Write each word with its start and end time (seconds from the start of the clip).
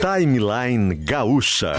Timeline 0.00 0.94
Gaúcha. 0.94 1.74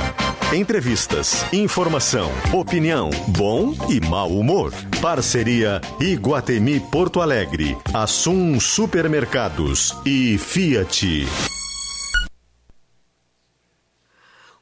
Entrevistas, 0.54 1.46
informação, 1.54 2.30
opinião, 2.54 3.10
bom 3.30 3.74
e 3.90 4.02
mau 4.02 4.28
humor. 4.30 4.74
Parceria 5.02 5.79
Iguatemi 6.02 6.82
Porto 6.82 7.21
Alegre, 7.21 7.78
Assum 7.94 8.60
Supermercados 8.60 9.96
e 10.05 10.38
Fiat. 10.38 11.26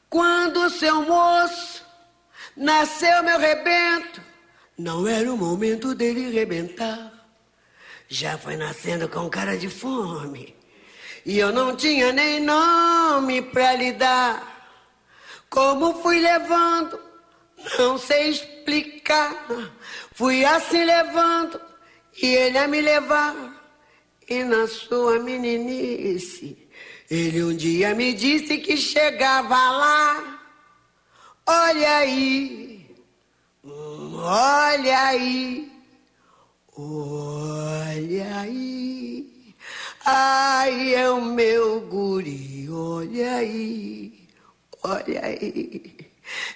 Quando 0.08 0.70
seu 0.70 1.02
moço 1.02 1.84
nasceu 2.56 3.24
meu 3.24 3.40
rebento, 3.40 4.22
não 4.78 5.08
era 5.08 5.32
o 5.32 5.36
momento 5.36 5.96
dele 5.96 6.30
rebentar. 6.30 7.12
Já 8.08 8.38
foi 8.38 8.56
nascendo 8.56 9.08
com 9.08 9.28
cara 9.28 9.58
de 9.58 9.68
fome. 9.68 10.57
E 11.24 11.38
eu 11.38 11.52
não 11.52 11.76
tinha 11.76 12.12
nem 12.12 12.40
nome 12.40 13.42
pra 13.42 13.74
lhe 13.74 13.92
dar. 13.92 14.58
Como 15.50 16.02
fui 16.02 16.20
levando, 16.20 17.00
não 17.78 17.98
sei 17.98 18.30
explicar. 18.30 19.46
Fui 20.12 20.44
assim 20.44 20.84
levando, 20.84 21.60
e 22.22 22.26
ele 22.26 22.58
a 22.58 22.68
me 22.68 22.80
levar. 22.80 23.34
E 24.28 24.44
na 24.44 24.66
sua 24.66 25.18
meninice, 25.20 26.68
ele 27.10 27.42
um 27.42 27.56
dia 27.56 27.94
me 27.94 28.12
disse 28.12 28.58
que 28.58 28.76
chegava 28.76 29.54
lá. 29.54 30.40
Olha 31.46 31.96
aí, 31.96 32.94
olha 33.64 35.00
aí, 35.06 35.72
olha 36.76 38.40
aí. 38.40 39.17
Ai, 40.10 40.94
é 40.94 41.10
o 41.10 41.20
meu 41.20 41.82
guri, 41.82 42.66
olha 42.70 43.34
aí, 43.34 44.26
olha 44.82 45.22
aí. 45.22 46.10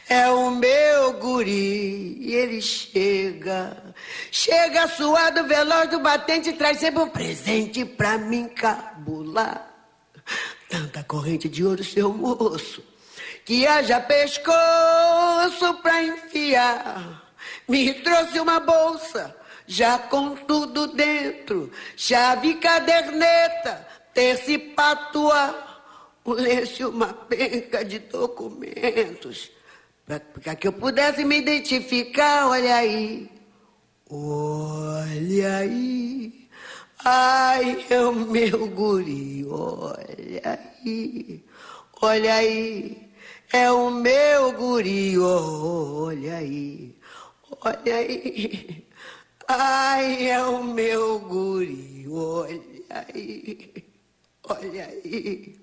É 0.09 0.27
o 0.31 0.51
meu 0.53 1.13
guri, 1.19 2.17
e 2.19 2.35
ele 2.35 2.63
chega, 2.63 3.95
chega 4.31 4.89
suado, 4.89 5.45
veloz 5.45 5.91
do 5.91 6.01
batente, 6.01 6.55
traz 6.55 6.79
sempre 6.79 7.03
um 7.03 7.11
presente 7.11 7.85
pra 7.85 8.17
mim 8.17 8.49
cabular. 8.49 9.71
Tanta 10.71 11.05
corrente 11.05 11.47
de 11.47 11.63
ouro, 11.63 11.85
seu 11.85 12.11
moço, 12.11 12.83
que 13.45 13.67
haja 13.67 14.01
pescoço 14.01 15.75
pra 15.83 16.03
enfiar. 16.03 17.23
Me 17.69 17.93
trouxe 17.93 18.41
uma 18.41 18.61
bolsa, 18.61 19.37
já 19.73 19.99
com 19.99 20.35
tudo 20.35 20.87
dentro, 20.89 21.71
chave, 21.97 22.55
caderneta, 22.57 23.87
terço 24.13 24.51
e 24.51 24.59
patua, 24.59 25.81
um 26.27 26.33
lenço 26.33 26.83
e 26.83 26.85
uma 26.85 27.07
penca 27.15 27.83
de 27.83 27.99
documentos, 28.01 29.51
para 30.07 30.55
que 30.55 30.69
eu 30.69 30.73
pudesse 30.75 31.25
me 31.25 31.39
identificar, 31.39 32.49
olha 32.49 32.77
aí, 32.77 33.31
olha 34.11 35.57
aí. 35.57 36.49
Ai, 37.05 37.85
é 37.91 38.01
o 38.01 38.13
meu 38.13 38.69
guri, 38.69 39.45
olha 39.49 40.61
aí, 40.85 41.45
olha 42.01 42.35
aí, 42.35 43.11
é 43.53 43.73
o 43.73 43.91
meu 43.91 44.53
guri, 44.53 45.19
olha 45.19 46.37
aí, 46.37 46.95
olha 47.65 47.97
aí. 47.97 48.92
Ai, 49.49 50.29
é 50.31 50.43
o 50.43 50.63
meu 50.63 51.19
guri, 51.21 52.07
olha 52.09 52.61
aí, 52.91 53.85
olha 54.45 54.87
aí, 54.87 55.57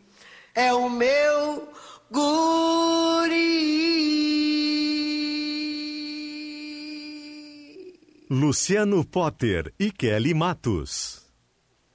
é 0.54 0.74
o 0.74 0.90
meu 0.90 1.70
guri. 2.12 3.80
Luciano 8.30 9.04
Potter 9.04 9.74
e 9.80 9.92
Kelly 9.92 10.34
Matos. 10.34 11.24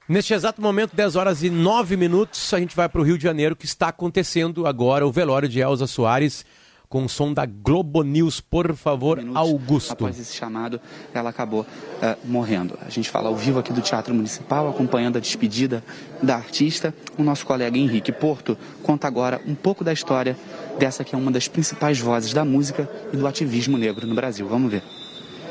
Neste 0.07 0.33
exato 0.33 0.61
momento, 0.61 0.95
10 0.95 1.15
horas 1.15 1.41
e 1.43 1.49
9 1.49 1.97
minutos, 1.97 2.53
a 2.53 2.59
gente 2.59 2.75
vai 2.75 2.87
para 2.89 3.01
o 3.01 3.03
Rio 3.03 3.17
de 3.17 3.23
Janeiro, 3.23 3.55
que 3.55 3.65
está 3.65 3.87
acontecendo 3.87 4.67
agora 4.67 5.07
o 5.07 5.11
velório 5.11 5.49
de 5.49 5.59
Elza 5.59 5.87
Soares, 5.87 6.45
com 6.87 7.05
o 7.05 7.09
som 7.09 7.33
da 7.33 7.45
Globo 7.45 8.03
News. 8.03 8.39
Por 8.39 8.75
favor, 8.75 9.19
Augusto. 9.33 9.91
Após 9.93 10.19
esse 10.19 10.35
chamado, 10.35 10.79
ela 11.13 11.29
acabou 11.29 11.65
eh, 12.01 12.17
morrendo. 12.25 12.77
A 12.85 12.89
gente 12.89 13.09
fala 13.09 13.29
ao 13.29 13.35
vivo 13.35 13.59
aqui 13.59 13.73
do 13.73 13.81
Teatro 13.81 14.13
Municipal, 14.13 14.69
acompanhando 14.69 15.17
a 15.17 15.19
despedida 15.19 15.83
da 16.21 16.35
artista. 16.35 16.93
O 17.17 17.23
nosso 17.23 17.45
colega 17.45 17.77
Henrique 17.77 18.11
Porto 18.11 18.57
conta 18.83 19.07
agora 19.07 19.41
um 19.45 19.55
pouco 19.55 19.83
da 19.83 19.93
história 19.93 20.37
dessa 20.77 21.03
que 21.03 21.15
é 21.15 21.17
uma 21.17 21.31
das 21.31 21.47
principais 21.47 21.99
vozes 21.99 22.33
da 22.33 22.43
música 22.43 22.89
e 23.13 23.17
do 23.17 23.27
ativismo 23.27 23.77
negro 23.77 24.05
no 24.05 24.15
Brasil. 24.15 24.47
Vamos 24.47 24.71
ver. 24.71 24.83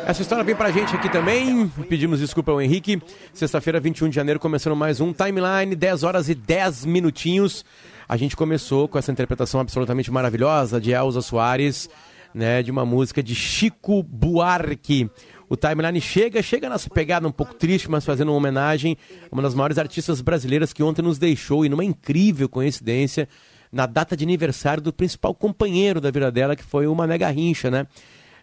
Essa 0.06 0.20
história 0.20 0.44
vem 0.44 0.54
pra 0.54 0.70
gente 0.70 0.94
aqui 0.94 1.10
também. 1.10 1.66
Pedimos 1.88 2.20
desculpa 2.20 2.52
ao 2.52 2.60
Henrique. 2.60 3.00
Sexta-feira, 3.32 3.80
21 3.80 4.10
de 4.10 4.14
janeiro, 4.14 4.38
começando 4.38 4.76
mais 4.76 5.00
um 5.00 5.14
Timeline, 5.14 5.74
10 5.74 6.02
horas 6.02 6.28
e 6.28 6.34
10 6.34 6.84
minutinhos. 6.84 7.64
A 8.08 8.16
gente 8.16 8.36
começou 8.36 8.86
com 8.86 8.98
essa 8.98 9.10
interpretação 9.10 9.60
absolutamente 9.60 10.10
maravilhosa 10.10 10.80
de 10.80 10.92
Elza 10.92 11.22
Soares, 11.22 11.88
né, 12.34 12.62
de 12.62 12.70
uma 12.70 12.84
música 12.84 13.22
de 13.22 13.34
Chico 13.34 14.02
Buarque. 14.02 15.08
O 15.48 15.56
Timeline 15.56 16.00
chega, 16.00 16.42
chega 16.42 16.68
nessa 16.68 16.90
pegada 16.90 17.28
um 17.28 17.32
pouco 17.32 17.54
triste, 17.54 17.90
mas 17.90 18.04
fazendo 18.04 18.28
uma 18.28 18.36
homenagem 18.36 18.96
a 19.30 19.34
uma 19.34 19.42
das 19.42 19.54
maiores 19.54 19.78
artistas 19.78 20.20
brasileiras 20.20 20.72
que 20.72 20.82
ontem 20.82 21.02
nos 21.02 21.18
deixou, 21.18 21.64
e 21.64 21.68
numa 21.68 21.84
incrível 21.84 22.48
coincidência, 22.48 23.28
na 23.70 23.86
data 23.86 24.16
de 24.16 24.24
aniversário 24.24 24.82
do 24.82 24.92
principal 24.92 25.34
companheiro 25.34 26.00
da 26.00 26.10
vida 26.10 26.30
dela, 26.30 26.56
que 26.56 26.62
foi 26.62 26.86
o 26.86 26.94
Mané 26.94 27.18
Garrincha, 27.18 27.70
né? 27.70 27.86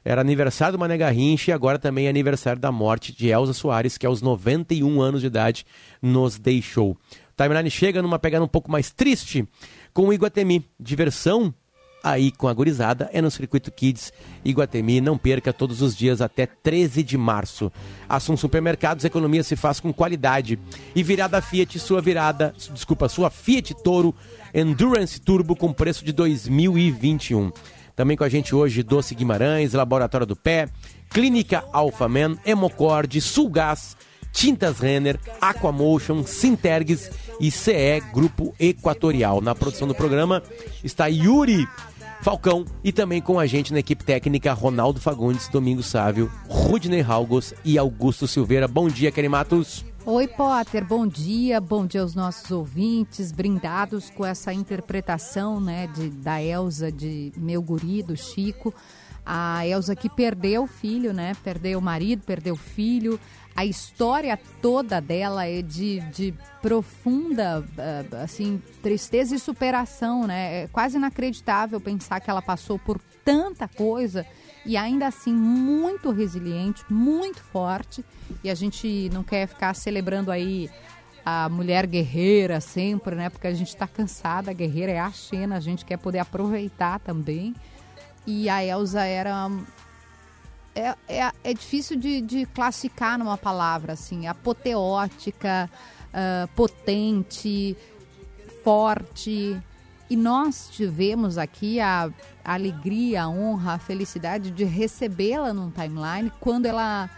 Era 0.03 0.21
aniversário 0.21 0.77
do 0.77 0.79
Mané 0.79 0.97
Garrincha 0.97 1.51
e 1.51 1.53
agora 1.53 1.77
também 1.77 2.07
é 2.07 2.09
aniversário 2.09 2.59
da 2.59 2.71
morte 2.71 3.15
de 3.15 3.29
Elza 3.29 3.53
Soares, 3.53 3.97
que 3.99 4.05
aos 4.05 4.21
91 4.21 4.99
anos 4.99 5.21
de 5.21 5.27
idade 5.27 5.65
nos 6.01 6.39
deixou. 6.39 6.97
Timeline 7.41 7.71
chega 7.71 8.03
numa 8.03 8.19
pegada 8.19 8.45
um 8.45 8.47
pouco 8.47 8.71
mais 8.71 8.91
triste 8.91 9.47
com 9.93 10.07
o 10.07 10.13
Iguatemi. 10.13 10.63
Diversão 10.79 11.51
aí 12.03 12.31
com 12.31 12.47
a 12.47 12.53
gurizada 12.53 13.09
é 13.13 13.21
no 13.21 13.31
Circuito 13.31 13.71
Kids 13.71 14.13
Iguatemi. 14.45 15.01
Não 15.01 15.17
perca 15.17 15.51
todos 15.51 15.81
os 15.81 15.95
dias 15.95 16.21
até 16.21 16.45
13 16.45 17.01
de 17.01 17.17
março. 17.17 17.71
Assum 18.07 18.37
Supermercados, 18.37 19.05
economia 19.05 19.43
se 19.43 19.55
faz 19.55 19.79
com 19.79 19.91
qualidade. 19.91 20.59
E 20.95 21.01
virada 21.01 21.41
Fiat, 21.41 21.79
sua 21.79 21.99
virada, 21.99 22.53
desculpa, 22.71 23.09
sua 23.09 23.31
Fiat 23.31 23.73
Toro 23.83 24.13
Endurance 24.53 25.19
Turbo 25.19 25.55
com 25.55 25.73
preço 25.73 26.05
de 26.05 26.11
2021. 26.11 27.51
Também 27.95 28.15
com 28.15 28.23
a 28.23 28.29
gente 28.29 28.53
hoje 28.53 28.83
Doce 28.83 29.15
Guimarães, 29.15 29.73
Laboratório 29.73 30.27
do 30.27 30.35
Pé, 30.35 30.69
Clínica 31.09 31.63
Alphaman, 31.73 32.37
Hemocord, 32.45 33.19
Sulgás, 33.19 33.97
Tintas 34.31 34.79
Renner, 34.79 35.19
Aquamotion, 35.39 36.23
Sintergues 36.23 37.09
e 37.39 37.51
CE 37.51 38.01
Grupo 38.13 38.53
Equatorial. 38.59 39.41
Na 39.41 39.53
produção 39.53 39.87
do 39.87 39.95
programa 39.95 40.41
está 40.83 41.07
Yuri 41.07 41.67
Falcão 42.21 42.65
e 42.83 42.91
também 42.91 43.19
com 43.19 43.39
a 43.39 43.47
gente 43.47 43.73
na 43.73 43.79
equipe 43.79 44.03
técnica 44.03 44.53
Ronaldo 44.53 44.99
Fagundes, 44.99 45.47
Domingo 45.47 45.81
Sávio, 45.81 46.31
Rudney 46.47 47.01
Halgos 47.01 47.53
e 47.65 47.77
Augusto 47.77 48.27
Silveira. 48.27 48.67
Bom 48.67 48.87
dia, 48.87 49.11
Kelly 49.11 49.27
Matos. 49.27 49.83
Oi, 50.05 50.27
Potter, 50.27 50.83
bom 50.83 51.05
dia, 51.05 51.61
bom 51.61 51.85
dia 51.85 52.01
aos 52.01 52.15
nossos 52.15 52.49
ouvintes, 52.49 53.31
brindados 53.31 54.09
com 54.09 54.25
essa 54.25 54.51
interpretação 54.51 55.59
né, 55.59 55.87
de, 55.87 56.09
da 56.09 56.41
Elsa 56.41 56.91
de 56.91 57.31
Meu 57.37 57.61
Guri, 57.61 58.01
do 58.01 58.17
Chico. 58.17 58.73
A 59.23 59.65
Elsa 59.67 59.95
que 59.95 60.09
perdeu 60.09 60.63
o 60.63 60.67
filho, 60.67 61.13
né? 61.13 61.35
Perdeu 61.43 61.77
o 61.77 61.81
marido, 61.81 62.23
perdeu 62.23 62.55
o 62.55 62.57
filho. 62.57 63.19
A 63.55 63.65
história 63.65 64.39
toda 64.61 65.01
dela 65.01 65.45
é 65.45 65.61
de, 65.61 65.99
de 66.11 66.33
profunda, 66.61 67.63
assim, 68.23 68.61
tristeza 68.81 69.35
e 69.35 69.39
superação, 69.39 70.25
né? 70.25 70.63
É 70.63 70.67
quase 70.67 70.97
inacreditável 70.97 71.79
pensar 71.79 72.19
que 72.19 72.29
ela 72.29 72.41
passou 72.41 72.79
por 72.79 72.99
tanta 73.23 73.67
coisa 73.67 74.25
e 74.65 74.77
ainda 74.77 75.07
assim 75.07 75.33
muito 75.33 76.11
resiliente, 76.11 76.83
muito 76.89 77.41
forte. 77.41 78.05
E 78.43 78.49
a 78.49 78.55
gente 78.55 79.09
não 79.11 79.23
quer 79.23 79.47
ficar 79.47 79.73
celebrando 79.75 80.31
aí 80.31 80.69
a 81.25 81.49
mulher 81.49 81.85
guerreira 81.85 82.59
sempre, 82.59 83.15
né? 83.15 83.29
Porque 83.29 83.47
a 83.47 83.53
gente 83.53 83.69
está 83.69 83.87
cansada, 83.87 84.51
a 84.51 84.53
guerreira 84.53 84.91
é 84.91 84.99
a 84.99 85.11
Xena, 85.11 85.57
a 85.57 85.59
gente 85.59 85.85
quer 85.85 85.97
poder 85.97 86.19
aproveitar 86.19 86.99
também. 86.99 87.53
E 88.25 88.49
a 88.49 88.63
Elsa 88.63 89.03
era. 89.03 89.49
É, 90.73 90.95
é, 91.07 91.31
é 91.43 91.53
difícil 91.53 91.97
de, 91.97 92.21
de 92.21 92.45
classificar 92.45 93.17
numa 93.17 93.37
palavra, 93.37 93.93
assim, 93.93 94.27
apoteótica, 94.27 95.69
uh, 96.11 96.47
potente, 96.55 97.75
forte. 98.63 99.59
E 100.09 100.15
nós 100.15 100.69
tivemos 100.71 101.37
aqui 101.37 101.79
a, 101.79 102.09
alegria, 102.43 103.23
a 103.23 103.29
honra, 103.29 103.73
a 103.73 103.79
felicidade 103.79 104.51
de 104.51 104.63
recebê-la 104.63 105.53
num 105.53 105.71
timeline 105.71 106.31
quando 106.39 106.65
ela 106.65 107.09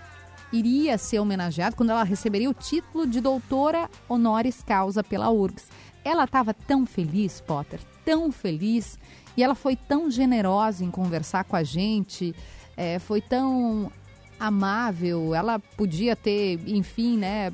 iria 0.52 0.98
ser 0.98 1.20
homenageada, 1.20 1.76
quando 1.76 1.90
ela 1.90 2.04
receberia 2.04 2.50
o 2.50 2.54
título 2.54 3.08
de 3.08 3.20
doutora 3.20 3.90
honoris 4.08 4.62
causa 4.62 5.04
pela 5.04 5.32
URGS. 5.32 5.68
ela 6.06 6.26
estava 6.26 6.54
tão 6.54 6.86
feliz, 6.86 7.42
Potter, 7.42 7.80
tão 8.06 8.32
feliz, 8.32 9.00
e 9.36 9.44
ela 9.44 9.56
foi 9.56 9.76
tão 9.76 10.12
generosa 10.12 10.84
em 10.84 10.92
conversar 10.92 11.44
com 11.46 11.56
a 11.56 11.64
gente, 11.64 12.36
é, 12.75 13.00
foi 13.00 13.22
tão 13.22 13.92
amável, 14.40 15.34
ela 15.34 15.60
podia 15.60 16.16
ter, 16.16 16.60
enfim, 16.68 17.18
né, 17.18 17.52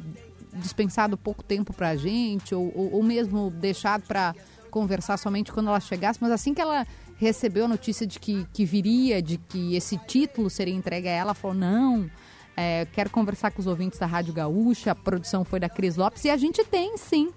dispensado 0.54 1.18
pouco 1.18 1.44
tempo 1.44 1.74
para 1.74 1.89
a 1.89 1.95
gente, 1.95 2.56
ou, 2.56 2.71
ou, 2.75 2.94
ou 2.94 3.04
mesmo 3.04 3.51
deixado 3.51 4.04
para 4.07 4.33
conversar 4.71 5.18
somente 5.18 5.51
quando 5.51 5.68
ela 5.68 5.80
chegasse, 5.80 6.19
mas 6.21 6.31
assim 6.31 6.54
que 6.54 6.62
ela 6.62 6.86
recebeu 7.18 7.66
a 7.66 7.68
notícia 7.68 8.07
de 8.07 8.19
que, 8.19 8.48
que 8.54 8.66
viria, 8.66 9.21
de 9.21 9.38
que 9.38 9.75
esse 9.75 9.98
título 9.98 10.50
seria 10.50 10.74
entregue 10.74 11.07
a 11.07 11.12
ela, 11.12 11.33
falou, 11.33 11.56
não, 11.56 12.10
é, 12.56 12.88
quero 12.92 13.10
conversar 13.10 13.51
com 13.51 13.60
os 13.60 13.68
ouvintes 13.68 14.00
da 14.00 14.06
Rádio 14.06 14.33
Gaúcha, 14.33 14.92
a 14.92 14.95
produção 14.95 15.44
foi 15.44 15.60
da 15.60 15.69
Cris 15.69 15.95
Lopes, 15.95 16.24
e 16.25 16.30
a 16.30 16.38
gente 16.38 16.63
tem, 16.63 16.98
sim, 16.98 17.30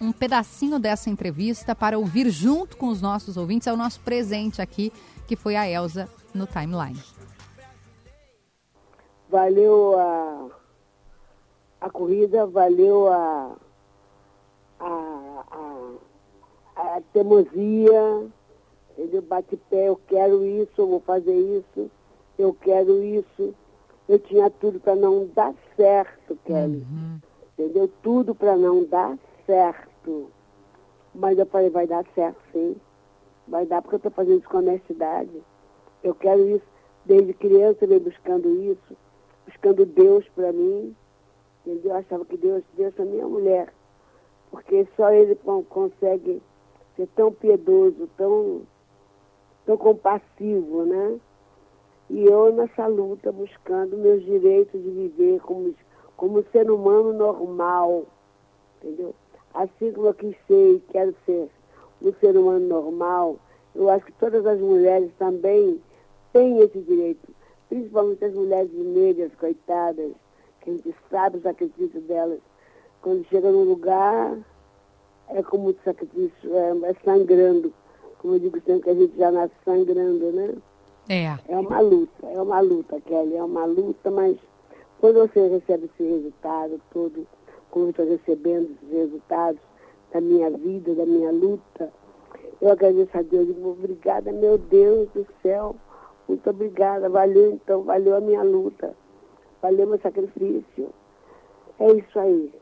um 0.00 0.12
pedacinho 0.12 0.78
dessa 0.78 1.10
entrevista 1.10 1.74
para 1.74 1.98
ouvir 1.98 2.30
junto 2.30 2.76
com 2.76 2.88
os 2.88 3.00
nossos 3.00 3.36
ouvintes, 3.36 3.66
é 3.66 3.72
o 3.72 3.76
nosso 3.76 4.00
presente 4.00 4.62
aqui, 4.62 4.92
que 5.26 5.34
foi 5.34 5.56
a 5.56 5.68
Elsa 5.68 6.08
no 6.38 6.46
Timeline. 6.46 7.02
Valeu 9.28 9.98
a, 9.98 10.48
a 11.82 11.90
corrida, 11.90 12.46
valeu 12.46 13.08
a, 13.12 13.56
a, 14.80 15.44
a, 16.76 16.96
a 16.96 17.00
teimosia, 17.12 18.26
ele 18.96 19.20
bate 19.20 19.56
pé, 19.68 19.88
eu 19.88 20.00
quero 20.06 20.44
isso, 20.44 20.72
eu 20.78 20.88
vou 20.88 21.00
fazer 21.00 21.34
isso, 21.34 21.90
eu 22.38 22.54
quero 22.54 23.02
isso. 23.02 23.54
Eu 24.08 24.18
tinha 24.18 24.48
tudo 24.50 24.80
para 24.80 24.96
não 24.96 25.26
dar 25.34 25.54
certo, 25.76 26.36
Kelly. 26.46 26.86
Uhum. 26.90 27.20
Entendeu? 27.58 27.90
Tudo 28.02 28.34
para 28.34 28.56
não 28.56 28.84
dar 28.84 29.18
certo. 29.44 30.30
Mas 31.14 31.38
eu 31.38 31.44
falei, 31.46 31.68
vai 31.68 31.86
dar 31.86 32.04
certo 32.14 32.40
sim. 32.52 32.76
Vai 33.46 33.66
dar 33.66 33.82
porque 33.82 33.96
eu 33.96 33.98
estou 33.98 34.12
fazendo 34.12 34.38
isso 34.38 34.48
com 34.48 34.58
honestidade. 34.58 35.42
Eu 36.02 36.14
quero 36.14 36.48
isso. 36.48 36.66
Desde 37.04 37.32
criança 37.32 37.84
eu 37.84 37.88
venho 37.88 38.00
buscando 38.00 38.48
isso, 38.62 38.96
buscando 39.46 39.86
Deus 39.86 40.26
para 40.34 40.52
mim. 40.52 40.94
Entendeu? 41.64 41.92
Eu 41.92 41.96
achava 41.96 42.24
que 42.24 42.36
Deus, 42.36 42.62
Deus 42.74 42.92
é 42.98 43.04
minha 43.04 43.26
mulher. 43.26 43.72
Porque 44.50 44.86
só 44.96 45.10
Ele 45.10 45.34
consegue 45.68 46.42
ser 46.96 47.08
tão 47.14 47.32
piedoso, 47.32 48.08
tão, 48.16 48.62
tão 49.64 49.76
compassivo, 49.76 50.84
né? 50.84 51.20
E 52.10 52.24
eu 52.24 52.52
nessa 52.52 52.86
luta 52.86 53.30
buscando 53.30 53.96
meus 53.98 54.24
direitos 54.24 54.82
de 54.82 54.90
viver 54.90 55.40
como, 55.40 55.74
como 56.16 56.42
ser 56.50 56.70
humano 56.70 57.12
normal, 57.12 58.06
entendeu? 58.76 59.14
Assim 59.52 59.92
como 59.92 60.06
eu 60.06 60.14
quis 60.14 60.36
ser 60.46 60.76
e 60.76 60.82
quero 60.88 61.14
ser 61.26 61.50
um 62.00 62.12
ser 62.14 62.36
humano 62.36 62.66
normal, 62.66 63.36
eu 63.74 63.90
acho 63.90 64.06
que 64.06 64.12
todas 64.12 64.46
as 64.46 64.58
mulheres 64.58 65.10
também 65.18 65.80
têm 66.38 66.60
esse 66.60 66.78
direito, 66.82 67.34
principalmente 67.68 68.24
as 68.24 68.34
mulheres 68.34 68.72
negras, 68.72 69.34
coitadas, 69.34 70.12
que 70.60 70.70
a 70.70 70.72
gente 70.72 70.94
sabe 71.10 71.38
o 71.38 71.42
sacrifício 71.42 72.00
delas. 72.02 72.38
Quando 73.02 73.26
chega 73.26 73.50
num 73.50 73.64
lugar, 73.64 74.38
é 75.30 75.42
como 75.42 75.74
sacrifício, 75.84 76.54
é, 76.54 76.90
é 76.90 76.94
sangrando. 77.04 77.72
Como 78.18 78.34
eu 78.34 78.38
digo 78.38 78.60
sempre, 78.60 78.82
que 78.82 78.90
a 78.90 78.94
gente 78.94 79.16
já 79.16 79.32
nasce 79.32 79.54
sangrando, 79.64 80.32
né? 80.32 80.54
É. 81.08 81.38
É 81.48 81.58
uma 81.58 81.80
luta, 81.80 82.26
é 82.26 82.40
uma 82.40 82.60
luta, 82.60 83.00
Kelly, 83.00 83.36
é 83.36 83.42
uma 83.42 83.64
luta, 83.64 84.10
mas 84.10 84.36
quando 85.00 85.20
você 85.20 85.48
recebe 85.48 85.86
esse 85.86 86.08
resultado 86.08 86.80
todo, 86.92 87.26
como 87.70 87.86
eu 87.86 87.90
estou 87.90 88.06
recebendo 88.06 88.76
esses 88.82 88.92
resultados 88.92 89.60
da 90.12 90.20
minha 90.20 90.50
vida, 90.50 90.94
da 90.94 91.06
minha 91.06 91.32
luta, 91.32 91.92
eu 92.60 92.70
agradeço 92.70 93.16
a 93.16 93.22
Deus, 93.22 93.46
digo, 93.46 93.70
obrigada, 93.70 94.32
meu 94.32 94.58
Deus 94.58 95.08
do 95.14 95.26
céu, 95.42 95.76
muito 96.28 96.50
obrigada, 96.50 97.08
valeu 97.08 97.52
então, 97.52 97.82
valeu 97.82 98.16
a 98.16 98.20
minha 98.20 98.42
luta, 98.42 98.94
valeu 99.62 99.86
meu 99.86 99.98
sacrifício. 99.98 100.90
É 101.78 101.92
isso 101.92 102.18
aí. 102.18 102.52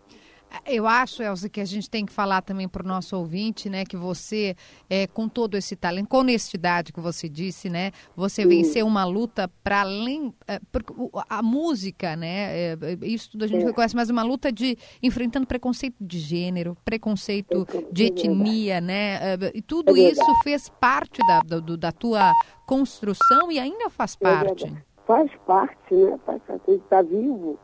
Eu 0.64 0.86
acho, 0.86 1.22
Elza, 1.22 1.48
que 1.48 1.60
a 1.60 1.64
gente 1.64 1.90
tem 1.90 2.06
que 2.06 2.12
falar 2.12 2.42
também 2.42 2.68
para 2.68 2.82
o 2.82 2.86
nosso 2.86 3.16
ouvinte, 3.16 3.68
né, 3.68 3.84
que 3.84 3.96
você, 3.96 4.56
é, 4.88 5.06
com 5.06 5.28
todo 5.28 5.56
esse 5.56 5.74
talento, 5.74 6.08
com 6.08 6.18
honestidade 6.18 6.92
que 6.92 7.00
você 7.00 7.28
disse, 7.28 7.68
né, 7.68 7.90
você 8.14 8.42
Sim. 8.42 8.48
venceu 8.48 8.86
uma 8.86 9.04
luta 9.04 9.50
para 9.62 9.80
além, 9.80 10.32
é, 10.46 10.60
porque 10.70 10.92
a 11.28 11.42
música, 11.42 12.16
né, 12.16 12.72
é, 12.72 12.78
isso 13.02 13.32
tudo 13.32 13.44
a 13.44 13.46
gente 13.48 13.62
é. 13.62 13.66
reconhece, 13.66 13.96
mas 13.96 14.10
uma 14.10 14.22
luta 14.22 14.52
de 14.52 14.78
enfrentando 15.02 15.46
preconceito 15.46 15.96
de 16.00 16.18
gênero, 16.18 16.76
preconceito 16.84 17.66
de 17.92 18.04
etnia, 18.04 18.80
né, 18.80 19.34
é, 19.34 19.52
e 19.54 19.62
tudo 19.62 19.96
é 19.96 20.00
isso 20.00 20.22
fez 20.42 20.68
parte 20.80 21.18
da, 21.26 21.60
do, 21.60 21.76
da 21.76 21.92
tua 21.92 22.32
construção 22.66 23.50
e 23.50 23.58
ainda 23.58 23.90
faz 23.90 24.16
parte. 24.16 24.72
faz 25.06 25.30
parte, 25.46 25.94
né, 25.94 26.18
faz 26.24 26.42
parte, 26.42 26.70
está 26.70 27.02
vivo, 27.02 27.58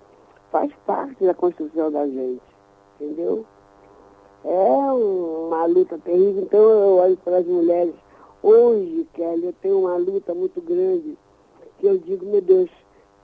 faz 0.51 0.73
parte 0.87 1.25
da 1.25 1.35
construção 1.35 1.91
da 1.91 2.07
gente 2.07 2.52
entendeu? 3.03 3.45
É 4.45 4.49
uma 4.49 5.67
luta 5.67 5.99
terrível. 5.99 6.43
Então 6.43 6.61
eu 6.61 6.97
olho 6.97 7.17
para 7.19 7.39
as 7.39 7.47
mulheres. 7.47 7.95
Hoje, 8.43 9.07
Kelly, 9.13 9.47
eu 9.47 9.53
tenho 9.55 9.81
uma 9.81 9.97
luta 9.97 10.35
muito 10.35 10.61
grande 10.61 11.17
que 11.79 11.87
eu 11.87 11.99
digo, 11.99 12.25
meu 12.27 12.41
Deus, 12.41 12.71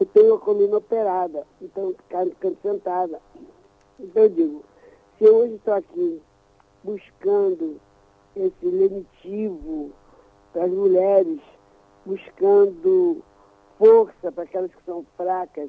eu 0.01 0.07
tenho 0.07 0.35
a 0.35 0.39
coluna 0.39 0.79
operada, 0.79 1.47
então 1.61 1.95
ficando 2.31 2.57
sentada. 2.63 3.21
Então 3.99 4.25
eu 4.25 4.29
digo, 4.29 4.65
se 5.17 5.25
eu 5.25 5.37
hoje 5.37 5.55
estou 5.55 5.75
aqui 5.75 6.23
buscando 6.85 7.81
esse 8.37 8.67
lenitivo 8.67 9.91
para 10.53 10.65
as 10.65 10.71
mulheres, 10.71 11.41
buscando 12.07 13.23
força 13.77 14.31
para 14.31 14.45
aquelas 14.45 14.73
que 14.73 14.85
são 14.85 15.05
fracas, 15.17 15.69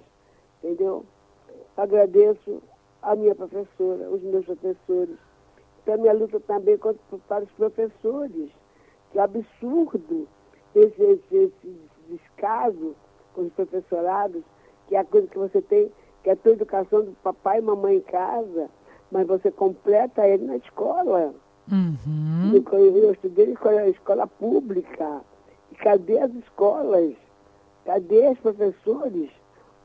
entendeu? 0.63 1.03
Agradeço 1.75 2.61
a 3.01 3.15
minha 3.15 3.35
professora, 3.35 4.09
os 4.09 4.21
meus 4.21 4.45
professores. 4.45 5.17
Então, 5.81 5.93
a 5.93 5.97
minha 5.97 6.13
luta 6.13 6.39
também 6.41 6.77
para 6.77 7.43
os 7.43 7.51
professores, 7.51 8.51
que 9.11 9.19
absurdo 9.19 10.27
esse, 10.75 11.01
esse, 11.01 11.35
esse 11.35 11.77
descaso 12.09 12.95
com 13.33 13.41
os 13.41 13.53
professorados, 13.53 14.43
que 14.87 14.95
é 14.95 14.99
a 14.99 15.05
coisa 15.05 15.27
que 15.27 15.37
você 15.37 15.61
tem, 15.61 15.91
que 16.23 16.29
é 16.29 16.33
a 16.33 16.35
tua 16.35 16.51
educação 16.53 17.03
do 17.05 17.11
papai 17.23 17.59
e 17.59 17.61
mamãe 17.61 17.97
em 17.97 18.01
casa, 18.01 18.69
mas 19.11 19.25
você 19.27 19.51
completa 19.51 20.27
ele 20.27 20.45
na 20.45 20.57
escola. 20.57 21.33
Uhum. 21.71 22.51
Eu 22.71 23.11
estudei 23.13 23.47
em 23.47 23.53
escola, 23.53 23.87
escola 23.87 24.27
pública. 24.27 25.21
E 25.71 25.75
cadê 25.75 26.19
as 26.19 26.33
escolas? 26.33 27.13
Cadê 27.85 28.29
os 28.29 28.39
professores? 28.39 29.29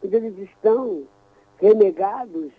Onde 0.02 0.16
eles 0.16 0.38
estão? 0.38 1.04
Renegados? 1.58 2.52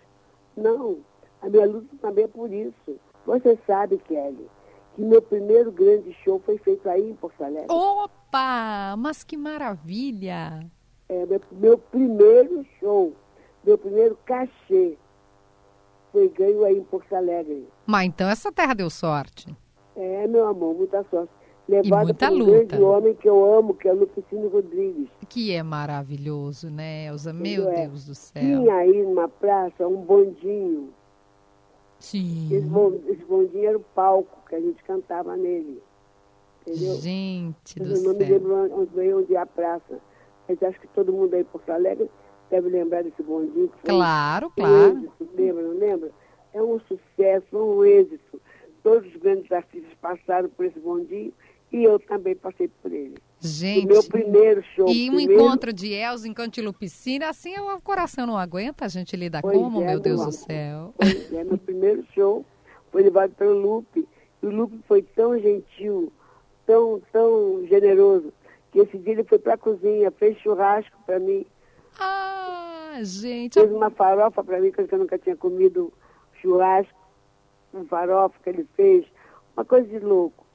Não, 0.56 0.98
a 1.42 1.48
minha 1.48 1.66
luta 1.66 1.94
também 2.00 2.24
é 2.24 2.28
por 2.28 2.52
isso. 2.52 2.98
Você 3.26 3.58
sabe, 3.66 3.98
Kelly, 3.98 4.48
que 4.94 5.02
meu 5.02 5.20
primeiro 5.20 5.70
grande 5.70 6.12
show 6.24 6.40
foi 6.44 6.58
feito 6.58 6.88
aí 6.88 7.10
em 7.10 7.14
Porto 7.14 7.42
Alegre. 7.42 7.66
Opa! 7.70 8.94
Mas 8.96 9.22
que 9.22 9.36
maravilha! 9.36 10.66
É, 11.08 11.26
meu, 11.26 11.40
meu 11.52 11.78
primeiro 11.78 12.64
show, 12.80 13.12
meu 13.64 13.78
primeiro 13.78 14.18
cachê 14.24 14.96
foi 16.12 16.28
ganho 16.30 16.64
aí 16.64 16.78
em 16.78 16.84
Porto 16.84 17.12
Alegre. 17.14 17.68
Mas 17.84 18.06
então 18.06 18.28
essa 18.28 18.50
terra 18.50 18.74
deu 18.74 18.88
sorte. 18.88 19.54
É, 19.94 20.26
meu 20.26 20.46
amor, 20.46 20.74
muita 20.74 21.04
sorte. 21.10 21.32
Levada 21.68 22.14
por 22.14 22.32
um 22.32 22.38
luta. 22.38 22.52
grande 22.52 22.82
homem 22.82 23.14
que 23.14 23.28
eu 23.28 23.58
amo, 23.58 23.74
que 23.74 23.88
é 23.88 23.92
o 23.92 23.96
Lupicínio 23.96 24.48
Rodrigues. 24.48 25.08
Que 25.28 25.52
é 25.52 25.62
maravilhoso, 25.62 26.70
né, 26.70 27.06
Elza? 27.06 27.32
Meu 27.32 27.68
é. 27.68 27.86
Deus 27.86 28.06
do 28.06 28.14
céu. 28.14 28.40
Tinha 28.40 28.74
aí 28.74 29.02
numa 29.02 29.28
praça 29.28 29.86
um 29.86 29.96
bondinho. 29.96 30.90
Sim. 31.98 32.48
Esse, 32.52 33.24
bondinho 33.24 33.68
era 33.68 33.78
o 33.78 33.84
palco 33.94 34.48
que 34.48 34.54
a 34.54 34.60
gente 34.60 34.82
cantava 34.84 35.36
nele. 35.36 35.82
Entendeu? 36.66 36.94
Gente 36.96 37.80
Mas 37.80 37.88
do 37.88 37.94
eu 37.94 38.02
não 38.02 38.10
céu. 38.12 38.14
me 38.14 38.32
lembro 38.32 38.80
onde, 38.80 39.14
onde 39.14 39.34
é 39.34 39.38
a 39.38 39.46
praça. 39.46 39.98
Mas 40.48 40.62
acho 40.62 40.80
que 40.80 40.88
todo 40.88 41.12
mundo 41.12 41.34
aí 41.34 41.40
em 41.40 41.44
Porto 41.44 41.70
Alegre 41.70 42.08
deve 42.48 42.68
lembrar 42.68 43.02
desse 43.02 43.22
bondinho. 43.24 43.70
Claro, 43.84 44.46
um 44.46 44.50
claro. 44.50 44.98
Êxito, 44.98 45.28
lembra, 45.34 45.62
não 45.62 45.78
lembra? 45.78 46.12
É 46.52 46.62
um 46.62 46.78
sucesso, 46.80 47.56
um 47.56 47.84
êxito. 47.84 48.40
Todos 48.84 49.12
os 49.12 49.20
grandes 49.20 49.50
artistas 49.50 49.92
passaram 50.00 50.48
por 50.50 50.64
esse 50.64 50.78
bondinho 50.78 51.32
e 51.76 51.84
eu 51.84 51.98
também 51.98 52.34
passei 52.34 52.68
por 52.68 52.90
ele. 52.90 53.16
Gente. 53.38 53.84
O 53.84 53.88
meu 53.88 54.02
primeiro 54.04 54.62
show. 54.74 54.88
E 54.88 55.10
um 55.10 55.16
primeiro... 55.16 55.42
encontro 55.42 55.72
de 55.72 55.92
Elza, 55.92 56.26
encontro 56.26 56.52
de 56.52 56.62
Lupicina, 56.62 57.28
assim 57.28 57.54
o 57.58 57.80
coração 57.82 58.26
não 58.26 58.38
aguenta, 58.38 58.86
a 58.86 58.88
gente 58.88 59.14
lida 59.14 59.42
pois 59.42 59.56
como, 59.56 59.82
é, 59.82 59.86
meu 59.86 60.00
Deus 60.00 60.24
do 60.24 60.32
céu. 60.32 60.94
Pois 60.96 61.32
é, 61.32 61.44
meu 61.44 61.58
primeiro 61.58 62.02
show 62.14 62.44
foi 62.90 63.02
levado 63.02 63.34
pelo 63.34 63.58
Lupe. 63.58 64.08
E 64.42 64.46
o 64.46 64.50
Lupe 64.50 64.78
foi 64.88 65.02
tão 65.02 65.38
gentil, 65.38 66.10
tão, 66.66 67.02
tão 67.12 67.66
generoso, 67.66 68.32
que 68.72 68.78
esse 68.78 68.96
dia 68.96 69.12
ele 69.12 69.24
foi 69.24 69.38
para 69.38 69.54
a 69.54 69.58
cozinha, 69.58 70.10
fez 70.12 70.38
churrasco 70.38 70.96
para 71.04 71.18
mim. 71.18 71.44
Ah, 72.00 72.98
gente. 73.02 73.54
Fez 73.54 73.70
uma 73.70 73.90
farofa 73.90 74.42
para 74.42 74.60
mim, 74.60 74.72
que 74.72 74.80
eu 74.80 74.98
nunca 74.98 75.18
tinha 75.18 75.36
comido 75.36 75.92
churrasco. 76.40 76.98
com 77.70 77.84
farofa 77.84 78.38
que 78.42 78.48
ele 78.48 78.66
fez, 78.74 79.04
uma 79.54 79.64
coisa 79.64 79.86
de 79.86 79.98
louco. 79.98 80.45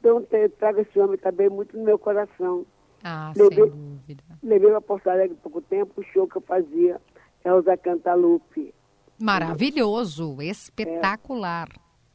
Então 0.00 0.22
te- 0.22 0.48
trago 0.50 0.80
esse 0.80 0.98
homem 0.98 1.16
também 1.18 1.48
muito 1.48 1.76
no 1.76 1.84
meu 1.84 1.98
coração. 1.98 2.66
Ah, 3.04 3.32
Levei- 3.36 3.64
sem 3.64 3.70
dúvida. 3.70 4.24
Levei 4.42 4.70
para 4.70 4.80
Porto 4.80 5.08
Alegre 5.08 5.36
há 5.38 5.42
pouco 5.42 5.60
tempo 5.60 6.00
o 6.00 6.04
show 6.04 6.26
que 6.26 6.36
eu 6.36 6.42
fazia, 6.42 7.00
Elza 7.44 7.76
Cantalupe. 7.76 8.74
Maravilhoso, 9.20 10.40
espetacular. 10.42 11.68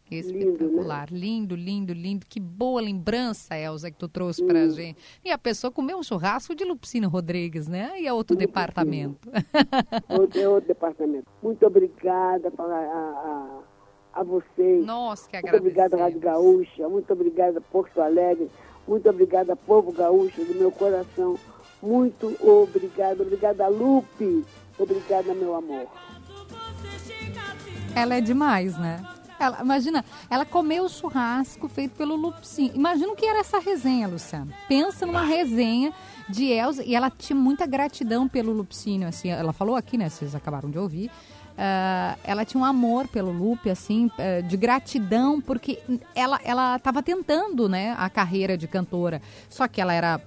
Espetacular, 0.10 1.12
né? 1.12 1.18
lindo, 1.18 1.56
lindo, 1.56 1.92
lindo. 1.92 2.26
Que 2.28 2.40
boa 2.40 2.80
lembrança, 2.80 3.58
Elza, 3.58 3.90
que 3.90 3.98
tu 3.98 4.08
trouxe 4.08 4.44
pra 4.46 4.68
gente. 4.68 5.00
E 5.24 5.32
a 5.32 5.38
pessoa 5.38 5.72
comeu 5.72 5.98
um 5.98 6.04
churrasco 6.04 6.54
de 6.54 6.64
Lupicínio 6.64 7.10
Rodrigues, 7.10 7.68
né? 7.68 8.00
E 8.00 8.06
é 8.08 8.14
outro 8.14 8.36
departamento. 8.38 9.28
Outro, 10.08 10.40
é 10.40 10.48
outro 10.48 10.68
departamento. 10.68 11.26
Muito 11.42 11.66
obrigada 11.66 12.52
pra- 12.52 12.66
a, 12.66 12.70
a, 12.70 13.60
a 14.16 14.24
vocês. 14.24 14.86
Nossa, 14.86 15.30
que 15.30 15.42
Muito 15.42 15.58
obrigada, 15.58 15.98
Rádio 15.98 16.20
Gaúcha. 16.20 16.88
Muito 16.88 17.12
obrigada, 17.12 17.60
Porto 17.60 18.02
Alegre. 18.02 18.50
Muito 18.88 19.10
obrigada, 19.10 19.56
povo 19.56 19.92
gaúcho, 19.92 20.44
do 20.46 20.56
meu 20.56 20.72
coração. 20.72 21.38
Muito 21.82 22.36
obrigada. 22.42 23.22
Obrigada, 23.22 23.68
Lupe. 23.68 24.46
Obrigada, 24.80 25.34
meu 25.34 25.56
amor. 25.56 25.88
Ela 27.96 28.16
é 28.16 28.22
demais, 28.22 28.78
né? 28.78 29.04
Ela, 29.40 29.62
imagina, 29.62 30.06
ela 30.30 30.46
comeu 30.46 30.86
o 30.86 30.90
churrasco 30.90 31.68
feito 31.68 31.96
pelo 31.96 32.16
Lupicínio. 32.16 32.74
Imagina 32.76 33.12
o 33.12 33.16
que 33.16 33.26
era 33.26 33.40
essa 33.40 33.60
resenha, 33.60 34.08
Luciano. 34.08 34.54
Pensa 34.68 35.06
numa 35.06 35.26
resenha 35.26 35.94
de 36.30 36.46
Elza. 36.46 36.84
E 36.84 36.96
ela 36.96 37.10
tinha 37.10 37.38
muita 37.38 37.66
gratidão 37.66 38.28
pelo 38.28 38.54
Lupicínio, 38.54 39.08
assim. 39.08 39.30
Ela 39.30 39.52
falou 39.52 39.76
aqui, 39.76 39.98
né? 39.98 40.10
Vocês 40.10 40.34
acabaram 40.36 40.70
de 40.70 40.80
ouvir. 40.80 41.12
Ah, 41.58 42.18
ela 42.24 42.44
tinha 42.44 42.60
um 42.62 42.66
amor 42.66 43.08
pelo 43.08 43.32
Lupe, 43.32 43.70
assim, 43.70 44.12
eh, 44.18 44.42
de 44.42 44.58
gratidão, 44.58 45.40
porque 45.40 45.80
ela 46.14 46.40
ela 46.44 46.76
estava 46.76 47.02
tentando, 47.02 47.70
né, 47.70 47.96
a 47.98 48.10
carreira 48.10 48.58
de 48.58 48.68
cantora. 48.68 49.22
Só 49.50 49.68
que 49.68 49.80
ela 49.80 49.94
era 49.94 50.20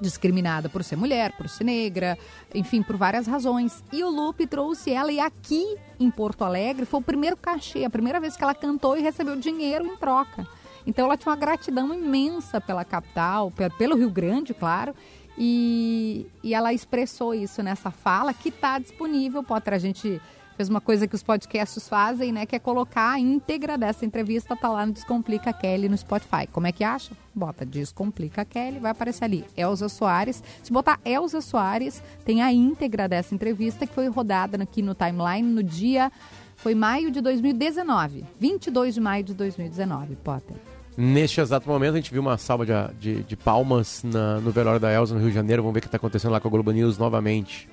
discriminada 0.00 0.68
por 0.68 0.82
ser 0.82 0.96
mulher, 0.96 1.30
por 1.36 1.48
ser 1.48 1.62
negra, 1.62 2.18
enfim, 2.52 2.82
por 2.82 2.96
várias 2.96 3.28
razões. 3.28 3.84
E 3.92 4.02
o 4.02 4.10
Lupe 4.10 4.44
trouxe 4.48 4.90
ela 4.90 5.12
e 5.12 5.20
aqui 5.20 5.76
em 6.00 6.10
Porto 6.10 6.44
Alegre 6.44 6.84
foi 6.84 6.98
o 6.98 7.02
primeiro 7.02 7.36
cachê, 7.36 7.84
a 7.84 7.90
primeira 7.90 8.18
vez 8.18 8.36
que 8.36 8.42
ela 8.42 8.54
cantou 8.54 8.96
e 8.96 9.00
recebeu 9.02 9.36
dinheiro 9.36 9.86
em 9.86 9.96
troca. 9.96 10.44
Então 10.84 11.04
ela 11.06 11.16
tinha 11.16 11.30
uma 11.30 11.38
gratidão 11.38 11.94
imensa 11.94 12.60
pela 12.60 12.84
capital, 12.84 13.52
pe- 13.52 13.70
pelo 13.70 13.96
Rio 13.96 14.10
Grande, 14.10 14.52
claro. 14.52 14.92
E, 15.38 16.26
e 16.42 16.52
ela 16.54 16.72
expressou 16.72 17.32
isso 17.32 17.62
nessa 17.62 17.90
fala 17.92 18.34
que 18.34 18.48
está 18.48 18.78
disponível. 18.80 19.42
Potter, 19.42 19.74
a 19.74 19.78
gente 19.78 20.20
fez 20.56 20.68
uma 20.68 20.80
coisa 20.80 21.06
que 21.06 21.14
os 21.14 21.22
podcasts 21.22 21.88
fazem, 21.88 22.32
né? 22.32 22.46
Que 22.46 22.56
é 22.56 22.58
colocar 22.58 23.12
a 23.12 23.18
íntegra 23.20 23.76
dessa 23.76 24.04
entrevista, 24.06 24.54
tá 24.56 24.68
lá 24.68 24.86
no 24.86 24.92
Descomplica 24.92 25.52
Kelly 25.52 25.88
no 25.88 25.96
Spotify. 25.96 26.46
Como 26.52 26.66
é 26.66 26.72
que 26.72 26.84
acha? 26.84 27.12
Bota 27.34 27.64
Descomplica 27.66 28.44
Kelly, 28.44 28.78
vai 28.78 28.90
aparecer 28.92 29.24
ali. 29.24 29.44
Elza 29.56 29.88
Soares. 29.88 30.42
Se 30.62 30.72
botar 30.72 31.00
Elza 31.04 31.40
Soares, 31.40 32.02
tem 32.24 32.42
a 32.42 32.52
íntegra 32.52 33.08
dessa 33.08 33.34
entrevista 33.34 33.86
que 33.86 33.92
foi 33.92 34.06
rodada 34.08 34.62
aqui 34.62 34.80
no 34.82 34.94
timeline 34.94 35.42
no 35.48 35.62
dia. 35.62 36.10
Foi 36.56 36.74
maio 36.74 37.10
de 37.10 37.20
2019. 37.20 38.24
22 38.38 38.94
de 38.94 39.00
maio 39.00 39.24
de 39.24 39.34
2019, 39.34 40.16
Potter. 40.16 40.56
Neste 40.96 41.40
exato 41.40 41.68
momento, 41.68 41.94
a 41.94 41.96
gente 41.96 42.12
viu 42.12 42.22
uma 42.22 42.38
salva 42.38 42.64
de, 42.64 42.72
de, 43.00 43.22
de 43.24 43.36
palmas 43.36 44.02
na- 44.04 44.38
no 44.40 44.52
velório 44.52 44.78
da 44.78 44.92
Elza 44.92 45.12
no 45.12 45.20
Rio 45.20 45.30
de 45.30 45.34
Janeiro. 45.34 45.60
Vamos 45.62 45.74
ver 45.74 45.80
o 45.80 45.82
que 45.82 45.88
está 45.88 45.96
acontecendo 45.96 46.30
lá 46.30 46.38
com 46.38 46.46
a 46.46 46.50
Globo 46.52 46.70
News 46.70 46.96
novamente. 46.96 47.68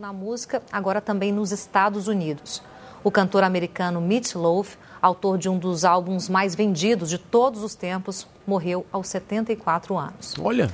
Na 0.00 0.12
música, 0.12 0.62
agora 0.72 1.00
também 1.00 1.32
nos 1.32 1.52
Estados 1.52 2.08
Unidos. 2.08 2.62
O 3.02 3.10
cantor 3.10 3.44
americano 3.44 4.00
Mitch 4.00 4.34
Loaf, 4.34 4.76
autor 5.00 5.38
de 5.38 5.48
um 5.48 5.58
dos 5.58 5.84
álbuns 5.84 6.28
mais 6.28 6.54
vendidos 6.54 7.08
de 7.10 7.18
todos 7.18 7.62
os 7.62 7.74
tempos, 7.74 8.26
morreu 8.46 8.86
aos 8.90 9.08
74 9.08 9.96
anos. 9.96 10.34
Olha, 10.40 10.72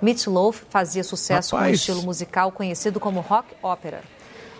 Mitch 0.00 0.26
Loaf 0.26 0.62
fazia 0.68 1.02
sucesso 1.02 1.50
com 1.50 1.56
um 1.56 1.60
Rapaz. 1.60 1.78
estilo 1.78 2.02
musical 2.02 2.52
conhecido 2.52 3.00
como 3.00 3.20
rock 3.20 3.48
opera. 3.62 4.02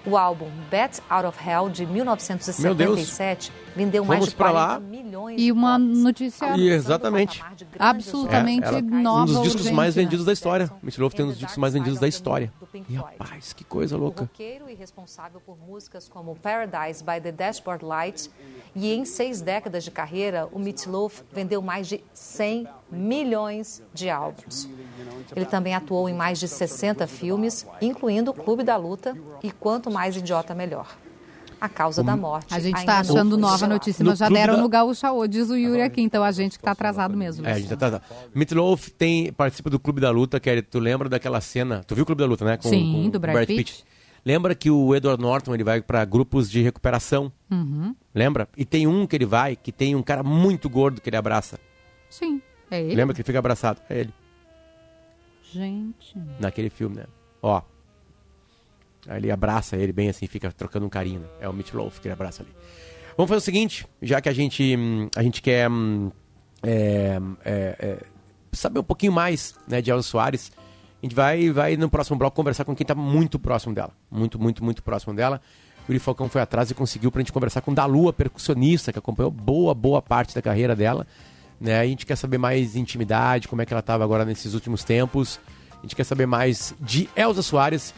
O 0.06 0.16
álbum 0.16 0.48
Bat 0.70 1.02
Out 1.10 1.26
of 1.26 1.38
Hell, 1.48 1.68
de 1.68 1.84
1977, 1.86 3.52
vendeu 3.76 4.04
mais 4.04 4.18
Vamos 4.20 4.30
de 4.30 4.34
pra 4.36 4.50
40 4.50 4.72
lá. 4.74 4.80
milhões 4.80 5.40
E 5.40 5.44
de 5.44 5.52
uma 5.52 5.78
cópias. 5.78 5.98
notícia 5.98 6.56
E 6.56 6.68
exatamente. 6.70 7.42
absolutamente 7.78 8.64
É, 8.64 8.68
ela- 8.68 8.80
nova. 8.80 9.22
um 9.22 9.26
dos 9.26 9.42
discos 9.42 9.60
urgente, 9.62 9.76
mais 9.76 9.96
né? 9.96 10.02
vendidos 10.02 10.24
da 10.24 10.32
história. 10.32 10.70
Mitch 10.82 10.96
Loaf 10.98 11.14
tem 11.14 11.24
um 11.24 11.28
dos 11.28 11.38
discos 11.38 11.56
mais 11.58 11.74
vendidos 11.74 11.98
da 12.00 12.08
história. 12.08 12.50
E 12.88 12.94
rapaz, 12.94 13.52
que 13.52 13.62
coisa 13.62 13.96
O 13.96 14.00
louca. 14.00 14.22
roqueiro 14.22 14.70
e 14.70 14.74
responsável 14.74 15.40
por 15.44 15.56
músicas 15.58 16.08
como 16.08 16.34
Paradise 16.36 17.04
by 17.04 17.20
the 17.20 17.30
Dashboard 17.32 17.84
Light. 17.84 18.30
E 18.74 18.92
em 18.94 19.04
seis 19.04 19.40
décadas 19.42 19.84
de 19.84 19.90
carreira, 19.90 20.48
o 20.52 20.58
Meat 20.58 20.86
Loaf 20.88 21.20
vendeu 21.32 21.60
mais 21.60 21.86
de 21.88 22.02
100 22.14 22.66
milhões 22.90 23.82
de 23.92 24.08
álbuns. 24.08 24.68
Ele 25.34 25.44
também 25.46 25.74
atuou 25.74 26.08
em 26.08 26.14
mais 26.14 26.38
de 26.40 26.48
60 26.48 27.06
filmes, 27.06 27.66
incluindo 27.80 28.30
o 28.30 28.34
Clube 28.34 28.62
da 28.64 28.76
Luta 28.76 29.16
e 29.42 29.50
Quanto 29.50 29.90
Mais 29.90 30.16
Idiota 30.16 30.54
Melhor. 30.54 30.86
A 31.60 31.68
causa 31.68 32.02
da 32.02 32.16
morte. 32.16 32.54
A 32.54 32.58
gente 32.58 32.78
está 32.78 33.00
achando 33.00 33.36
nova 33.36 33.66
notícia, 33.66 34.02
No 34.02 34.10
mas 34.10 34.18
já 34.18 34.26
Clube 34.28 34.40
deram 34.40 34.54
da- 34.56 34.62
no 34.62 34.68
Gaúcha 34.68 35.12
hoje, 35.12 35.28
diz 35.28 35.50
o 35.50 35.56
Yuri 35.56 35.82
aqui, 35.82 36.00
então 36.00 36.24
a 36.24 36.32
gente 36.32 36.52
que 36.52 36.62
está 36.62 36.70
atrasado 36.70 37.14
mesmo. 37.14 37.46
É, 37.46 37.50
a 37.52 37.58
gente 37.58 37.70
Luciano. 37.74 37.98
tá, 37.98 37.98
tá. 38.00 38.04
Meat 38.34 38.52
Loaf 38.54 38.88
tem, 38.96 39.30
participa 39.30 39.68
do 39.68 39.78
Clube 39.78 40.00
da 40.00 40.10
Luta, 40.10 40.40
Kelly. 40.40 40.62
Tu 40.62 40.78
lembra 40.78 41.06
daquela 41.06 41.38
cena? 41.40 41.84
Tu 41.86 41.94
viu 41.94 42.02
o 42.04 42.06
Clube 42.06 42.20
da 42.20 42.26
Luta, 42.26 42.46
né? 42.46 42.56
Com, 42.56 42.66
Sim, 42.70 43.02
com 43.04 43.10
do 43.10 43.20
Brad 43.20 43.46
Pitt. 43.46 43.84
Lembra 44.24 44.54
que 44.54 44.70
o 44.70 44.94
Edward 44.94 45.20
Norton 45.22 45.52
ele 45.54 45.62
vai 45.64 45.82
para 45.82 46.02
grupos 46.06 46.50
de 46.50 46.62
recuperação? 46.62 47.30
Uhum. 47.50 47.94
Lembra? 48.14 48.48
E 48.56 48.64
tem 48.64 48.86
um 48.86 49.06
que 49.06 49.16
ele 49.16 49.26
vai 49.26 49.54
que 49.54 49.70
tem 49.70 49.94
um 49.94 50.02
cara 50.02 50.22
muito 50.22 50.66
gordo 50.68 50.98
que 51.00 51.10
ele 51.10 51.16
abraça. 51.16 51.58
Sim, 52.08 52.40
é 52.70 52.80
ele. 52.82 52.94
Lembra 52.94 53.14
que 53.14 53.20
ele 53.20 53.26
fica 53.26 53.38
abraçado? 53.38 53.80
É 53.88 54.00
ele. 54.00 54.14
Gente. 55.52 56.16
Naquele 56.38 56.70
filme, 56.70 56.96
né? 56.96 57.06
Ó. 57.42 57.62
Aí 59.08 59.18
ele 59.18 59.30
abraça 59.30 59.76
ele 59.76 59.92
bem 59.92 60.08
assim, 60.08 60.26
fica 60.26 60.52
trocando 60.52 60.86
um 60.86 60.88
carinho. 60.88 61.20
né? 61.20 61.26
É 61.40 61.48
o 61.48 61.52
Mitch 61.52 61.72
Loaf 61.72 62.00
que 62.00 62.08
ele 62.08 62.12
abraça 62.12 62.42
ali. 62.42 62.52
Vamos 63.16 63.28
fazer 63.28 63.38
o 63.38 63.44
seguinte, 63.44 63.86
já 64.00 64.20
que 64.20 64.28
a 64.28 64.32
gente, 64.32 64.76
hum, 64.76 65.08
a 65.14 65.22
gente 65.22 65.42
quer 65.42 65.70
hum, 65.70 66.10
é, 66.62 67.18
é, 67.44 67.76
é, 67.78 67.98
saber 68.52 68.80
um 68.80 68.84
pouquinho 68.84 69.12
mais 69.12 69.54
né, 69.66 69.82
de 69.82 69.90
Elza 69.90 70.02
Soares, 70.02 70.52
a 71.02 71.06
gente 71.06 71.14
vai, 71.14 71.50
vai 71.50 71.76
no 71.76 71.88
próximo 71.88 72.16
bloco 72.18 72.36
conversar 72.36 72.64
com 72.64 72.74
quem 72.74 72.84
está 72.84 72.94
muito 72.94 73.38
próximo 73.38 73.74
dela. 73.74 73.92
Muito, 74.10 74.38
muito, 74.38 74.62
muito 74.62 74.82
próximo 74.82 75.14
dela. 75.14 75.40
O 75.88 75.92
Yuri 75.92 75.98
Falcão 75.98 76.28
foi 76.28 76.42
atrás 76.42 76.70
e 76.70 76.74
conseguiu 76.74 77.10
pra 77.10 77.20
gente 77.20 77.32
conversar 77.32 77.62
com 77.62 77.72
Dalu, 77.72 78.08
a 78.08 78.12
percussionista, 78.12 78.92
que 78.92 78.98
acompanhou 78.98 79.30
boa, 79.30 79.74
boa 79.74 80.02
parte 80.02 80.34
da 80.34 80.42
carreira 80.42 80.76
dela. 80.76 81.06
Né? 81.60 81.78
A 81.78 81.84
gente 81.86 82.06
quer 82.06 82.16
saber 82.16 82.38
mais 82.38 82.74
intimidade, 82.76 83.46
como 83.48 83.60
é 83.60 83.66
que 83.66 83.72
ela 83.72 83.80
estava 83.80 84.02
agora 84.02 84.24
nesses 84.24 84.54
últimos 84.54 84.82
tempos. 84.82 85.38
A 85.78 85.82
gente 85.82 85.94
quer 85.94 86.04
saber 86.04 86.26
mais 86.26 86.74
de 86.80 87.08
Elza 87.14 87.42
Soares, 87.42 87.94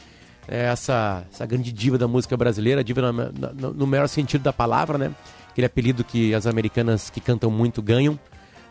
é, 0.49 0.65
essa, 0.65 1.25
essa 1.33 1.47
grande 1.47 1.71
diva 1.73 1.97
da 1.97 2.09
música 2.09 2.37
brasileira, 2.37 2.83
diva 2.83 3.13
na- 3.13 3.31
no, 3.53 3.73
no 3.73 3.87
melhor 3.87 4.09
sentido 4.09 4.43
da 4.43 4.53
palavra, 4.53 4.99
né? 4.99 5.13
Aquele 5.51 5.67
apelido 5.67 6.03
que 6.03 6.35
as 6.35 6.47
americanas 6.47 7.11
que 7.11 7.21
cantam 7.21 7.51
muito 7.51 7.81
ganham. 7.83 8.19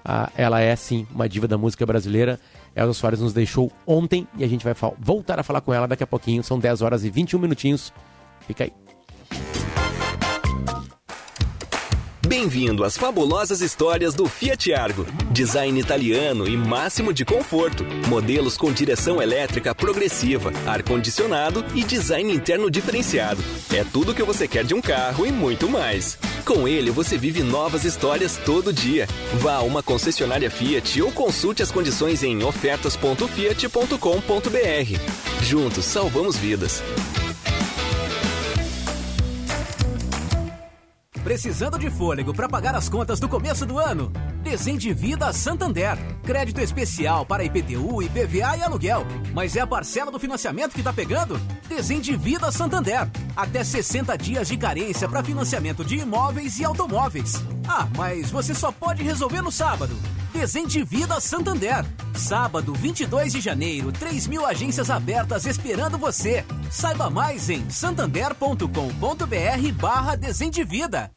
Ah, 0.03 0.29
ela 0.35 0.59
é, 0.59 0.75
sim, 0.75 1.05
uma 1.11 1.29
diva 1.29 1.47
da 1.47 1.57
música 1.57 1.85
brasileira. 1.85 2.39
Elza 2.75 2.93
Soares 2.93 3.19
nos 3.19 3.33
deixou 3.33 3.71
ontem 3.85 4.27
e 4.37 4.43
a 4.43 4.47
gente 4.47 4.63
vai 4.65 4.73
voltar 4.99 5.39
a 5.39 5.43
falar 5.43 5.61
com 5.61 5.73
ela 5.73 5.87
daqui 5.87 6.03
a 6.03 6.07
pouquinho. 6.07 6.43
São 6.43 6.57
10 6.59 6.81
horas 6.81 7.03
e 7.05 7.09
21 7.09 7.39
minutinhos. 7.39 7.93
Fica 8.47 8.63
aí. 8.63 8.73
Bem-vindo 12.31 12.85
às 12.85 12.95
fabulosas 12.95 13.59
histórias 13.59 14.13
do 14.13 14.25
Fiat 14.25 14.71
Argo. 14.71 15.05
Design 15.33 15.77
italiano 15.77 16.47
e 16.47 16.55
máximo 16.55 17.11
de 17.11 17.25
conforto. 17.25 17.83
Modelos 18.07 18.55
com 18.55 18.71
direção 18.71 19.21
elétrica 19.21 19.75
progressiva, 19.75 20.49
ar-condicionado 20.65 21.65
e 21.75 21.83
design 21.83 22.33
interno 22.33 22.71
diferenciado. 22.71 23.43
É 23.73 23.83
tudo 23.83 24.13
o 24.13 24.15
que 24.15 24.23
você 24.23 24.47
quer 24.47 24.63
de 24.63 24.73
um 24.73 24.81
carro 24.81 25.27
e 25.27 25.31
muito 25.31 25.67
mais. 25.67 26.17
Com 26.45 26.65
ele, 26.65 26.89
você 26.89 27.17
vive 27.17 27.43
novas 27.43 27.83
histórias 27.83 28.39
todo 28.45 28.71
dia. 28.71 29.09
Vá 29.33 29.55
a 29.55 29.61
uma 29.61 29.83
concessionária 29.83 30.49
Fiat 30.49 31.01
ou 31.01 31.11
consulte 31.11 31.61
as 31.61 31.69
condições 31.69 32.23
em 32.23 32.45
ofertas.fiat.com.br. 32.45 35.43
Juntos, 35.43 35.83
salvamos 35.83 36.37
vidas. 36.37 36.81
Precisando 41.23 41.77
de 41.77 41.89
fôlego 41.89 42.33
para 42.33 42.49
pagar 42.49 42.73
as 42.73 42.89
contas 42.89 43.19
do 43.19 43.29
começo 43.29 43.63
do 43.65 43.77
ano? 43.77 44.11
Desenvolvida 44.41 45.31
Santander. 45.31 45.95
Crédito 46.23 46.59
especial 46.59 47.25
para 47.25 47.43
IPTU, 47.43 48.01
IPVA 48.01 48.57
e 48.57 48.63
aluguel. 48.63 49.05
Mas 49.31 49.55
é 49.55 49.61
a 49.61 49.67
parcela 49.67 50.11
do 50.11 50.19
financiamento 50.19 50.73
que 50.73 50.81
tá 50.81 50.91
pegando? 50.91 51.39
Desenvolvida 51.69 52.51
Santander. 52.51 53.07
Até 53.35 53.63
60 53.63 54.17
dias 54.17 54.47
de 54.47 54.57
carência 54.57 55.07
para 55.07 55.23
financiamento 55.23 55.85
de 55.85 55.97
imóveis 55.97 56.57
e 56.59 56.65
automóveis. 56.65 57.35
Ah, 57.67 57.87
mas 57.95 58.31
você 58.31 58.55
só 58.55 58.71
pode 58.71 59.03
resolver 59.03 59.43
no 59.43 59.51
sábado. 59.51 59.95
Desenvolvida 60.31 61.19
Santander. 61.19 61.85
Sábado, 62.15 62.73
22 62.73 63.33
de 63.33 63.41
janeiro, 63.41 63.91
3 63.91 64.27
mil 64.27 64.45
agências 64.45 64.89
abertas 64.89 65.45
esperando 65.45 65.97
você. 65.97 66.45
Saiba 66.69 67.09
mais 67.09 67.49
em 67.49 67.69
santander.com.br 67.69 69.71
barra 69.79 70.15
Desendivida. 70.15 71.11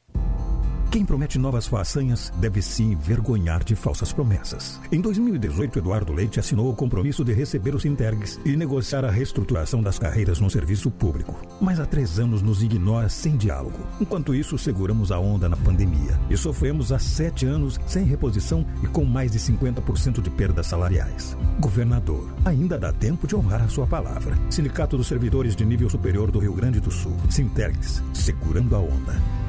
Quem 0.90 1.04
promete 1.04 1.38
novas 1.38 1.66
façanhas 1.66 2.32
deve 2.36 2.62
se 2.62 2.82
envergonhar 2.82 3.64
de 3.64 3.74
falsas 3.74 4.12
promessas. 4.12 4.80
Em 4.92 5.00
2018, 5.00 5.80
Eduardo 5.80 6.12
Leite 6.12 6.38
assinou 6.38 6.70
o 6.70 6.74
compromisso 6.74 7.24
de 7.24 7.32
receber 7.32 7.74
os 7.74 7.84
Intergs 7.84 8.38
e 8.44 8.56
negociar 8.56 9.04
a 9.04 9.10
reestruturação 9.10 9.82
das 9.82 9.98
carreiras 9.98 10.38
no 10.38 10.48
serviço 10.48 10.90
público. 10.90 11.34
Mas 11.60 11.80
há 11.80 11.86
três 11.86 12.18
anos 12.18 12.42
nos 12.42 12.62
ignora 12.62 13.08
sem 13.08 13.36
diálogo. 13.36 13.78
Enquanto 14.00 14.34
isso, 14.34 14.56
seguramos 14.56 15.10
a 15.10 15.18
onda 15.18 15.48
na 15.48 15.56
pandemia 15.56 16.18
e 16.30 16.36
sofremos 16.36 16.92
há 16.92 16.98
sete 16.98 17.44
anos 17.44 17.78
sem 17.86 18.04
reposição 18.04 18.64
e 18.82 18.86
com 18.86 19.04
mais 19.04 19.32
de 19.32 19.38
50% 19.38 20.22
de 20.22 20.30
perdas 20.30 20.66
salariais. 20.66 21.36
Governador, 21.58 22.32
ainda 22.44 22.78
dá 22.78 22.92
tempo 22.92 23.26
de 23.26 23.34
honrar 23.34 23.62
a 23.62 23.68
sua 23.68 23.86
palavra. 23.86 24.38
Sindicato 24.48 24.96
dos 24.96 25.08
Servidores 25.08 25.56
de 25.56 25.64
Nível 25.64 25.90
Superior 25.90 26.30
do 26.30 26.38
Rio 26.38 26.52
Grande 26.52 26.80
do 26.80 26.90
Sul. 26.90 27.16
Sintergs, 27.28 28.02
segurando 28.12 28.76
a 28.76 28.78
onda. 28.78 29.43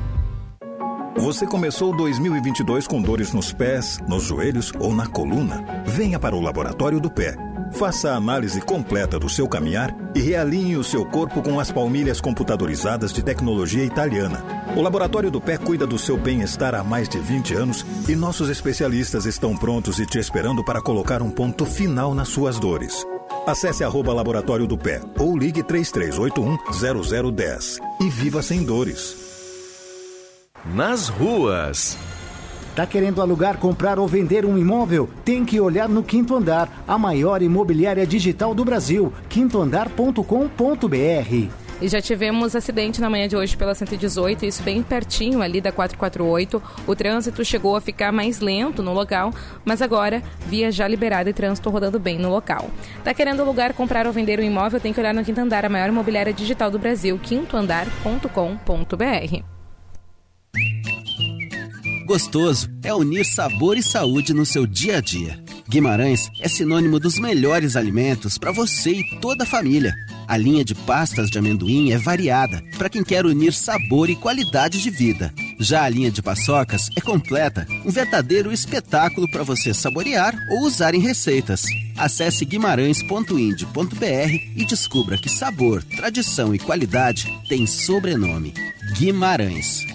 Você 1.17 1.47
começou 1.47 1.95
2022 1.95 2.87
com 2.87 3.01
dores 3.01 3.31
nos 3.31 3.51
pés, 3.51 3.99
nos 4.07 4.23
joelhos 4.23 4.73
ou 4.77 4.93
na 4.93 5.07
coluna? 5.07 5.63
Venha 5.85 6.19
para 6.19 6.35
o 6.35 6.41
Laboratório 6.41 6.99
do 6.99 7.09
Pé. 7.09 7.35
Faça 7.71 8.11
a 8.11 8.15
análise 8.15 8.61
completa 8.61 9.17
do 9.17 9.29
seu 9.29 9.47
caminhar 9.47 9.95
e 10.13 10.19
realinhe 10.19 10.75
o 10.75 10.83
seu 10.83 11.05
corpo 11.05 11.41
com 11.41 11.59
as 11.59 11.71
palmilhas 11.71 12.19
computadorizadas 12.19 13.13
de 13.13 13.23
tecnologia 13.23 13.83
italiana. 13.83 14.43
O 14.75 14.81
Laboratório 14.81 15.31
do 15.31 15.39
Pé 15.39 15.57
cuida 15.57 15.87
do 15.87 15.97
seu 15.97 16.17
bem-estar 16.17 16.75
há 16.75 16.83
mais 16.83 17.07
de 17.07 17.17
20 17.17 17.53
anos 17.55 17.85
e 18.07 18.15
nossos 18.15 18.49
especialistas 18.49 19.25
estão 19.25 19.55
prontos 19.55 19.99
e 19.99 20.05
te 20.05 20.19
esperando 20.19 20.63
para 20.65 20.81
colocar 20.81 21.21
um 21.21 21.31
ponto 21.31 21.65
final 21.65 22.13
nas 22.13 22.27
suas 22.27 22.59
dores. 22.59 23.05
Acesse 23.47 23.83
arroba 23.83 24.13
Laboratório 24.13 24.67
do 24.67 24.77
Pé 24.77 25.01
ou 25.17 25.37
ligue 25.37 25.63
3381 25.63 27.31
0010 27.31 27.79
e 28.01 28.09
viva 28.09 28.41
sem 28.41 28.63
dores. 28.63 29.24
Nas 30.73 31.09
ruas. 31.09 31.97
Tá 32.75 32.87
querendo 32.87 33.21
alugar, 33.21 33.57
comprar 33.57 33.99
ou 33.99 34.07
vender 34.07 34.45
um 34.45 34.57
imóvel? 34.57 35.07
Tem 35.23 35.45
que 35.45 35.61
olhar 35.61 35.87
no 35.87 36.03
Quinto 36.03 36.35
Andar, 36.35 36.83
a 36.87 36.97
maior 36.97 37.41
imobiliária 37.41 38.05
digital 38.05 38.55
do 38.55 38.65
Brasil, 38.65 39.13
quintoandar.com.br. 39.29 41.65
E 41.81 41.87
já 41.87 42.01
tivemos 42.01 42.55
acidente 42.55 42.99
na 42.99 43.09
manhã 43.09 43.27
de 43.27 43.35
hoje 43.35 43.55
pela 43.55 43.75
118, 43.75 44.45
isso 44.45 44.63
bem 44.63 44.81
pertinho 44.81 45.41
ali 45.41 45.61
da 45.61 45.71
448. 45.71 46.61
O 46.87 46.95
trânsito 46.95 47.45
chegou 47.45 47.75
a 47.75 47.81
ficar 47.81 48.11
mais 48.11 48.39
lento 48.39 48.81
no 48.81 48.93
local, 48.93 49.31
mas 49.63 49.81
agora 49.81 50.23
via 50.47 50.71
já 50.71 50.87
liberada 50.87 51.29
e 51.29 51.33
trânsito 51.33 51.69
rodando 51.69 51.99
bem 51.99 52.17
no 52.17 52.29
local. 52.29 52.71
Tá 53.03 53.13
querendo 53.13 53.41
alugar, 53.41 53.73
comprar 53.73 54.07
ou 54.07 54.13
vender 54.13 54.39
um 54.39 54.43
imóvel? 54.43 54.79
Tem 54.79 54.91
que 54.91 54.99
olhar 54.99 55.13
no 55.13 55.23
Quinto 55.23 55.41
Andar, 55.41 55.63
a 55.63 55.69
maior 55.69 55.89
imobiliária 55.89 56.33
digital 56.33 56.71
do 56.71 56.79
Brasil, 56.79 57.19
quintoandar.com.br. 57.21 59.54
Gostoso 62.05 62.69
é 62.83 62.93
unir 62.93 63.25
sabor 63.25 63.75
e 63.75 63.81
saúde 63.81 64.31
no 64.31 64.45
seu 64.45 64.67
dia 64.67 64.97
a 64.97 65.01
dia. 65.01 65.43
Guimarães 65.67 66.29
é 66.39 66.47
sinônimo 66.47 66.99
dos 66.99 67.17
melhores 67.17 67.75
alimentos 67.75 68.37
para 68.37 68.51
você 68.51 68.91
e 68.91 69.19
toda 69.19 69.43
a 69.43 69.47
família. 69.47 69.95
A 70.27 70.37
linha 70.37 70.63
de 70.63 70.75
pastas 70.75 71.31
de 71.31 71.39
amendoim 71.39 71.91
é 71.91 71.97
variada 71.97 72.63
para 72.77 72.89
quem 72.89 73.03
quer 73.03 73.25
unir 73.25 73.53
sabor 73.53 74.07
e 74.07 74.15
qualidade 74.15 74.83
de 74.83 74.91
vida. 74.91 75.33
Já 75.59 75.83
a 75.83 75.89
linha 75.89 76.11
de 76.11 76.21
paçocas 76.21 76.89
é 76.95 77.01
completa, 77.01 77.65
um 77.83 77.89
verdadeiro 77.89 78.53
espetáculo 78.53 79.27
para 79.31 79.41
você 79.41 79.73
saborear 79.73 80.35
ou 80.51 80.61
usar 80.61 80.93
em 80.93 80.99
receitas. 80.99 81.63
Acesse 81.97 82.45
guimarães.ind.br 82.45 83.33
e 84.55 84.65
descubra 84.65 85.17
que 85.17 85.29
sabor, 85.29 85.81
tradição 85.83 86.53
e 86.53 86.59
qualidade 86.59 87.33
têm 87.49 87.65
sobrenome. 87.65 88.53
Guimarães. 88.95 89.94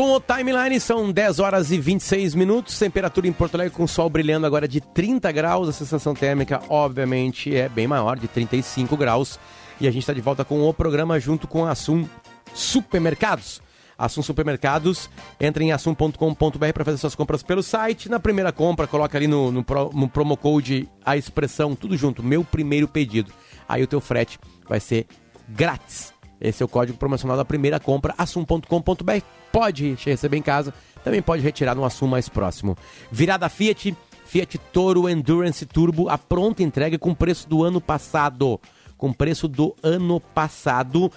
Com 0.00 0.12
o 0.12 0.18
timeline, 0.20 0.80
são 0.80 1.12
10 1.12 1.40
horas 1.40 1.70
e 1.70 1.78
26 1.78 2.34
minutos. 2.34 2.78
Temperatura 2.78 3.28
em 3.28 3.32
Porto 3.34 3.56
Alegre 3.56 3.74
com 3.74 3.86
sol 3.86 4.08
brilhando 4.08 4.46
agora 4.46 4.66
de 4.66 4.80
30 4.80 5.30
graus. 5.30 5.68
A 5.68 5.72
sensação 5.74 6.14
térmica, 6.14 6.62
obviamente, 6.70 7.54
é 7.54 7.68
bem 7.68 7.86
maior, 7.86 8.18
de 8.18 8.26
35 8.26 8.96
graus. 8.96 9.38
E 9.78 9.86
a 9.86 9.90
gente 9.90 10.00
está 10.00 10.14
de 10.14 10.22
volta 10.22 10.42
com 10.42 10.66
o 10.66 10.72
programa 10.72 11.20
junto 11.20 11.46
com 11.46 11.66
a 11.66 11.72
Assum 11.72 12.08
Supermercados. 12.54 13.60
Assum 13.98 14.22
Supermercados, 14.22 15.10
entra 15.38 15.62
em 15.62 15.70
assum.com.br 15.70 16.72
para 16.72 16.84
fazer 16.86 16.96
suas 16.96 17.14
compras 17.14 17.42
pelo 17.42 17.62
site. 17.62 18.08
Na 18.08 18.18
primeira 18.18 18.52
compra, 18.52 18.86
coloca 18.86 19.18
ali 19.18 19.26
no, 19.26 19.52
no, 19.52 19.62
no 19.92 20.08
promo 20.08 20.34
code 20.34 20.88
a 21.04 21.14
expressão, 21.14 21.74
tudo 21.76 21.94
junto, 21.94 22.22
meu 22.22 22.42
primeiro 22.42 22.88
pedido. 22.88 23.30
Aí 23.68 23.82
o 23.82 23.86
teu 23.86 24.00
frete 24.00 24.38
vai 24.66 24.80
ser 24.80 25.06
grátis. 25.46 26.14
Esse 26.40 26.62
é 26.62 26.64
o 26.64 26.68
código 26.70 26.96
promocional 26.96 27.36
da 27.36 27.44
primeira 27.44 27.78
compra, 27.78 28.14
assum.com.br. 28.16 29.39
Pode 29.52 29.96
receber 30.04 30.36
em 30.36 30.42
casa, 30.42 30.72
também 31.02 31.20
pode 31.20 31.42
retirar 31.42 31.74
no 31.74 31.84
Assum 31.84 32.06
mais 32.06 32.28
próximo. 32.28 32.76
Virada 33.10 33.48
Fiat, 33.48 33.96
Fiat 34.24 34.58
Toro 34.72 35.08
Endurance 35.08 35.66
Turbo, 35.66 36.08
a 36.08 36.16
pronta 36.16 36.62
entrega 36.62 36.98
com 36.98 37.14
preço 37.14 37.48
do 37.48 37.64
ano 37.64 37.80
passado. 37.80 38.60
Com 38.96 39.12
preço 39.12 39.48
do 39.48 39.74
ano 39.82 40.20
passado. 40.20 41.10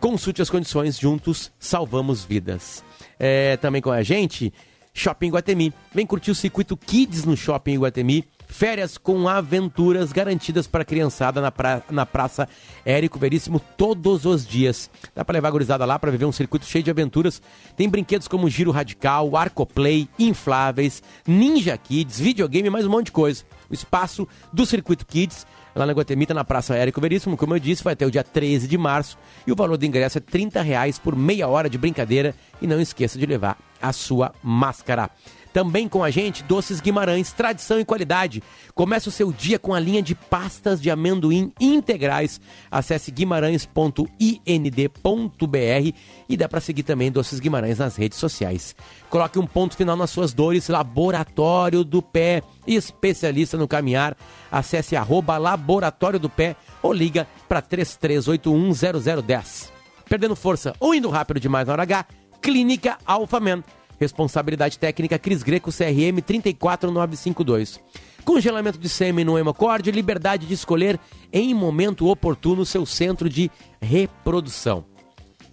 Consulte 0.00 0.40
as 0.40 0.50
condições, 0.50 0.98
juntos 0.98 1.52
salvamos 1.58 2.24
vidas. 2.24 2.84
É, 3.18 3.56
também 3.56 3.82
com 3.82 3.90
a 3.90 4.02
gente, 4.02 4.52
Shopping 4.94 5.30
Guatemi. 5.30 5.72
Vem 5.92 6.06
curtir 6.06 6.30
o 6.30 6.34
circuito 6.34 6.76
Kids 6.76 7.24
no 7.24 7.36
Shopping 7.36 7.78
Guatemi. 7.78 8.24
Férias 8.46 8.96
com 8.96 9.28
aventuras 9.28 10.12
garantidas 10.12 10.66
para 10.66 10.82
a 10.82 10.84
criançada 10.84 11.40
na, 11.40 11.50
pra, 11.50 11.82
na 11.90 12.06
Praça 12.06 12.48
Érico 12.84 13.18
Veríssimo 13.18 13.60
todos 13.76 14.24
os 14.24 14.46
dias. 14.46 14.90
Dá 15.14 15.24
para 15.24 15.34
levar 15.34 15.48
a 15.48 15.50
gurizada 15.50 15.84
lá 15.84 15.98
para 15.98 16.10
viver 16.10 16.24
um 16.24 16.32
circuito 16.32 16.64
cheio 16.64 16.84
de 16.84 16.90
aventuras. 16.90 17.42
Tem 17.76 17.88
brinquedos 17.88 18.28
como 18.28 18.48
Giro 18.48 18.70
Radical, 18.70 19.36
Arcoplay, 19.36 20.08
Infláveis, 20.18 21.02
Ninja 21.26 21.76
Kids, 21.76 22.18
videogame 22.18 22.70
mais 22.70 22.86
um 22.86 22.90
monte 22.90 23.06
de 23.06 23.12
coisa. 23.12 23.44
O 23.68 23.74
espaço 23.74 24.28
do 24.52 24.64
Circuito 24.64 25.04
Kids, 25.04 25.46
lá 25.74 25.84
na 25.84 25.92
Guatemita, 25.92 26.32
na 26.32 26.44
Praça 26.44 26.76
Érico 26.76 27.00
Veríssimo, 27.00 27.36
como 27.36 27.54
eu 27.54 27.58
disse, 27.58 27.82
vai 27.82 27.94
até 27.94 28.06
o 28.06 28.10
dia 28.10 28.22
13 28.22 28.68
de 28.68 28.78
março. 28.78 29.18
E 29.46 29.52
o 29.52 29.56
valor 29.56 29.76
do 29.76 29.84
ingresso 29.84 30.18
é 30.18 30.20
30 30.20 30.62
reais 30.62 30.98
por 30.98 31.16
meia 31.16 31.48
hora 31.48 31.68
de 31.68 31.76
brincadeira. 31.76 32.34
E 32.62 32.66
não 32.66 32.80
esqueça 32.80 33.18
de 33.18 33.26
levar 33.26 33.58
a 33.82 33.92
sua 33.92 34.32
máscara. 34.42 35.10
Também 35.56 35.88
com 35.88 36.04
a 36.04 36.10
gente, 36.10 36.42
Doces 36.42 36.82
Guimarães, 36.82 37.32
tradição 37.32 37.80
e 37.80 37.84
qualidade. 37.84 38.42
Começa 38.74 39.08
o 39.08 39.12
seu 39.12 39.32
dia 39.32 39.58
com 39.58 39.72
a 39.72 39.80
linha 39.80 40.02
de 40.02 40.14
pastas 40.14 40.82
de 40.82 40.90
amendoim 40.90 41.50
integrais. 41.58 42.38
Acesse 42.70 43.10
guimarães.ind.br 43.10 45.96
e 46.28 46.36
dá 46.36 46.46
para 46.46 46.60
seguir 46.60 46.82
também 46.82 47.10
Doces 47.10 47.40
Guimarães 47.40 47.78
nas 47.78 47.96
redes 47.96 48.18
sociais. 48.18 48.76
Coloque 49.08 49.38
um 49.38 49.46
ponto 49.46 49.78
final 49.78 49.96
nas 49.96 50.10
suas 50.10 50.34
dores, 50.34 50.68
Laboratório 50.68 51.82
do 51.82 52.02
Pé, 52.02 52.42
especialista 52.66 53.56
no 53.56 53.66
caminhar. 53.66 54.14
Acesse 54.52 54.94
arroba 54.94 55.38
Laboratório 55.38 56.20
do 56.20 56.28
Pé 56.28 56.54
ou 56.82 56.92
liga 56.92 57.26
para 57.48 57.62
33810010. 57.62 59.70
Perdendo 60.06 60.36
força 60.36 60.74
ou 60.78 60.94
indo 60.94 61.08
rápido 61.08 61.40
demais 61.40 61.66
na 61.66 61.72
hora 61.72 61.84
H, 61.84 62.04
Clínica 62.42 62.98
Alphaman. 63.06 63.64
Responsabilidade 63.98 64.78
técnica 64.78 65.18
Cris 65.18 65.42
Greco 65.42 65.70
CRM 65.70 66.20
34952. 66.24 67.80
Congelamento 68.24 68.78
de 68.78 68.88
sêmen 68.88 69.24
no 69.24 69.38
hemocorde, 69.38 69.90
liberdade 69.90 70.46
de 70.46 70.54
escolher 70.54 70.98
em 71.32 71.54
momento 71.54 72.08
oportuno 72.08 72.66
seu 72.66 72.84
centro 72.84 73.28
de 73.28 73.50
reprodução. 73.80 74.84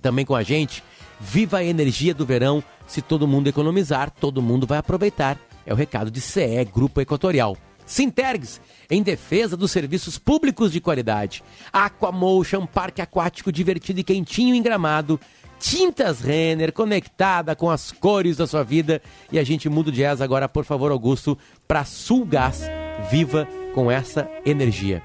Também 0.02 0.26
com 0.26 0.36
a 0.36 0.44
gente, 0.44 0.84
viva 1.20 1.60
a 1.60 1.64
energia 1.64 2.14
do 2.14 2.26
verão. 2.26 2.64
Se 2.86 3.02
todo 3.02 3.28
mundo 3.28 3.48
economizar, 3.48 4.12
todo 4.12 4.42
mundo 4.42 4.68
vai 4.68 4.78
aproveitar. 4.78 5.40
É 5.66 5.74
o 5.74 5.78
recado 5.78 6.12
de 6.12 6.20
CE 6.20 6.66
Grupo 6.74 7.00
Equatorial. 7.00 7.58
Sintergs, 7.86 8.62
em 8.90 9.04
defesa 9.04 9.56
dos 9.58 9.72
serviços 9.72 10.18
públicos 10.18 10.72
de 10.72 10.82
qualidade. 10.82 11.44
Aquamotion, 11.72 12.66
parque 12.66 13.02
aquático 13.02 13.52
divertido 13.52 14.00
e 14.00 14.04
quentinho 14.04 14.56
em 14.56 14.62
gramado. 14.62 15.20
Tintas 15.64 16.20
Renner, 16.20 16.74
conectada 16.74 17.56
com 17.56 17.70
as 17.72 17.90
cores 17.90 18.36
da 18.36 18.46
sua 18.46 18.64
vida. 18.64 19.02
E 19.32 19.40
a 19.40 19.46
gente 19.46 19.70
muda 19.70 19.90
o 19.90 19.94
jazz 19.94 20.20
agora, 20.20 20.50
por 20.50 20.66
favor, 20.66 20.92
Augusto, 20.92 21.38
para 21.66 21.86
Sulgás. 21.86 22.64
Viva 23.10 23.48
com 23.74 23.90
essa 23.90 24.30
energia. 24.46 25.02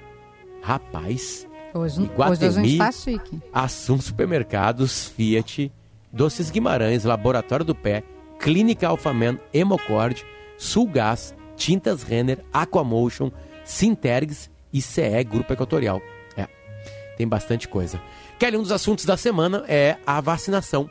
Rapaz, 0.60 1.46
Hoje, 1.72 2.02
Iguatemi, 2.02 2.58
hoje 2.60 2.76
tá. 2.76 2.90
Assum 3.52 4.00
Supermercados, 4.00 5.06
Fiat, 5.10 5.70
Doces 6.12 6.50
Guimarães, 6.50 7.04
Laboratório 7.04 7.64
do 7.64 7.74
Pé, 7.74 8.02
Clínica 8.40 8.88
Alfaman, 8.88 9.38
Hemocord, 9.54 10.26
Sulgás, 10.56 11.36
Tintas 11.54 12.02
Renner, 12.02 12.44
Aquamotion, 12.52 13.30
Sintergs 13.64 14.50
e 14.72 14.82
CE 14.82 15.22
Grupo 15.22 15.52
Equatorial. 15.52 16.02
É, 16.36 16.48
tem 17.16 17.28
bastante 17.28 17.68
coisa. 17.68 18.02
Kelly, 18.38 18.56
um 18.56 18.62
dos 18.62 18.70
assuntos 18.70 19.04
da 19.04 19.16
semana 19.16 19.64
é 19.66 19.96
a 20.06 20.20
vacinação 20.20 20.88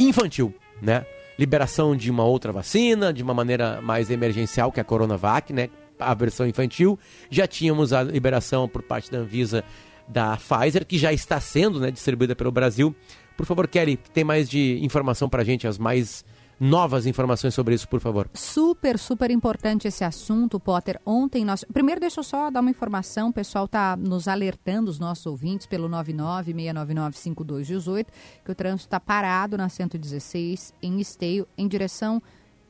infantil, 0.00 0.52
né? 0.82 1.06
Liberação 1.38 1.94
de 1.94 2.10
uma 2.10 2.24
outra 2.24 2.50
vacina, 2.50 3.12
de 3.12 3.22
uma 3.22 3.32
maneira 3.32 3.80
mais 3.80 4.10
emergencial, 4.10 4.72
que 4.72 4.80
é 4.80 4.82
a 4.82 4.84
Coronavac, 4.84 5.52
né? 5.52 5.70
a 5.98 6.12
versão 6.14 6.46
infantil. 6.46 6.98
Já 7.30 7.46
tínhamos 7.46 7.92
a 7.92 8.02
liberação 8.02 8.68
por 8.68 8.82
parte 8.82 9.10
da 9.12 9.18
Anvisa 9.18 9.64
da 10.08 10.36
Pfizer, 10.36 10.84
que 10.84 10.98
já 10.98 11.12
está 11.12 11.38
sendo 11.38 11.78
né, 11.78 11.90
distribuída 11.90 12.34
pelo 12.34 12.50
Brasil. 12.50 12.94
Por 13.36 13.46
favor, 13.46 13.68
Kelly, 13.68 13.96
tem 14.12 14.24
mais 14.24 14.48
de 14.48 14.80
informação 14.82 15.28
para 15.28 15.42
a 15.42 15.44
gente, 15.44 15.68
as 15.68 15.78
mais 15.78 16.24
novas 16.58 17.06
informações 17.06 17.54
sobre 17.54 17.74
isso, 17.74 17.88
por 17.88 18.00
favor. 18.00 18.28
Super, 18.34 18.98
super 18.98 19.30
importante 19.30 19.88
esse 19.88 20.04
assunto, 20.04 20.58
Potter. 20.58 20.98
Ontem 21.04 21.44
nós. 21.44 21.64
Primeiro, 21.72 22.00
deixa 22.00 22.20
eu 22.20 22.24
só 22.24 22.50
dar 22.50 22.60
uma 22.60 22.70
informação. 22.70 23.28
O 23.28 23.32
pessoal 23.32 23.66
está 23.66 23.96
nos 23.96 24.26
alertando, 24.28 24.90
os 24.90 24.98
nossos 24.98 25.26
ouvintes, 25.26 25.66
pelo 25.66 25.88
996995218, 25.88 28.06
que 28.44 28.50
o 28.50 28.54
trânsito 28.54 28.88
está 28.88 29.00
parado 29.00 29.56
na 29.56 29.68
116, 29.68 30.74
em 30.82 31.00
Esteio, 31.00 31.46
em 31.56 31.68
direção 31.68 32.20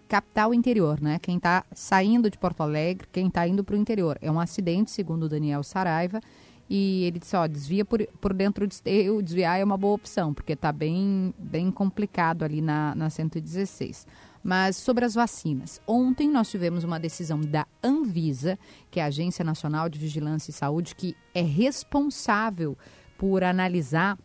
capital 0.09 0.55
interior, 0.55 1.01
né? 1.01 1.19
Quem 1.19 1.37
está 1.37 1.65
saindo 1.73 2.31
de 2.31 2.39
Porto 2.39 2.63
Alegre, 2.63 3.07
quem 3.13 3.29
está 3.29 3.47
indo 3.47 3.63
para 3.63 3.77
o 3.77 3.79
interior. 3.79 4.19
É 4.23 4.33
um 4.33 4.41
acidente, 4.41 4.91
segundo 4.91 5.25
o 5.25 5.29
Daniel 5.29 5.63
Saraiva. 5.63 6.21
E 6.69 7.05
ele 7.05 7.19
disse, 7.19 7.35
ó, 7.35 7.47
desvia 7.47 7.85
por, 7.85 8.07
por 8.21 8.35
dentro 8.35 8.67
de 8.67 8.77
desviar 9.23 9.59
é 9.59 9.65
uma 9.65 9.79
boa 9.79 9.95
opção, 9.95 10.35
porque 10.35 10.53
está 10.53 10.71
bem, 10.71 11.33
bem 11.39 11.71
complicado 11.71 12.43
ali 12.43 12.61
na, 12.61 12.95
na 12.95 13.09
116. 13.09 14.07
Mas 14.43 14.77
sobre 14.77 15.05
as 15.05 15.15
vacinas. 15.15 15.81
Ontem 15.87 16.31
nós 16.31 16.51
tivemos 16.51 16.85
uma 16.85 17.01
decisão 17.01 17.41
da 17.41 17.67
Anvisa, 17.83 18.59
que 18.91 19.01
é 19.01 19.03
a 19.03 19.07
Agência 19.07 19.45
Nacional 19.45 19.89
de 19.89 19.99
Vigilância 19.99 20.51
e 20.51 20.55
Saúde, 20.55 20.95
que 20.95 21.17
é 21.35 21.43
responsável 21.43 22.77
por 23.17 23.43
analisar 23.43 24.19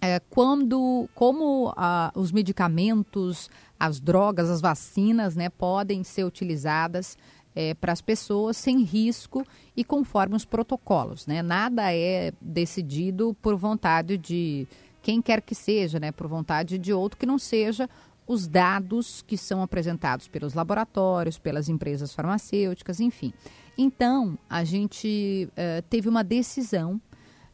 é, 0.00 0.20
quando, 0.30 1.08
como 1.14 1.72
ah, 1.76 2.12
os 2.14 2.32
medicamentos, 2.32 3.48
as 3.78 4.00
drogas, 4.00 4.50
as 4.50 4.60
vacinas, 4.60 5.34
né, 5.36 5.48
podem 5.48 6.04
ser 6.04 6.24
utilizadas 6.24 7.16
é, 7.56 7.72
para 7.72 7.92
as 7.92 8.02
pessoas 8.02 8.58
sem 8.58 8.82
risco 8.82 9.44
e 9.74 9.82
conforme 9.82 10.36
os 10.36 10.44
protocolos. 10.44 11.26
Né? 11.26 11.42
Nada 11.42 11.90
é 11.92 12.32
decidido 12.38 13.34
por 13.40 13.56
vontade 13.56 14.18
de 14.18 14.68
quem 15.02 15.22
quer 15.22 15.40
que 15.40 15.54
seja, 15.54 15.98
né? 15.98 16.12
por 16.12 16.28
vontade 16.28 16.76
de 16.76 16.92
outro 16.92 17.18
que 17.18 17.24
não 17.24 17.38
seja 17.38 17.88
os 18.26 18.46
dados 18.46 19.22
que 19.22 19.38
são 19.38 19.62
apresentados 19.62 20.28
pelos 20.28 20.52
laboratórios, 20.52 21.38
pelas 21.38 21.68
empresas 21.68 22.12
farmacêuticas, 22.12 23.00
enfim. 23.00 23.32
Então, 23.78 24.36
a 24.50 24.64
gente 24.64 25.48
uh, 25.52 25.82
teve 25.88 26.08
uma 26.08 26.24
decisão, 26.24 27.00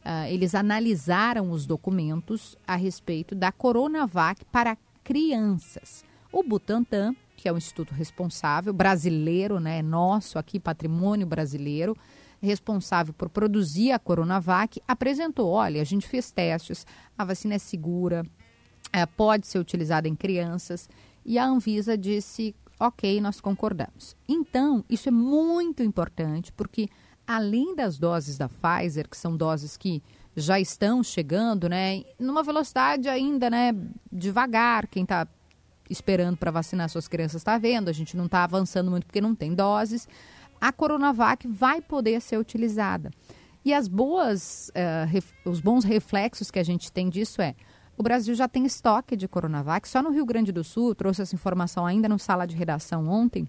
uh, 0.03 0.27
eles 0.29 0.55
analisaram 0.55 1.51
os 1.51 1.67
documentos 1.67 2.57
a 2.67 2.75
respeito 2.75 3.35
da 3.35 3.51
Coronavac 3.51 4.43
para 4.45 4.75
crianças. 5.03 6.03
O 6.31 6.41
Butantan 6.41 7.15
que 7.43 7.49
é 7.49 7.51
o 7.51 7.57
instituto 7.57 7.93
responsável, 7.93 8.71
brasileiro, 8.71 9.59
né, 9.59 9.81
nosso 9.81 10.39
aqui, 10.39 10.61
patrimônio 10.61 11.27
brasileiro, 11.27 11.93
responsável 12.41 13.13
por 13.13 13.27
produzir 13.27 13.91
a 13.91 13.99
Coronavac, 13.99 14.81
apresentou: 14.87 15.51
olha, 15.51 15.81
a 15.81 15.83
gente 15.83 16.07
fez 16.07 16.31
testes, 16.31 16.87
a 17.17 17.25
vacina 17.25 17.55
é 17.55 17.57
segura, 17.57 18.25
é, 18.93 19.05
pode 19.05 19.45
ser 19.45 19.59
utilizada 19.59 20.07
em 20.07 20.15
crianças, 20.15 20.87
e 21.25 21.37
a 21.37 21.45
Anvisa 21.45 21.97
disse: 21.97 22.55
ok, 22.79 23.19
nós 23.19 23.41
concordamos. 23.41 24.15
Então, 24.25 24.85
isso 24.89 25.09
é 25.09 25.11
muito 25.11 25.83
importante, 25.83 26.49
porque 26.53 26.87
além 27.27 27.75
das 27.75 27.99
doses 27.99 28.37
da 28.37 28.47
Pfizer, 28.47 29.09
que 29.09 29.17
são 29.17 29.35
doses 29.35 29.75
que 29.75 30.01
já 30.33 30.61
estão 30.61 31.03
chegando, 31.03 31.67
né, 31.67 32.05
numa 32.17 32.41
velocidade 32.41 33.09
ainda, 33.09 33.49
né, 33.49 33.75
devagar, 34.09 34.87
quem 34.87 35.03
está 35.03 35.27
esperando 35.93 36.37
para 36.37 36.51
vacinar 36.51 36.89
suas 36.89 37.07
crianças 37.07 37.41
está 37.41 37.57
vendo, 37.57 37.89
a 37.89 37.93
gente 37.93 38.17
não 38.17 38.25
está 38.25 38.43
avançando 38.43 38.91
muito 38.91 39.05
porque 39.05 39.21
não 39.21 39.33
tem 39.33 39.53
doses. 39.53 40.07
A 40.59 40.71
Coronavac 40.71 41.47
vai 41.47 41.81
poder 41.81 42.21
ser 42.21 42.37
utilizada. 42.37 43.11
E 43.63 43.73
as 43.73 43.87
boas, 43.87 44.69
uh, 44.69 45.07
ref, 45.07 45.31
os 45.45 45.61
bons 45.61 45.85
reflexos 45.85 46.51
que 46.51 46.59
a 46.59 46.63
gente 46.63 46.91
tem 46.91 47.09
disso 47.09 47.41
é 47.41 47.55
o 47.95 48.03
Brasil 48.03 48.33
já 48.33 48.47
tem 48.47 48.65
estoque 48.65 49.15
de 49.15 49.27
Coronavac. 49.27 49.87
Só 49.87 50.01
no 50.01 50.09
Rio 50.09 50.25
Grande 50.25 50.51
do 50.51 50.63
Sul, 50.63 50.95
trouxe 50.95 51.21
essa 51.21 51.35
informação 51.35 51.85
ainda 51.85 52.09
no 52.09 52.17
sala 52.17 52.45
de 52.45 52.55
redação 52.55 53.07
ontem, 53.07 53.47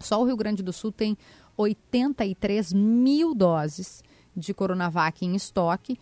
só 0.00 0.20
o 0.20 0.24
Rio 0.24 0.36
Grande 0.36 0.62
do 0.62 0.72
Sul 0.72 0.90
tem 0.90 1.16
83 1.56 2.72
mil 2.72 3.34
doses 3.34 4.02
de 4.34 4.54
Coronavac 4.54 5.24
em 5.24 5.36
estoque. 5.36 5.98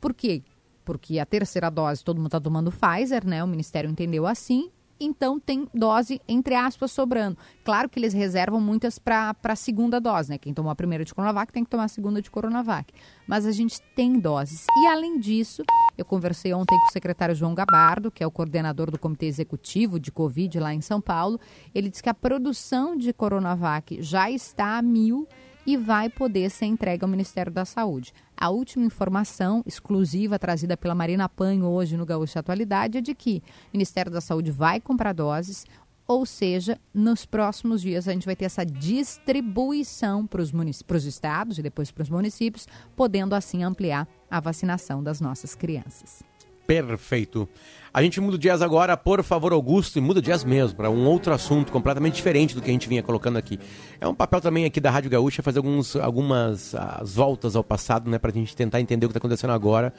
Por 0.00 0.14
quê? 0.14 0.42
Porque 0.84 1.18
a 1.18 1.26
terceira 1.26 1.70
dose 1.70 2.02
todo 2.02 2.16
mundo 2.16 2.26
está 2.26 2.40
tomando 2.40 2.72
Pfizer, 2.72 3.26
né? 3.26 3.44
O 3.44 3.46
Ministério 3.46 3.90
entendeu 3.90 4.26
assim 4.26 4.70
então 4.98 5.38
tem 5.38 5.68
dose, 5.74 6.20
entre 6.28 6.54
aspas, 6.54 6.92
sobrando. 6.92 7.36
Claro 7.64 7.88
que 7.88 7.98
eles 7.98 8.12
reservam 8.12 8.60
muitas 8.60 8.98
para 8.98 9.34
a 9.42 9.56
segunda 9.56 10.00
dose, 10.00 10.30
né? 10.30 10.38
Quem 10.38 10.54
tomou 10.54 10.70
a 10.70 10.74
primeira 10.74 11.04
de 11.04 11.14
Coronavac 11.14 11.52
tem 11.52 11.64
que 11.64 11.70
tomar 11.70 11.84
a 11.84 11.88
segunda 11.88 12.22
de 12.22 12.30
Coronavac. 12.30 12.92
Mas 13.26 13.46
a 13.46 13.52
gente 13.52 13.80
tem 13.94 14.18
doses. 14.18 14.66
E 14.82 14.86
além 14.86 15.18
disso, 15.18 15.62
eu 15.96 16.04
conversei 16.04 16.52
ontem 16.52 16.78
com 16.78 16.86
o 16.86 16.92
secretário 16.92 17.34
João 17.34 17.54
Gabardo, 17.54 18.10
que 18.10 18.22
é 18.22 18.26
o 18.26 18.30
coordenador 18.30 18.90
do 18.90 18.98
Comitê 18.98 19.26
Executivo 19.26 19.98
de 20.00 20.10
Covid 20.10 20.58
lá 20.58 20.74
em 20.74 20.80
São 20.80 21.00
Paulo. 21.00 21.40
Ele 21.74 21.90
disse 21.90 22.02
que 22.02 22.08
a 22.08 22.14
produção 22.14 22.96
de 22.96 23.12
Coronavac 23.12 24.02
já 24.02 24.30
está 24.30 24.78
a 24.78 24.82
mil 24.82 25.26
e 25.66 25.76
vai 25.76 26.08
poder 26.08 26.50
ser 26.50 26.66
entregue 26.66 27.04
ao 27.04 27.10
Ministério 27.10 27.52
da 27.52 27.64
Saúde. 27.64 28.12
A 28.36 28.50
última 28.50 28.84
informação 28.84 29.62
exclusiva 29.66 30.38
trazida 30.38 30.76
pela 30.76 30.94
Marina 30.94 31.28
Panho 31.28 31.66
hoje 31.66 31.96
no 31.96 32.06
Gaúcho 32.06 32.38
Atualidade 32.38 32.98
é 32.98 33.00
de 33.00 33.14
que 33.14 33.42
o 33.72 33.76
Ministério 33.76 34.10
da 34.10 34.20
Saúde 34.20 34.50
vai 34.50 34.80
comprar 34.80 35.12
doses, 35.12 35.64
ou 36.06 36.26
seja, 36.26 36.78
nos 36.92 37.24
próximos 37.24 37.80
dias 37.80 38.08
a 38.08 38.12
gente 38.12 38.26
vai 38.26 38.34
ter 38.34 38.46
essa 38.46 38.66
distribuição 38.66 40.26
para 40.26 40.42
os 40.42 41.04
estados 41.04 41.58
e 41.58 41.62
depois 41.62 41.90
para 41.90 42.02
os 42.02 42.10
municípios, 42.10 42.66
podendo 42.96 43.34
assim 43.34 43.62
ampliar 43.62 44.08
a 44.30 44.40
vacinação 44.40 45.02
das 45.02 45.20
nossas 45.20 45.54
crianças. 45.54 46.22
Perfeito. 46.66 47.48
A 47.94 48.02
gente 48.02 48.20
muda 48.22 48.36
o 48.36 48.38
jazz 48.38 48.62
agora, 48.62 48.96
por 48.96 49.22
favor, 49.22 49.52
Augusto, 49.52 49.98
e 49.98 50.00
muda 50.00 50.20
o 50.20 50.22
jazz 50.22 50.44
mesmo, 50.44 50.76
para 50.76 50.90
um 50.90 51.04
outro 51.04 51.34
assunto 51.34 51.70
completamente 51.70 52.14
diferente 52.14 52.54
do 52.54 52.62
que 52.62 52.70
a 52.70 52.72
gente 52.72 52.88
vinha 52.88 53.02
colocando 53.02 53.36
aqui. 53.36 53.58
É 54.00 54.08
um 54.08 54.14
papel 54.14 54.40
também 54.40 54.64
aqui 54.64 54.80
da 54.80 54.90
Rádio 54.90 55.10
Gaúcha 55.10 55.42
fazer 55.42 55.58
alguns, 55.58 55.94
algumas 55.96 56.74
as 56.74 57.16
voltas 57.16 57.54
ao 57.54 57.62
passado, 57.62 58.08
né, 58.08 58.18
para 58.18 58.30
a 58.30 58.34
gente 58.34 58.56
tentar 58.56 58.80
entender 58.80 59.04
o 59.04 59.08
que 59.08 59.12
está 59.12 59.18
acontecendo 59.18 59.52
agora 59.52 59.92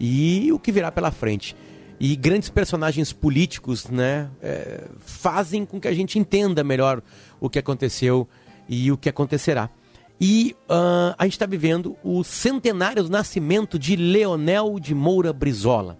e 0.00 0.50
o 0.52 0.58
que 0.58 0.72
virá 0.72 0.90
pela 0.90 1.12
frente. 1.12 1.54
E 2.00 2.16
grandes 2.16 2.50
personagens 2.50 3.12
políticos, 3.12 3.86
né, 3.86 4.28
é, 4.42 4.88
fazem 4.98 5.64
com 5.64 5.80
que 5.80 5.86
a 5.86 5.94
gente 5.94 6.18
entenda 6.18 6.64
melhor 6.64 7.00
o 7.38 7.48
que 7.48 7.60
aconteceu 7.60 8.28
e 8.68 8.90
o 8.90 8.96
que 8.96 9.08
acontecerá. 9.08 9.70
E 10.20 10.56
uh, 10.68 11.14
a 11.18 11.24
gente 11.24 11.34
está 11.34 11.46
vivendo 11.46 11.96
o 12.02 12.24
centenário 12.24 13.02
do 13.02 13.10
nascimento 13.10 13.78
de 13.78 13.96
Leonel 13.96 14.78
de 14.80 14.94
Moura 14.94 15.32
Brizola. 15.32 15.98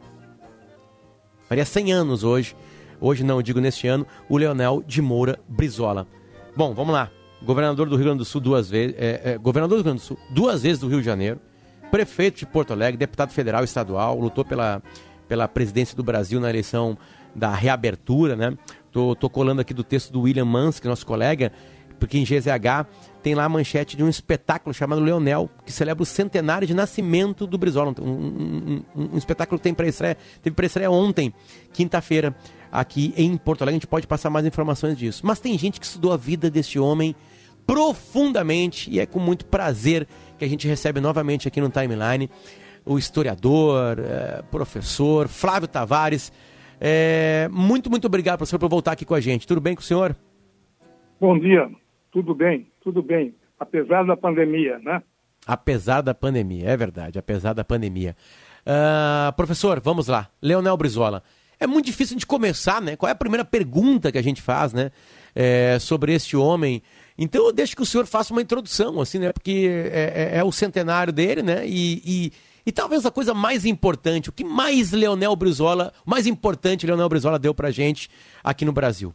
Faria 1.48 1.64
100 1.64 1.92
anos 1.92 2.24
hoje, 2.24 2.57
hoje 3.00 3.22
não, 3.22 3.42
digo 3.42 3.61
neste 3.61 3.87
ano, 3.87 4.07
o 4.29 4.37
Leonel 4.37 4.83
de 4.87 5.02
Moura 5.02 5.38
Brizola. 5.46 6.07
Bom, 6.57 6.74
vamos 6.74 6.94
lá. 6.94 7.11
Governador 7.42 7.88
do 7.88 7.96
Rio 7.96 8.07
Grande 8.07 8.18
do 8.18 8.24
Sul 8.24 8.40
duas 8.40 8.70
vezes, 8.70 8.96
é, 8.98 9.20
é, 9.33 9.38
governador 9.38 9.76
do 9.76 9.83
Rio 9.83 9.85
Grande 9.85 10.00
do 10.00 10.05
Sul 10.05 10.18
duas 10.31 10.62
vezes 10.62 10.79
do 10.79 10.88
Rio 10.88 11.00
de 11.00 11.05
Janeiro, 11.05 11.38
prefeito 11.90 12.38
de 12.38 12.46
Porto 12.46 12.72
Alegre, 12.72 12.96
deputado 12.96 13.31
federal 13.31 13.62
estadual, 13.62 14.18
lutou 14.18 14.44
pela, 14.44 14.83
pela 15.29 15.46
presidência 15.46 15.94
do 15.94 16.02
Brasil 16.02 16.40
na 16.40 16.48
eleição 16.48 16.96
da 17.35 17.55
reabertura, 17.55 18.35
né? 18.35 18.57
Tô, 18.90 19.14
tô 19.14 19.29
colando 19.29 19.61
aqui 19.61 19.74
do 19.74 19.85
texto 19.85 20.11
do 20.11 20.22
William 20.22 20.46
Mansky, 20.46 20.88
nosso 20.88 21.05
colega, 21.05 21.52
porque 21.98 22.18
em 22.18 22.24
GZH 22.24 22.87
tem 23.26 23.34
lá 23.34 23.42
a 23.42 23.48
manchete 23.48 23.96
de 23.96 24.04
um 24.04 24.08
espetáculo 24.08 24.72
chamado 24.72 25.02
Leonel, 25.02 25.50
que 25.64 25.72
celebra 25.72 26.00
o 26.00 26.06
centenário 26.06 26.64
de 26.64 26.72
nascimento 26.72 27.44
do 27.44 27.58
Brizola. 27.58 27.92
Um, 28.00 28.08
um, 28.08 28.82
um, 28.94 29.08
um 29.14 29.18
espetáculo 29.18 29.58
que 29.58 29.64
tem 29.64 29.74
pré-estreia, 29.74 30.16
teve 30.40 30.54
pré-estreia 30.54 30.88
ontem, 30.88 31.34
quinta-feira, 31.72 32.36
aqui 32.70 33.12
em 33.16 33.36
Porto 33.36 33.62
Alegre. 33.62 33.78
A 33.78 33.80
gente 33.80 33.88
pode 33.88 34.06
passar 34.06 34.30
mais 34.30 34.46
informações 34.46 34.96
disso. 34.96 35.26
Mas 35.26 35.40
tem 35.40 35.58
gente 35.58 35.80
que 35.80 35.86
estudou 35.86 36.12
a 36.12 36.16
vida 36.16 36.48
deste 36.48 36.78
homem 36.78 37.16
profundamente 37.66 38.88
e 38.92 39.00
é 39.00 39.06
com 39.06 39.18
muito 39.18 39.44
prazer 39.44 40.06
que 40.38 40.44
a 40.44 40.48
gente 40.48 40.68
recebe 40.68 41.00
novamente 41.00 41.48
aqui 41.48 41.60
no 41.60 41.68
Timeline 41.68 42.30
o 42.84 42.96
historiador, 42.96 43.98
é, 43.98 44.42
professor 44.52 45.26
Flávio 45.26 45.66
Tavares. 45.66 46.32
É, 46.80 47.48
muito, 47.50 47.90
muito 47.90 48.06
obrigado, 48.06 48.38
professor, 48.38 48.60
por 48.60 48.68
voltar 48.68 48.92
aqui 48.92 49.04
com 49.04 49.14
a 49.14 49.20
gente. 49.20 49.48
Tudo 49.48 49.60
bem 49.60 49.74
com 49.74 49.80
o 49.80 49.84
senhor? 49.84 50.14
Bom 51.20 51.36
dia. 51.36 51.68
Tudo 52.16 52.35
bem, 52.35 52.66
tudo 52.81 53.02
bem. 53.02 53.35
Apesar 53.61 54.02
da 54.02 54.16
pandemia, 54.16 54.79
né? 54.79 55.02
Apesar 55.46 56.00
da 56.00 56.14
pandemia, 56.14 56.70
é 56.70 56.74
verdade, 56.74 57.18
apesar 57.18 57.52
da 57.52 57.62
pandemia. 57.62 58.16
Uh, 58.62 59.31
professor, 59.37 59.79
vamos 59.81 60.07
lá. 60.07 60.31
Leonel 60.40 60.79
Brizola. 60.79 61.22
É 61.61 61.66
muito 61.66 61.85
difícil 61.85 62.16
de 62.16 62.24
começar, 62.24 62.81
né? 62.81 62.96
Qual 62.96 63.07
é 63.07 63.12
a 63.12 63.14
primeira 63.14 63.44
pergunta 63.44 64.11
que 64.11 64.16
a 64.16 64.22
gente 64.22 64.40
faz, 64.40 64.72
né? 64.72 64.90
É, 65.35 65.76
sobre 65.79 66.14
este 66.14 66.38
homem. 66.38 66.83
Então 67.18 67.44
eu 67.44 67.52
deixo 67.52 67.76
que 67.76 67.83
o 67.83 67.87
senhor 67.87 68.07
faça 68.07 68.33
uma 68.33 68.40
introdução, 68.40 68.98
assim, 68.98 69.18
né? 69.18 69.31
Porque 69.31 69.68
é, 69.92 70.31
é, 70.37 70.38
é 70.38 70.42
o 70.42 70.50
centenário 70.50 71.12
dele, 71.12 71.42
né? 71.42 71.68
E, 71.68 72.00
e, 72.02 72.33
e, 72.64 72.72
talvez 72.72 73.05
a 73.05 73.11
coisa 73.11 73.35
mais 73.35 73.66
importante, 73.66 74.31
o 74.31 74.33
que 74.33 74.42
mais 74.42 74.90
Leonel 74.90 75.37
Brizola, 75.37 75.92
o 76.07 76.09
mais 76.09 76.26
importante 76.26 76.87
Leonel 76.87 77.11
Brizola 77.11 77.38
deu 77.38 77.52
pra 77.52 77.70
gente 77.70 78.09
aqui 78.42 78.64
no 78.64 78.72
Brasil. 78.72 79.14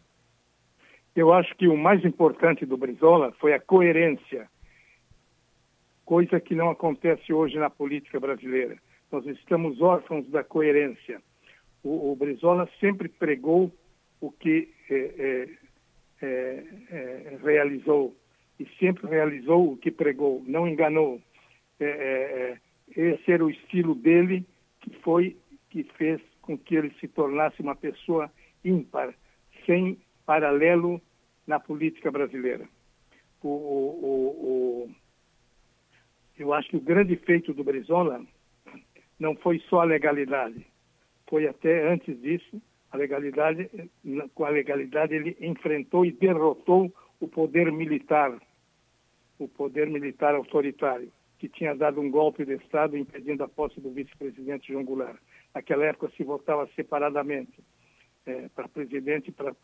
Eu 1.15 1.33
acho 1.33 1.53
que 1.55 1.67
o 1.67 1.77
mais 1.77 2.03
importante 2.05 2.65
do 2.65 2.77
Brizola 2.77 3.33
foi 3.33 3.53
a 3.53 3.59
coerência, 3.59 4.49
coisa 6.05 6.39
que 6.39 6.55
não 6.55 6.69
acontece 6.69 7.33
hoje 7.33 7.57
na 7.57 7.69
política 7.69 8.19
brasileira. 8.19 8.77
Nós 9.11 9.25
estamos 9.25 9.81
órfãos 9.81 10.27
da 10.29 10.43
coerência. 10.43 11.21
O, 11.83 12.11
o 12.11 12.15
Brizola 12.15 12.69
sempre 12.79 13.09
pregou 13.09 13.71
o 14.21 14.31
que 14.31 14.69
é, 14.89 15.49
é, 16.21 16.63
é, 16.91 17.37
realizou 17.43 18.15
e 18.59 18.65
sempre 18.79 19.07
realizou 19.07 19.73
o 19.73 19.77
que 19.77 19.91
pregou, 19.91 20.41
não 20.45 20.67
enganou. 20.67 21.19
esse 22.95 23.31
era 23.31 23.43
o 23.43 23.49
estilo 23.49 23.95
dele 23.95 24.45
que 24.79 24.91
foi 24.99 25.35
que 25.69 25.83
fez 25.97 26.21
com 26.41 26.57
que 26.57 26.75
ele 26.75 26.93
se 26.99 27.07
tornasse 27.07 27.61
uma 27.61 27.75
pessoa 27.75 28.31
ímpar, 28.63 29.13
sem 29.65 29.97
paralelo 30.25 31.01
na 31.45 31.59
política 31.59 32.11
brasileira. 32.11 32.67
O, 33.41 33.49
o, 33.49 34.87
o, 34.87 34.91
eu 36.37 36.53
acho 36.53 36.69
que 36.69 36.77
o 36.77 36.81
grande 36.81 37.15
feito 37.15 37.53
do 37.53 37.63
Brizola 37.63 38.23
não 39.19 39.35
foi 39.35 39.59
só 39.69 39.81
a 39.81 39.85
legalidade, 39.85 40.65
foi 41.27 41.47
até 41.47 41.91
antes 41.91 42.19
disso 42.21 42.61
a 42.91 42.97
legalidade. 42.97 43.69
Com 44.35 44.45
a 44.45 44.49
legalidade 44.49 45.15
ele 45.15 45.37
enfrentou 45.39 46.05
e 46.05 46.11
derrotou 46.11 46.93
o 47.19 47.27
poder 47.27 47.71
militar, 47.71 48.37
o 49.39 49.47
poder 49.47 49.89
militar 49.89 50.35
autoritário, 50.35 51.11
que 51.39 51.47
tinha 51.47 51.75
dado 51.75 52.01
um 52.01 52.11
golpe 52.11 52.45
de 52.45 52.55
Estado 52.55 52.97
impedindo 52.97 53.43
a 53.43 53.47
posse 53.47 53.79
do 53.79 53.91
vice-presidente 53.91 54.71
João 54.71 54.83
Goulart. 54.83 55.17
Naquela 55.53 55.85
época 55.85 56.11
se 56.15 56.23
votava 56.23 56.67
separadamente 56.75 57.53
é, 58.25 58.49
para 58.49 58.67
presidente 58.67 59.29
e 59.29 59.31
para 59.31 59.55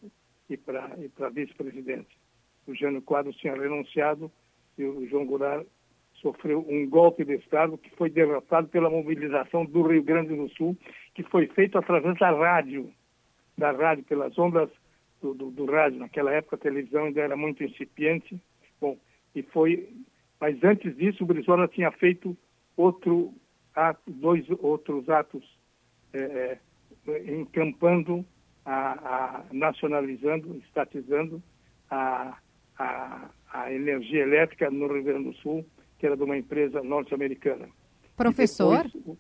e 0.50 0.58
para 0.58 0.96
e 1.00 1.10
para 1.10 1.30
vice-presidente. 1.30 2.18
O 2.66 2.76
Jânio 2.76 3.02
Quadros 3.02 3.36
tinha 3.38 3.54
renunciado 3.54 4.32
e 4.78 4.84
o 4.84 5.08
João 5.08 5.26
Goulart 5.26 5.66
sofreu 6.16 6.66
um 6.68 6.90
golpe 6.90 7.24
de 7.24 7.36
Estado 7.36 7.78
que 7.78 7.90
foi 7.96 8.10
derrotado 8.10 8.68
pela 8.68 8.90
mobilização 8.90 9.66
do 9.66 9.84
Rio 9.84 10.04
Grande 10.04 10.36
do 10.36 10.50
Sul, 10.50 10.78
que 11.14 11.24
foi 11.24 11.48
feito 11.48 11.78
através 11.78 12.18
da 12.18 12.32
rádio, 12.32 12.92
da 13.58 13.72
rádio, 13.72 14.04
pelas 14.06 14.38
ondas 14.38 14.70
do, 15.22 15.34
do, 15.34 15.52
do 15.52 15.66
rádio. 15.66 16.00
Naquela 16.00 16.32
época 16.32 16.56
a 16.56 16.60
televisão 16.60 17.06
ainda 17.06 17.22
era 17.22 17.38
muito 17.38 17.64
incipiente. 17.64 18.40
Bom, 18.80 18.98
e 19.36 19.42
foi. 19.44 19.90
Mas 20.40 20.64
antes 20.64 20.96
disso, 20.96 21.24
o 21.24 21.28
Brizola 21.28 21.68
tinha 21.68 21.92
feito 21.92 22.38
outro 22.76 23.34
ato, 23.74 24.12
dois 24.12 24.46
outros 24.60 25.10
atos 25.10 25.44
é, 26.14 26.58
é, 27.08 27.34
encampando, 27.34 28.26
a, 28.68 28.92
a, 28.92 29.44
nacionalizando, 29.52 30.62
estatizando 30.68 31.42
a, 31.90 32.38
a, 32.78 33.30
a 33.52 33.74
energia 33.74 34.22
elétrica 34.22 34.70
no 34.70 34.94
Rio 34.94 35.04
Grande 35.04 35.30
do 35.30 35.34
Sul 35.38 35.66
que 35.98 36.06
era 36.06 36.16
de 36.16 36.24
uma 36.24 36.38
empresa 36.38 36.82
norte-americana. 36.84 37.68
Professor, 38.16 38.84
depois, 38.84 39.18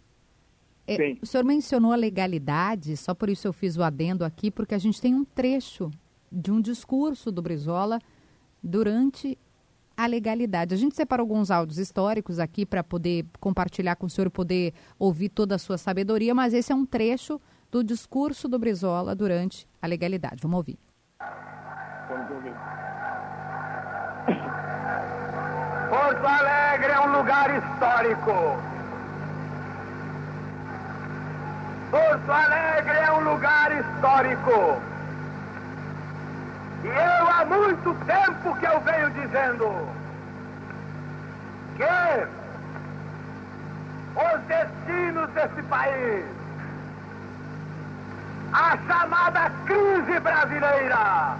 é, 0.87 1.17
o 1.21 1.25
senhor 1.25 1.43
mencionou 1.43 1.91
a 1.91 1.95
legalidade, 1.95 2.95
só 2.95 3.13
por 3.13 3.29
isso 3.29 3.47
eu 3.47 3.53
fiz 3.53 3.77
o 3.77 3.83
adendo 3.83 4.23
aqui, 4.23 4.49
porque 4.49 4.75
a 4.75 4.77
gente 4.77 5.01
tem 5.01 5.13
um 5.13 5.25
trecho 5.25 5.91
de 6.31 6.51
um 6.51 6.61
discurso 6.61 7.31
do 7.31 7.41
Brizola 7.41 7.99
durante 8.61 9.37
a 9.95 10.05
legalidade. 10.05 10.73
A 10.73 10.77
gente 10.77 10.95
separou 10.95 11.23
alguns 11.23 11.49
áudios 11.49 11.77
históricos 11.79 12.39
aqui 12.39 12.65
para 12.65 12.83
poder 12.83 13.25
compartilhar 13.39 13.95
com 13.95 14.05
o 14.05 14.09
senhor, 14.09 14.29
poder 14.29 14.73
ouvir 14.99 15.29
toda 15.29 15.55
a 15.55 15.57
sua 15.57 15.77
sabedoria, 15.77 16.35
mas 16.35 16.53
esse 16.53 16.71
é 16.71 16.75
um 16.75 16.85
trecho 16.85 17.41
do 17.71 17.83
discurso 17.83 18.47
do 18.47 18.57
Brizola 18.57 19.15
durante 19.15 19.67
a 19.81 19.87
legalidade. 19.87 20.41
Vamos 20.41 20.57
ouvir. 20.57 20.79
Vamos 22.09 22.31
ouvir. 22.31 22.53
Porto 25.89 26.27
Alegre 26.27 26.91
é 26.91 26.99
um 26.99 27.17
lugar 27.17 27.49
histórico. 27.57 28.33
Porto 31.91 32.31
Alegre 32.31 32.97
é 32.97 33.11
um 33.13 33.33
lugar 33.33 33.71
histórico. 33.71 34.81
E 36.83 36.87
eu 36.87 37.27
há 37.29 37.45
muito 37.45 37.93
tempo 38.05 38.55
que 38.59 38.65
eu 38.65 38.79
venho 38.81 39.09
dizendo 39.11 39.87
que 41.75 41.83
os 44.17 44.41
destinos 44.47 45.29
desse 45.31 45.63
país, 45.63 46.25
a 48.53 48.77
chamada 48.87 49.51
crise 49.65 50.19
brasileira, 50.19 51.35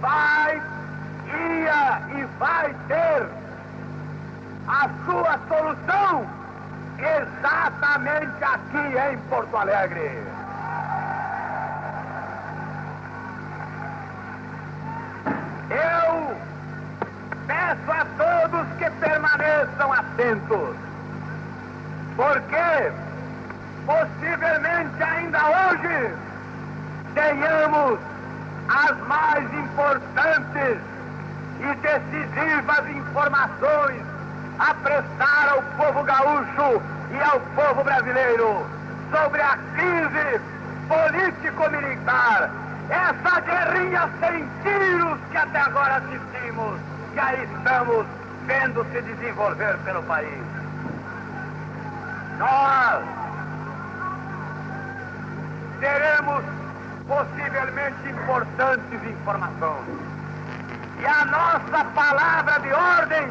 vai 0.00 0.62
ia 1.26 2.02
e 2.18 2.24
vai 2.38 2.74
ter 2.88 3.28
a 4.68 4.88
sua 5.04 5.38
solução 5.48 6.26
exatamente 6.98 8.44
aqui 8.44 9.12
em 9.12 9.18
Porto 9.28 9.56
Alegre. 9.56 10.22
Eu 15.70 16.36
peço 17.46 17.90
a 17.90 18.06
todos 18.16 18.66
que 18.78 18.90
permaneçam 19.00 19.92
atentos, 19.92 20.76
porque 22.16 22.92
possivelmente 23.86 25.02
ainda 25.02 25.38
hoje 25.38 26.14
tenhamos 27.14 27.98
as 28.68 28.96
mais 29.06 29.44
importantes 29.54 30.78
e 31.60 31.74
decisivas 31.76 32.88
informações 32.90 34.02
a 34.58 34.74
prestar 34.74 35.48
ao 35.50 35.62
povo 35.76 36.02
gaúcho 36.04 36.82
e 37.10 37.22
ao 37.22 37.40
povo 37.40 37.84
brasileiro 37.84 38.66
sobre 39.10 39.40
a 39.40 39.58
crise 39.74 40.40
político-militar, 40.88 42.50
essa 42.88 43.40
guerrinha 43.40 44.08
sem 44.20 44.48
tiros 44.62 45.18
que 45.30 45.36
até 45.36 45.60
agora 45.60 45.96
assistimos, 45.96 46.78
que 47.12 47.20
aí 47.20 47.48
estamos 47.56 48.06
vendo 48.46 48.84
se 48.92 49.02
desenvolver 49.02 49.76
pelo 49.84 50.02
país. 50.04 50.44
Nós 52.38 53.21
teremos 55.82 56.44
possivelmente 57.08 58.08
importantes 58.08 59.02
informações. 59.02 59.98
E 61.00 61.04
a 61.04 61.24
nossa 61.24 61.84
palavra 61.86 62.60
de 62.60 62.72
ordem, 62.72 63.26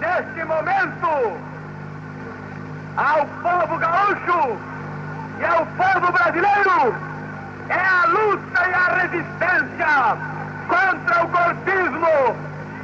neste 0.00 0.44
momento, 0.44 1.38
ao 2.96 3.24
povo 3.24 3.78
gaúcho 3.78 4.58
e 5.38 5.44
ao 5.44 5.64
povo 5.64 6.12
brasileiro, 6.12 6.94
é 7.68 7.80
a 7.80 8.06
luta 8.06 8.68
e 8.68 8.74
a 8.74 8.86
resistência 9.02 10.18
contra 10.66 11.24
o 11.24 11.28
golpismo, 11.28 12.36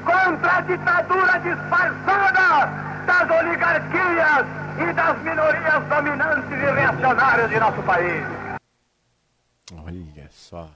contra 0.04 0.58
a 0.58 0.61
ditadura 0.61 1.40
disfarçada 1.40 2.70
das 3.04 3.40
oligarquias 3.40 4.62
e 4.78 4.92
das 4.92 5.22
minorias 5.22 5.88
dominantes 5.88 6.50
e 6.50 6.74
reacionárias 6.74 7.50
de 7.50 7.61
nosso 7.61 7.82
país. 7.82 8.22
Olha 9.74 10.28
só. 10.30 10.70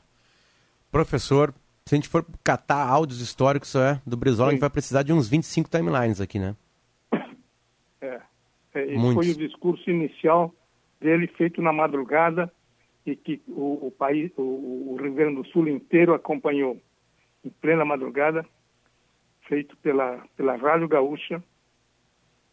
Professor 0.90 1.52
se 1.88 1.94
a 1.94 1.98
gente 1.98 2.08
for 2.08 2.26
catar 2.42 2.84
áudios 2.88 3.20
históricos 3.20 3.72
é, 3.76 4.00
do 4.04 4.16
Brizola, 4.16 4.48
Sim. 4.48 4.50
a 4.50 4.54
gente 4.54 4.60
vai 4.60 4.70
precisar 4.70 5.04
de 5.04 5.12
uns 5.12 5.28
25 5.28 5.70
timelines 5.70 6.20
aqui, 6.20 6.36
né? 6.36 6.56
É. 8.00 8.20
é 8.74 8.86
esse 8.92 9.14
foi 9.14 9.30
o 9.30 9.36
discurso 9.36 9.88
inicial 9.88 10.52
dele 11.00 11.28
feito 11.28 11.62
na 11.62 11.72
madrugada 11.72 12.52
e 13.06 13.14
que 13.14 13.40
o, 13.46 13.86
o 13.86 13.90
país, 13.92 14.32
o, 14.36 14.42
o, 14.42 14.98
Rio 15.00 15.14
Grande 15.14 15.36
do 15.36 15.46
Sul 15.46 15.68
inteiro 15.68 16.12
acompanhou 16.12 16.76
em 17.44 17.50
plena 17.50 17.84
madrugada, 17.84 18.44
feito 19.42 19.76
pela, 19.76 20.24
pela 20.36 20.56
Rádio 20.56 20.88
Gaúcha, 20.88 21.40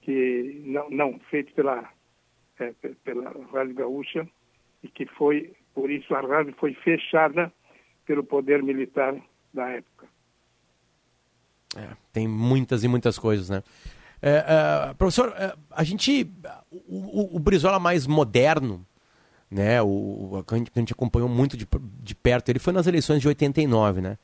que 0.04 0.62
não, 0.66 0.90
não 0.90 1.20
feito 1.30 1.54
pela, 1.54 1.90
é, 2.60 2.74
pela 3.04 3.32
Rádio 3.52 3.74
Gaúcha, 3.74 4.28
e 4.84 4.88
que 4.88 5.06
foi, 5.06 5.54
por 5.74 5.90
isso 5.90 6.14
a 6.14 6.22
rádio 6.22 6.54
foi 6.60 6.74
fechada 6.74 7.52
pelo 8.06 8.24
poder 8.24 8.62
militar 8.62 9.16
da 9.54 9.70
época. 9.70 10.08
É, 11.76 11.88
tem 12.12 12.28
muitas 12.28 12.84
e 12.84 12.88
muitas 12.88 13.18
coisas, 13.18 13.50
né? 13.50 13.64
É, 14.22 14.90
é, 14.90 14.94
professor, 14.94 15.34
é, 15.38 15.56
a 15.72 15.84
gente, 15.84 16.30
o, 16.72 16.78
o, 17.22 17.36
o, 17.38 17.40
Brizola 17.40 17.80
mais 17.80 18.06
moderno, 18.06 18.86
né? 19.50 19.82
O, 19.82 19.88
o, 19.88 20.46
a 20.48 20.80
gente 20.80 20.94
acompanhou 20.94 21.28
muito 21.28 21.58
de, 21.58 21.68
de 22.02 22.16
perto, 22.16 22.50
ele 22.50 22.60
foi 22.60 22.74
nas 22.74 22.88
eleições 22.88 23.22
de 23.22 23.28
89, 23.28 24.02
né? 24.02 24.18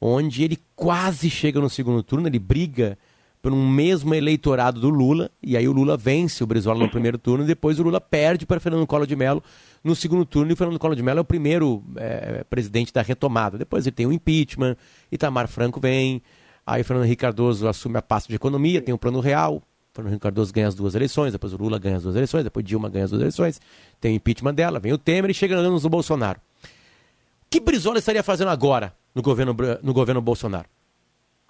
Onde 0.00 0.44
ele 0.44 0.58
quase 0.74 1.28
chega 1.28 1.60
no 1.60 1.70
segundo 1.70 2.02
turno, 2.02 2.28
ele 2.28 2.38
briga 2.38 2.98
por 3.46 3.52
um 3.52 3.70
mesmo 3.70 4.12
eleitorado 4.12 4.80
do 4.80 4.90
Lula, 4.90 5.30
e 5.40 5.56
aí 5.56 5.68
o 5.68 5.72
Lula 5.72 5.96
vence 5.96 6.42
o 6.42 6.46
Brizola 6.48 6.80
no 6.80 6.90
primeiro 6.90 7.16
turno, 7.16 7.44
e 7.44 7.46
depois 7.46 7.78
o 7.78 7.84
Lula 7.84 8.00
perde 8.00 8.44
para 8.44 8.58
Fernando 8.58 8.84
Collor 8.88 9.06
de 9.06 9.14
Mello 9.14 9.40
no 9.84 9.94
segundo 9.94 10.24
turno, 10.24 10.50
e 10.50 10.54
o 10.54 10.56
Fernando 10.56 10.80
Collor 10.80 10.96
de 10.96 11.02
Mello 11.04 11.18
é 11.18 11.20
o 11.20 11.24
primeiro 11.24 11.80
é, 11.94 12.42
presidente 12.50 12.92
da 12.92 13.02
retomada. 13.02 13.56
Depois 13.56 13.86
ele 13.86 13.94
tem 13.94 14.04
o 14.04 14.12
impeachment, 14.12 14.76
Itamar 15.12 15.46
Franco 15.46 15.78
vem, 15.78 16.20
aí 16.66 16.82
Fernando 16.82 17.04
Henrique 17.04 17.20
Cardoso 17.20 17.68
assume 17.68 17.96
a 17.96 18.02
pasta 18.02 18.28
de 18.28 18.34
economia, 18.34 18.82
tem 18.82 18.92
o 18.92 18.98
plano 18.98 19.20
real, 19.20 19.62
Fernando 19.94 20.10
Henrique 20.14 20.24
Cardoso 20.24 20.52
ganha 20.52 20.66
as 20.66 20.74
duas 20.74 20.96
eleições, 20.96 21.30
depois 21.30 21.52
o 21.52 21.56
Lula 21.56 21.78
ganha 21.78 21.98
as 21.98 22.02
duas 22.02 22.16
eleições, 22.16 22.42
depois 22.42 22.66
Dilma 22.66 22.88
ganha 22.88 23.04
as 23.04 23.12
duas 23.12 23.22
eleições, 23.22 23.60
tem 24.00 24.14
o 24.14 24.16
impeachment 24.16 24.54
dela, 24.54 24.80
vem 24.80 24.92
o 24.92 24.98
Temer 24.98 25.30
e 25.30 25.34
chega 25.34 25.54
anos 25.54 25.84
no 25.84 25.88
Bolsonaro. 25.88 26.40
O 26.64 27.48
que 27.48 27.60
Brizola 27.60 28.00
estaria 28.00 28.24
fazendo 28.24 28.48
agora 28.48 28.92
no 29.14 29.22
governo, 29.22 29.54
no 29.84 29.94
governo 29.94 30.20
Bolsonaro? 30.20 30.66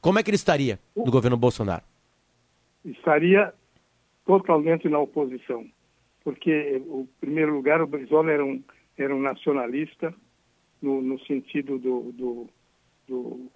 Como 0.06 0.20
é 0.20 0.22
que 0.22 0.30
ele 0.30 0.36
estaria 0.36 0.78
no 0.94 1.10
governo 1.10 1.36
Bolsonaro? 1.36 1.82
Estaria 2.84 3.52
totalmente 4.24 4.88
na 4.88 5.00
oposição, 5.00 5.66
porque, 6.22 6.80
em 6.80 7.08
primeiro 7.18 7.52
lugar, 7.52 7.82
o 7.82 7.88
Brizola 7.88 8.30
era 8.30 8.44
um, 8.44 8.62
era 8.96 9.12
um 9.12 9.20
nacionalista, 9.20 10.14
no, 10.80 11.02
no 11.02 11.18
sentido 11.24 11.76
do, 11.80 12.12
do, 12.12 12.48
do 13.08 13.50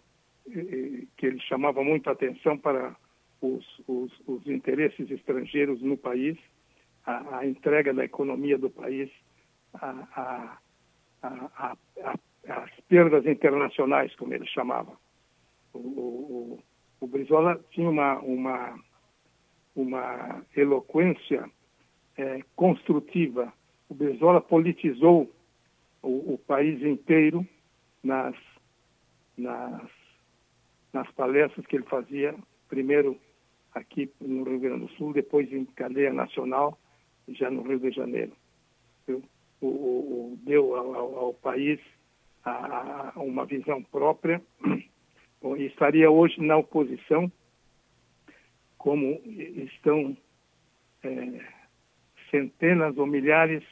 eh, 0.50 1.04
que 1.16 1.26
ele 1.26 1.38
chamava 1.38 1.84
muita 1.84 2.10
atenção 2.10 2.58
para 2.58 2.96
os, 3.40 3.64
os, 3.86 4.12
os 4.26 4.44
interesses 4.48 5.08
estrangeiros 5.08 5.80
no 5.80 5.96
país, 5.96 6.36
a, 7.06 7.38
a, 7.38 7.46
entrega 7.46 7.94
da 7.94 8.04
economia 8.04 8.58
do 8.58 8.70
país, 8.70 9.08
a, 9.74 10.58
a, 11.22 11.76
as 12.48 12.70
perdas 12.88 13.24
internacionais, 13.24 14.12
como 14.16 14.34
ele 14.34 14.46
chamava 14.48 14.98
o, 15.72 15.78
o, 15.78 16.59
o 17.00 17.06
Brizola 17.06 17.61
tinha 17.70 17.88
uma, 17.88 18.18
uma, 18.20 18.78
uma 19.74 20.46
eloquência 20.56 21.50
é, 22.16 22.40
construtiva. 22.54 23.52
O 23.88 23.94
Brizola 23.94 24.40
politizou 24.40 25.30
o, 26.02 26.35
o, 26.35 26.38
país 26.38 26.83
inteiro 26.83 27.46
nas, 28.02 28.35
nas, 29.37 29.88
nas 30.92 31.11
palestras 31.12 31.66
que 31.66 31.76
ele 31.76 31.85
fazia, 31.85 32.35
primeiro 32.68 33.18
aqui 33.74 34.11
no 34.20 34.44
Rio 34.44 34.61
Grande 34.61 34.87
do 34.87 34.92
Sul, 34.92 35.12
depois 35.12 35.52
em 35.52 35.64
cadeia 35.64 36.12
nacional, 36.12 36.78
já 37.28 37.50
no 37.50 37.62
Rio 37.62 37.78
de 37.78 37.90
Janeiro. 37.90 38.33
O, 39.61 39.66
o, 39.66 40.38
deu 40.42 40.74
ao, 40.74 41.18
ao 41.18 41.35
país 41.35 41.80
a, 42.44 43.12
a 43.14 43.20
uma 43.20 43.44
visão 43.44 43.83
própria 43.83 44.42
estaria 45.59 46.11
hoje 46.11 46.40
na 46.40 46.57
oposição, 46.57 47.31
como 48.76 49.20
estão 49.26 50.16
é, 51.03 51.40
centenas 52.31 52.96
ou 52.96 53.07
milhares 53.07 53.62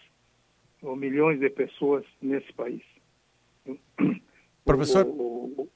ou 0.83 0.95
milhões 0.95 1.41
de 1.41 1.51
pessoas 1.51 2.05
nesse 2.21 2.53
país. 2.53 2.83
Professor, 4.65 5.07
o, 5.07 5.11
o, 5.11 5.63
o, 5.63 5.69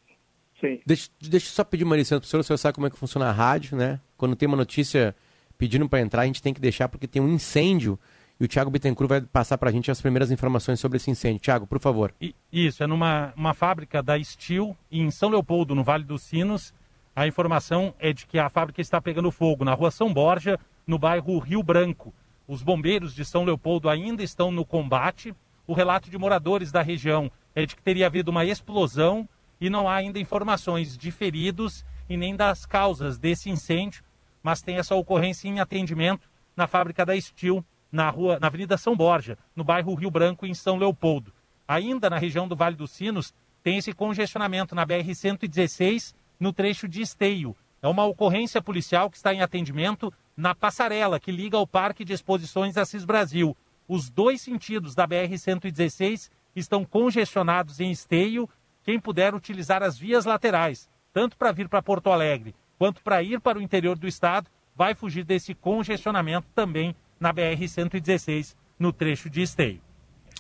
sim. 0.61 0.81
Deixa, 0.85 1.11
deixa 1.21 1.47
eu 1.47 1.51
só 1.51 1.65
pedir 1.65 1.85
uma 1.85 1.97
licença 1.97 2.21
para 2.21 2.27
o 2.27 2.29
senhor, 2.29 2.41
o 2.41 2.45
senhor 2.45 2.59
sabe 2.59 2.75
como 2.75 2.87
é 2.87 2.91
que 2.91 2.99
funciona 2.99 3.29
a 3.29 3.33
rádio, 3.33 3.77
né? 3.77 4.01
Quando 4.17 4.37
tem 4.37 4.47
uma 4.47 4.57
notícia 4.57 5.15
pedindo 5.57 5.89
para 5.89 6.01
entrar, 6.01 6.23
a 6.23 6.27
gente 6.27 6.43
tem 6.43 6.53
que 6.53 6.61
deixar 6.61 6.89
porque 6.89 7.07
tem 7.07 7.23
um 7.23 7.29
incêndio 7.29 7.99
e 8.43 8.45
o 8.45 8.49
Tiago 8.49 8.73
Bittencourt 8.73 9.09
vai 9.09 9.21
passar 9.21 9.57
para 9.57 9.71
a 9.71 9.73
gente 9.73 9.89
as 9.89 10.01
primeiras 10.01 10.33
informações 10.33 10.81
sobre 10.81 10.97
esse 10.97 11.09
incêndio. 11.09 11.39
Tiago, 11.39 11.65
por 11.65 11.79
favor. 11.79 12.13
Isso, 12.53 12.83
é 12.83 12.89
numa 12.89 13.33
uma 13.37 13.55
fábrica 13.55 14.03
da 14.03 14.21
Steel 14.21 14.77
em 14.91 15.09
São 15.13 15.29
Leopoldo, 15.29 15.77
no 15.77 15.85
Vale 15.85 16.03
dos 16.03 16.23
Sinos. 16.23 16.75
A 17.15 17.25
informação 17.25 17.95
é 18.01 18.13
de 18.13 18.27
que 18.27 18.41
a 18.41 18.49
fábrica 18.49 18.81
está 18.81 19.01
pegando 19.01 19.31
fogo 19.31 19.65
na 19.65 19.75
rua 19.75 19.93
São 19.93 20.13
Borja, 20.13 20.59
no 20.85 20.99
bairro 20.99 21.39
Rio 21.39 21.63
Branco. 21.63 22.13
Os 22.49 22.65
bombeiros 22.65 23.15
de 23.15 23.25
São 23.25 23.45
Leopoldo 23.45 23.89
ainda 23.89 24.25
estão 24.25 24.51
no 24.51 24.65
combate. 24.65 25.33
O 25.65 25.73
relato 25.73 26.11
de 26.11 26.19
moradores 26.19 26.73
da 26.73 26.83
região 26.83 27.31
é 27.55 27.65
de 27.65 27.77
que 27.77 27.83
teria 27.83 28.07
havido 28.07 28.33
uma 28.33 28.45
explosão 28.45 29.29
e 29.61 29.71
não 29.71 29.89
há 29.89 29.95
ainda 29.95 30.19
informações 30.19 30.99
de 30.99 31.13
feridos 31.13 31.85
e 32.09 32.17
nem 32.17 32.35
das 32.35 32.67
causas 32.67 33.19
desse 33.19 33.49
incêndio, 33.49 34.03
mas 34.43 34.63
tem 34.63 34.79
essa 34.79 34.97
ocorrência 34.97 35.47
em 35.47 35.61
atendimento 35.61 36.29
na 36.57 36.67
fábrica 36.67 37.07
da 37.07 37.19
Steel 37.21 37.65
na 37.93 38.09
rua, 38.09 38.39
na 38.41 38.47
Avenida 38.47 38.79
São 38.79 38.97
Borja, 38.97 39.39
no 39.55 39.63
bairro 39.63 39.95
Rio 39.95 40.11
Branco, 40.11 40.47
em 40.47 40.55
São 40.55 40.79
Leopoldo. 40.79 41.33
Ainda 41.69 42.09
na 42.09 42.19
região 42.19 42.49
do 42.49 42.57
Vale 42.57 42.75
dos 42.75 42.91
Sinos, 42.91 43.35
tem 43.63 43.77
esse 43.77 43.93
congestionamento 43.93 44.75
na 44.75 44.87
BR-116, 44.87 46.15
no 46.41 46.53
trecho 46.53 46.89
de 46.89 47.03
Esteio. 47.03 47.55
É 47.83 47.87
uma 47.87 48.05
ocorrência 48.05 48.63
policial 48.63 49.11
que 49.11 49.17
está 49.17 49.35
em 49.35 49.43
atendimento 49.43 50.13
na 50.37 50.55
passarela 50.55 51.21
que 51.21 51.31
liga 51.31 51.57
ao 51.57 51.67
Parque 51.67 52.05
de 52.05 52.13
Exposições 52.13 52.79
Assis 52.79 53.05
Brasil. 53.05 53.57
Os 53.87 54.09
dois 54.09 54.41
sentidos 54.41 54.95
da 54.95 55.07
BR-116 55.07 56.31
estão 56.57 56.85
congestionados 56.85 57.79
em 57.79 57.91
Esteio. 57.91 58.49
Quem 58.83 58.99
puder 58.99 59.35
utilizar 59.35 59.83
as 59.83 59.99
vias 59.99 60.25
laterais, 60.25 60.89
tanto 61.13 61.37
para 61.37 61.53
vir 61.53 61.69
para 61.69 61.83
Porto 61.83 62.11
Alegre 62.11 62.55
quanto 62.79 63.01
para 63.01 63.23
ir 63.23 63.39
para 63.39 63.59
o 63.59 63.63
interior 63.63 63.97
do 63.97 64.09
estado, 64.09 64.51
vai 64.75 64.93
fugir 64.93 65.25
desse 65.25 65.55
congestionamento 65.55 66.49
também 66.53 66.97
na 67.23 67.33
BR-116, 67.33 68.55
no 68.79 68.93
trecho 68.93 69.31
de 69.31 69.43
Esteio. 69.43 69.81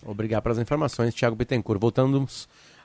Obrigado 0.05 0.43
pelas 0.43 0.59
informações, 0.59 1.15
Tiago 1.15 1.37
Bittencourt. 1.37 1.81
Voltando 1.81 2.27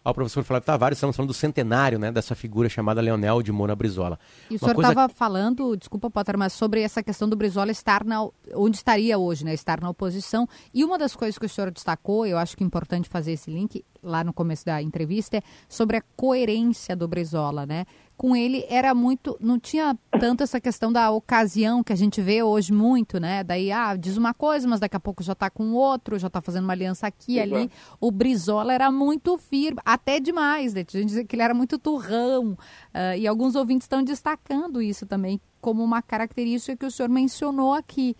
ao 0.03 0.13
professor 0.13 0.43
Flávio 0.43 0.65
Tavares, 0.65 0.97
estamos 0.97 1.15
falando 1.15 1.29
do 1.29 1.33
centenário 1.33 1.97
né, 1.97 2.11
dessa 2.11 2.35
figura 2.35 2.69
chamada 2.69 3.01
Leonel 3.01 3.41
de 3.41 3.51
Mona 3.51 3.75
Brizola. 3.75 4.19
E 4.49 4.53
o 4.53 4.57
Uma 4.57 4.59
senhor 4.59 4.71
estava 4.75 5.07
coisa... 5.07 5.15
falando, 5.15 5.75
desculpa, 5.75 6.11
Potter, 6.11 6.37
mas 6.37 6.53
sobre 6.53 6.81
essa 6.81 7.01
questão 7.01 7.27
do 7.27 7.35
Brizola 7.35 7.71
estar 7.71 8.03
na, 8.05 8.25
onde 8.53 8.77
estaria 8.77 9.17
hoje, 9.17 9.43
né, 9.43 9.53
estar 9.53 9.81
na 9.81 9.89
oposição. 9.89 10.47
E 10.71 10.85
uma 10.85 10.97
das 10.97 11.15
coisas 11.15 11.37
que 11.39 11.45
o 11.47 11.49
senhor 11.49 11.71
destacou, 11.71 12.25
eu 12.25 12.37
acho 12.37 12.55
que 12.55 12.63
é 12.63 12.67
importante 12.67 13.09
fazer 13.09 13.31
esse 13.31 13.49
link 13.49 13.83
lá 14.03 14.23
no 14.23 14.31
começo 14.31 14.63
da 14.63 14.81
entrevista, 14.81 15.37
é 15.37 15.41
sobre 15.67 15.97
a 15.97 16.03
coerência 16.15 16.95
do 16.95 17.07
Brizola, 17.07 17.65
né? 17.65 17.85
Com 18.17 18.35
ele 18.35 18.65
era 18.67 18.93
muito. 18.95 19.37
Não 19.39 19.59
tinha 19.59 19.97
tanto 20.19 20.43
essa 20.43 20.59
questão 20.59 20.91
da 20.91 21.11
ocasião 21.11 21.83
que 21.83 21.93
a 21.93 21.95
gente 21.95 22.19
vê 22.19 22.41
hoje 22.41 22.73
muito, 22.73 23.19
né? 23.19 23.43
Daí, 23.43 23.71
ah, 23.71 23.95
diz 23.95 24.17
uma 24.17 24.33
coisa, 24.33 24.67
mas 24.67 24.79
daqui 24.79 24.95
a 24.95 24.99
pouco 24.99 25.21
já 25.21 25.33
está 25.33 25.49
com 25.49 25.73
outro, 25.73 26.17
já 26.17 26.27
está 26.27 26.41
fazendo 26.41 26.63
uma 26.63 26.73
aliança 26.73 27.05
aqui 27.05 27.33
e 27.33 27.39
ali. 27.39 27.69
O 28.01 28.11
Brizola 28.11 28.73
era 28.73 28.91
muito 28.91 29.37
firme, 29.37 29.79
até 29.85 30.19
demais, 30.19 30.73
né? 30.73 30.81
A 30.87 30.91
gente 30.91 31.05
dizia 31.05 31.23
que 31.23 31.35
ele 31.35 31.43
era 31.43 31.53
muito 31.53 31.77
turrão. 31.77 32.53
Uh, 32.93 33.17
e 33.17 33.27
alguns 33.27 33.55
ouvintes 33.55 33.85
estão 33.85 34.03
destacando 34.03 34.81
isso 34.81 35.05
também 35.05 35.39
como 35.61 35.83
uma 35.83 36.01
característica 36.01 36.75
que 36.75 36.85
o 36.85 36.91
senhor 36.91 37.09
mencionou 37.09 37.73
aqui. 37.73 38.15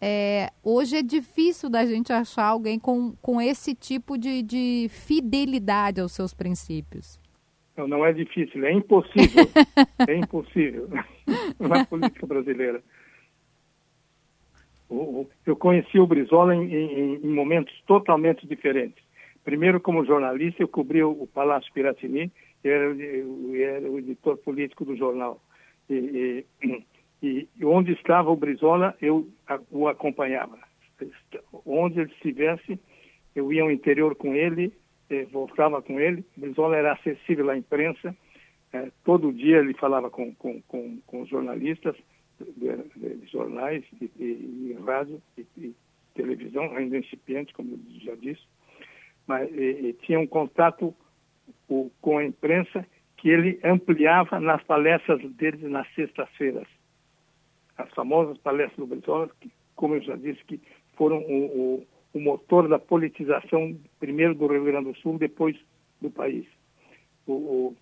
É, 0.00 0.50
hoje 0.64 0.96
é 0.96 1.02
difícil 1.02 1.70
da 1.70 1.86
gente 1.86 2.12
achar 2.12 2.46
alguém 2.46 2.78
com, 2.78 3.12
com 3.22 3.40
esse 3.40 3.72
tipo 3.72 4.18
de, 4.18 4.42
de 4.42 4.90
fidelidade 4.90 6.00
aos 6.00 6.10
seus 6.10 6.34
princípios. 6.34 7.21
Não, 7.76 7.88
não 7.88 8.04
é 8.04 8.12
difícil, 8.12 8.64
é 8.64 8.72
impossível. 8.72 9.44
é 10.06 10.14
impossível 10.14 10.88
na 11.58 11.84
política 11.86 12.26
brasileira. 12.26 12.82
Eu 15.46 15.56
conheci 15.56 15.98
o 15.98 16.06
Brizola 16.06 16.54
em, 16.54 16.64
em, 16.64 17.14
em, 17.14 17.28
momentos 17.28 17.72
totalmente 17.86 18.46
diferentes. 18.46 19.02
Primeiro, 19.42 19.80
como 19.80 20.04
jornalista, 20.04 20.62
eu 20.62 20.68
cobri 20.68 21.02
o 21.02 21.26
Palácio 21.26 21.72
Piratini, 21.72 22.30
eu 22.62 22.72
era, 22.72 22.84
era 23.80 23.90
o 23.90 23.98
editor 23.98 24.36
político 24.36 24.84
do 24.84 24.94
jornal. 24.94 25.40
E, 25.88 26.44
e, 26.62 26.84
e, 27.58 27.64
onde 27.64 27.92
estava 27.92 28.30
o 28.30 28.36
Brizola, 28.36 28.94
eu 29.00 29.26
o 29.70 29.88
acompanhava. 29.88 30.58
Onde 31.64 32.00
ele 32.00 32.12
estivesse, 32.12 32.78
eu 33.34 33.50
ia 33.52 33.62
ao 33.62 33.70
interior 33.70 34.14
com 34.14 34.34
ele, 34.34 34.72
voltava 35.30 35.82
com 35.82 36.00
ele. 36.00 36.24
Brizola 36.36 36.76
era 36.76 36.92
acessível 36.92 37.50
à 37.50 37.56
imprensa. 37.56 38.16
Eh, 38.72 38.90
todo 39.04 39.32
dia 39.32 39.58
ele 39.58 39.74
falava 39.74 40.10
com, 40.10 40.34
com, 40.34 40.60
com, 40.62 40.98
com 41.06 41.22
os 41.22 41.28
jornalistas 41.28 41.96
de, 42.40 43.16
de 43.16 43.26
jornais 43.26 43.84
e, 44.00 44.10
e, 44.18 44.24
e 44.24 44.78
rádio 44.84 45.22
e, 45.36 45.46
e, 45.58 45.74
televisão, 46.14 46.74
ainda 46.76 46.98
incipiente, 46.98 47.54
como 47.54 47.72
eu 47.72 48.00
já 48.00 48.14
disse. 48.14 48.42
Mas 49.26 49.48
tinha 50.00 50.18
um 50.18 50.26
contato 50.26 50.94
o, 51.68 51.90
com 52.00 52.18
a 52.18 52.24
imprensa 52.24 52.86
que 53.16 53.28
ele 53.28 53.60
ampliava 53.62 54.40
nas 54.40 54.62
palestras 54.64 55.22
dele 55.34 55.68
nas 55.68 55.86
sextas-feiras. 55.94 56.66
As 57.78 57.88
famosas 57.90 58.36
palestras 58.38 58.76
do 58.76 58.86
Brizola, 58.86 59.30
que, 59.40 59.50
como 59.76 59.94
eu 59.94 60.02
já 60.02 60.16
disse, 60.16 60.44
que 60.44 60.60
foram 60.96 61.18
o, 61.18 61.46
o 61.46 61.86
o 62.14 62.20
motor 62.20 62.68
da 62.68 62.78
politização, 62.78 63.76
primeiro 63.98 64.34
do 64.34 64.46
Rio 64.46 64.64
Grande 64.64 64.92
do 64.92 64.98
Sul, 64.98 65.18
depois 65.18 65.56
do 66.00 66.10
país. 66.10 66.46
O, 67.26 67.32
o, 67.32 67.76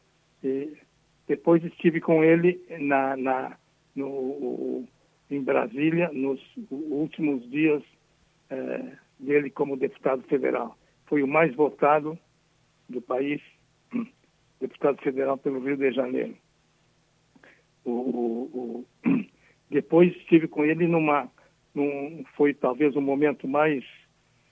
depois 1.26 1.64
estive 1.64 2.00
com 2.00 2.22
ele 2.22 2.60
na, 2.80 3.16
na 3.16 3.56
no, 3.94 4.84
em 5.30 5.42
Brasília 5.42 6.10
nos 6.12 6.40
últimos 6.70 7.48
dias 7.50 7.82
eh, 8.50 8.92
dele 9.18 9.50
como 9.50 9.76
deputado 9.76 10.22
federal. 10.24 10.76
Foi 11.06 11.22
o 11.22 11.28
mais 11.28 11.54
votado 11.54 12.18
do 12.88 13.00
país, 13.00 13.40
deputado 14.60 15.00
federal 15.02 15.38
pelo 15.38 15.60
Rio 15.60 15.76
de 15.76 15.92
Janeiro. 15.92 16.34
O, 17.84 17.90
o- 17.90 18.50
o- 18.54 18.86
Depois 19.70 20.14
estive 20.16 20.48
com 20.48 20.64
ele 20.64 20.88
numa, 20.88 21.30
num, 21.72 22.24
foi 22.36 22.52
talvez 22.52 22.96
o 22.96 23.00
momento 23.00 23.46
mais 23.46 23.84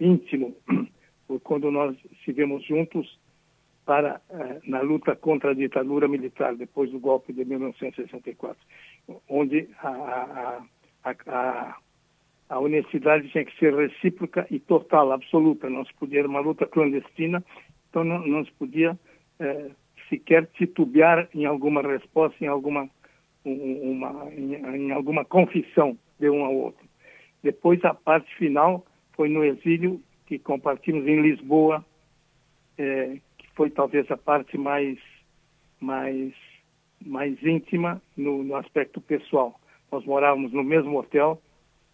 íntimo, 0.01 0.57
quando 1.45 1.71
nós 1.71 1.97
estivemos 2.13 2.65
juntos 2.65 3.19
para 3.85 4.21
eh, 4.31 4.61
na 4.67 4.83
luta 4.83 5.17
contra 5.17 5.53
a 5.53 5.55
ditadura 5.55 6.07
militar 6.07 6.55
depois 6.55 6.91
do 6.91 7.01
golpe 7.01 7.33
de 7.33 7.43
1964, 7.45 8.63
onde 9.29 9.67
a, 9.83 9.89
a, 11.05 11.15
a, 11.27 11.77
a, 12.51 12.59
honestidade 12.59 13.31
tinha 13.31 13.47
que 13.47 13.59
ser 13.59 13.75
recíproca 13.75 14.47
e 14.51 14.61
total, 14.61 15.13
absoluta. 15.13 15.71
Não 15.71 15.87
se 15.87 15.95
podia 15.95 16.19
era 16.19 16.29
uma 16.29 16.41
luta 16.41 16.67
clandestina, 16.67 17.43
então 17.89 18.05
não, 18.05 18.27
não 18.27 18.45
se 18.45 18.53
podia 18.53 18.99
eh, 19.41 19.71
sequer 20.11 20.47
titubear 20.49 21.27
em 21.35 21.47
alguma 21.47 21.81
resposta, 21.81 22.45
em 22.45 22.49
alguma 22.49 22.91
um- 23.45 23.93
uma 23.93 24.31
em, 24.35 24.55
em 24.55 24.93
alguma 24.93 25.25
confissão 25.25 25.99
de 26.21 26.29
um 26.29 26.45
ao 26.45 26.55
outro. 26.55 26.87
Depois 27.43 27.83
a 27.85 27.95
parte 27.95 28.35
final 28.37 28.85
foi 29.19 29.29
no 29.29 29.43
exílio 29.45 30.01
que 30.27 30.39
compartimos 30.39 31.05
em 31.09 31.21
Lisboa, 31.21 31.85
eh, 32.79 33.19
que 33.37 33.49
foi 33.57 33.69
talvez 33.69 34.09
a 34.13 34.17
parte 34.17 34.57
mais 34.57 34.97
mais 35.81 36.33
mais 37.05 37.37
íntima 37.43 38.01
no, 38.17 38.45
no 38.45 38.55
aspecto 38.55 39.01
pessoal. 39.01 39.61
Nós 39.91 40.05
morávamos 40.05 40.53
no 40.53 40.63
mesmo 40.63 40.97
hotel 40.97 41.43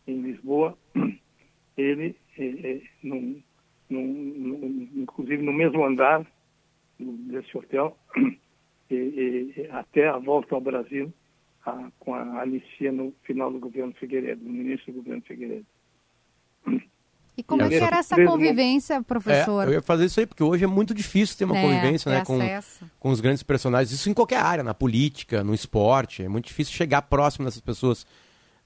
em 0.07 0.20
Lisboa, 0.20 0.77
ele 1.79 2.14
eh, 2.39 2.45
eh, 2.62 2.83
num, 3.03 3.43
num, 3.89 4.05
num- 4.05 4.89
inclusive 4.97 5.43
no 5.43 5.53
mesmo 5.53 5.83
andar 5.83 6.27
desse 7.01 7.57
hotel, 7.57 7.97
e- 8.91 9.55
e 9.57 9.68
até 9.70 10.09
a 10.09 10.18
volta 10.18 10.55
ao 10.55 10.61
Brasil 10.61 11.11
a- 11.64 11.91
com 12.01 12.12
a 12.14 12.43
anistia 12.43 12.93
no 12.93 13.12
final 13.22 13.51
do 13.51 13.59
governo 13.61 13.95
Figueiredo, 13.95 14.45
no 14.45 14.61
início 14.61 14.93
do 14.93 14.99
governo 14.99 15.22
Figueiredo. 15.22 15.66
E 17.37 17.43
como 17.43 17.62
é 17.62 17.68
que 17.68 17.74
era 17.74 17.99
essa 17.99 18.14
convivência, 18.24 19.03
professor? 19.03 19.64
É, 19.64 19.68
eu 19.68 19.72
ia 19.74 19.82
fazer 19.82 20.05
isso 20.05 20.20
aí, 20.20 20.26
porque 20.26 20.43
hoje 20.43 20.62
é 20.62 20.68
muito 20.68 20.95
difícil 20.95 21.37
ter 21.37 21.45
uma 21.45 21.59
É, 21.59 21.62
convivência 21.62 22.11
ter 22.11 22.18
né, 22.18 22.24
com, 22.24 22.39
com 23.01 23.11
os 23.11 23.20
grandes 23.20 23.43
personagens. 23.43 23.91
Isso 23.93 24.09
em 24.09 24.14
qualquer 24.14 24.39
área, 24.39 24.62
na 24.62 24.72
política, 24.72 25.43
no 25.43 25.53
esporte. 25.53 26.22
É 26.22 26.28
muito 26.28 26.47
difícil 26.47 26.72
chegar 26.74 27.03
próximo 27.03 27.45
dessas 27.45 27.61
pessoas. 27.61 28.07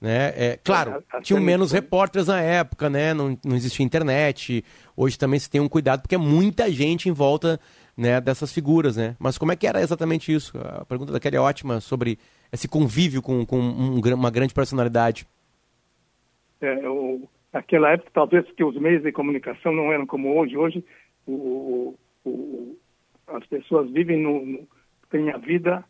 Né? 0.01 0.33
É, 0.37 0.59
claro, 0.63 1.03
É, 1.15 1.21
tinham 1.23 1.39
até 1.39 1.47
menos 1.47 1.73
mesmo- 1.73 1.83
repórteres 1.85 2.29
na 2.29 2.41
época, 2.41 2.89
né? 2.91 3.15
não, 3.15 3.37
não 3.45 3.57
existia 3.57 3.85
internet. 3.85 4.63
Hoje 4.95 5.19
também 5.19 5.41
se 5.41 5.49
tem 5.49 5.61
um 5.63 5.69
cuidado, 5.69 6.03
porque 6.03 6.15
é 6.15 6.19
muita 6.19 6.71
gente 6.71 7.09
em 7.09 7.13
volta 7.13 7.59
né, 7.97 8.21
dessas 8.21 8.53
figuras. 8.53 8.97
Né? 8.99 9.17
Mas 9.19 9.39
como 9.39 9.51
é 9.51 9.57
que 9.57 9.67
era 9.67 9.81
exatamente 9.81 10.31
isso? 10.33 10.53
A 10.59 10.85
pergunta 10.85 11.11
da 11.11 11.19
Kelly 11.19 11.37
é 11.37 11.41
ótima 11.41 11.81
sobre 11.81 12.19
esse 12.53 12.69
convívio 12.69 13.23
com, 13.23 13.45
com 13.47 13.59
um 13.59 13.99
uma 14.15 14.31
grande 14.31 14.53
personalidade. 14.53 15.27
É, 16.61 16.89
o, 16.89 17.23
naquela 17.53 17.91
época, 17.93 18.11
talvez 18.13 18.51
que 18.53 18.65
os 18.65 18.77
meios 18.77 19.03
de 19.03 19.13
comunicação 19.13 19.73
não 19.73 19.93
eram 19.93 20.07
como 20.07 20.39
hoje. 20.39 20.57
Hoje, 20.57 20.85
o, 21.27 21.95
o- 22.25 22.79
as 23.29 23.47
pessoas 23.47 23.91
vivem 23.91 24.23
no, 24.23 24.45
no 24.45 24.69
têm 25.11 25.31
a 25.31 25.39
vida 25.39 25.85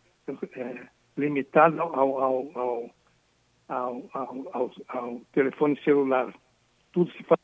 é, 0.52 0.88
limitada 1.16 1.80
ao, 1.82 2.18
ao, 2.20 2.90
ao, 3.68 4.10
ao- 4.12 4.72
ao 4.88 5.20
telefone 5.32 5.80
celular. 5.82 6.32
Tudo 6.92 7.10
se 7.12 7.22
faz. 7.24 7.40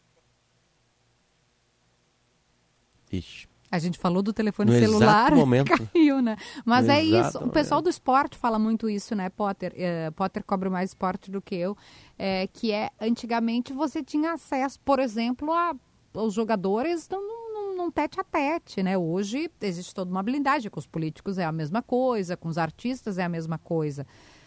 Ixi. 3.13 3.54
A 3.75 3.79
gente 3.79 3.99
falou 3.99 4.23
do 4.23 4.33
telefone 4.33 4.71
No 4.71 4.79
celular, 4.79 5.33
momento. 5.35 5.71
caiu, 5.93 6.23
né? 6.23 6.37
Mas 6.65 6.87
No 6.87 6.93
é 6.93 7.03
isso. 7.03 7.39
O 7.39 7.49
pessoal 7.49 7.83
do 7.83 7.89
esporte 7.91 8.37
fala 8.39 8.59
muito 8.59 8.89
isso, 8.89 9.15
né, 9.15 9.29
Potter? 9.31 9.73
Eh, 9.77 10.11
Potter 10.13 10.45
cobre 10.45 10.69
mais 10.69 10.91
esporte 10.91 11.31
do 11.31 11.43
que 11.43 11.55
eu. 11.57 11.77
eh, 12.19 12.49
que 12.53 12.71
é, 12.73 12.91
antigamente 13.01 13.73
você 13.73 14.03
tinha 14.03 14.33
acesso, 14.33 14.79
por 14.85 14.99
exemplo, 15.01 15.53
a, 15.53 15.75
aos 16.15 16.33
jogadores 16.35 17.09
num, 17.09 17.19
num- 17.19 17.77
num 17.77 17.91
tete 17.91 18.21
a 18.21 18.25
tete, 18.25 18.83
né? 18.83 18.97
Hoje 18.97 19.51
existe 19.61 19.93
toda 19.93 20.11
uma 20.11 20.23
blindagem. 20.23 20.71
Com 20.71 20.79
os 20.79 20.87
políticos 20.87 21.37
é 21.39 21.45
a 21.45 21.51
mesma 21.53 21.83
coisa, 21.83 22.37
com 22.37 22.49
os 22.49 22.57
artistas 22.59 23.19
é 23.19 23.25
a 23.25 23.29
mesma 23.29 23.59
coisa. 23.59 24.07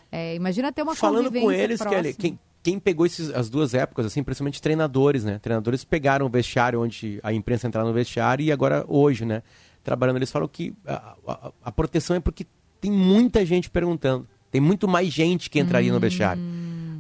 Eh, 0.09 0.35
imagina 0.35 0.71
ter 0.71 0.83
uma 0.83 0.95
Falando 0.95 1.25
convivência 1.25 1.45
com 1.47 1.51
eles, 1.51 1.77
próxima. 1.79 2.01
Kelly, 2.01 2.13
quem, 2.15 2.39
quem 2.63 2.79
pegou 2.79 3.05
esses, 3.05 3.29
as 3.33 3.49
duas 3.49 3.73
épocas, 3.73 4.05
assim, 4.05 4.21
principalmente 4.23 4.61
treinadores, 4.61 5.23
né? 5.23 5.39
Treinadores 5.39 5.83
pegaram 5.85 6.25
o 6.25 6.29
vestiário 6.29 6.81
onde 6.81 7.19
a 7.23 7.31
imprensa 7.31 7.67
entrava 7.67 7.87
no 7.87 7.93
vestiário 7.93 8.43
e 8.43 8.51
agora 8.51 8.83
hoje, 8.87 9.23
né? 9.25 9.41
Trabalhando, 9.83 10.17
eles 10.17 10.31
falam 10.31 10.47
que 10.47 10.73
a, 10.85 11.15
a- 11.27 11.51
a 11.65 11.71
proteção 11.71 12.15
é 12.15 12.19
porque 12.19 12.45
tem 12.81 12.91
muita 12.91 13.45
gente 13.45 13.69
perguntando. 13.69 14.27
Tem 14.51 14.59
muito 14.59 14.87
mais 14.87 15.09
gente 15.09 15.49
que 15.49 15.59
entraria 15.59 15.91
no 15.93 15.99
vestiário. 15.99 16.41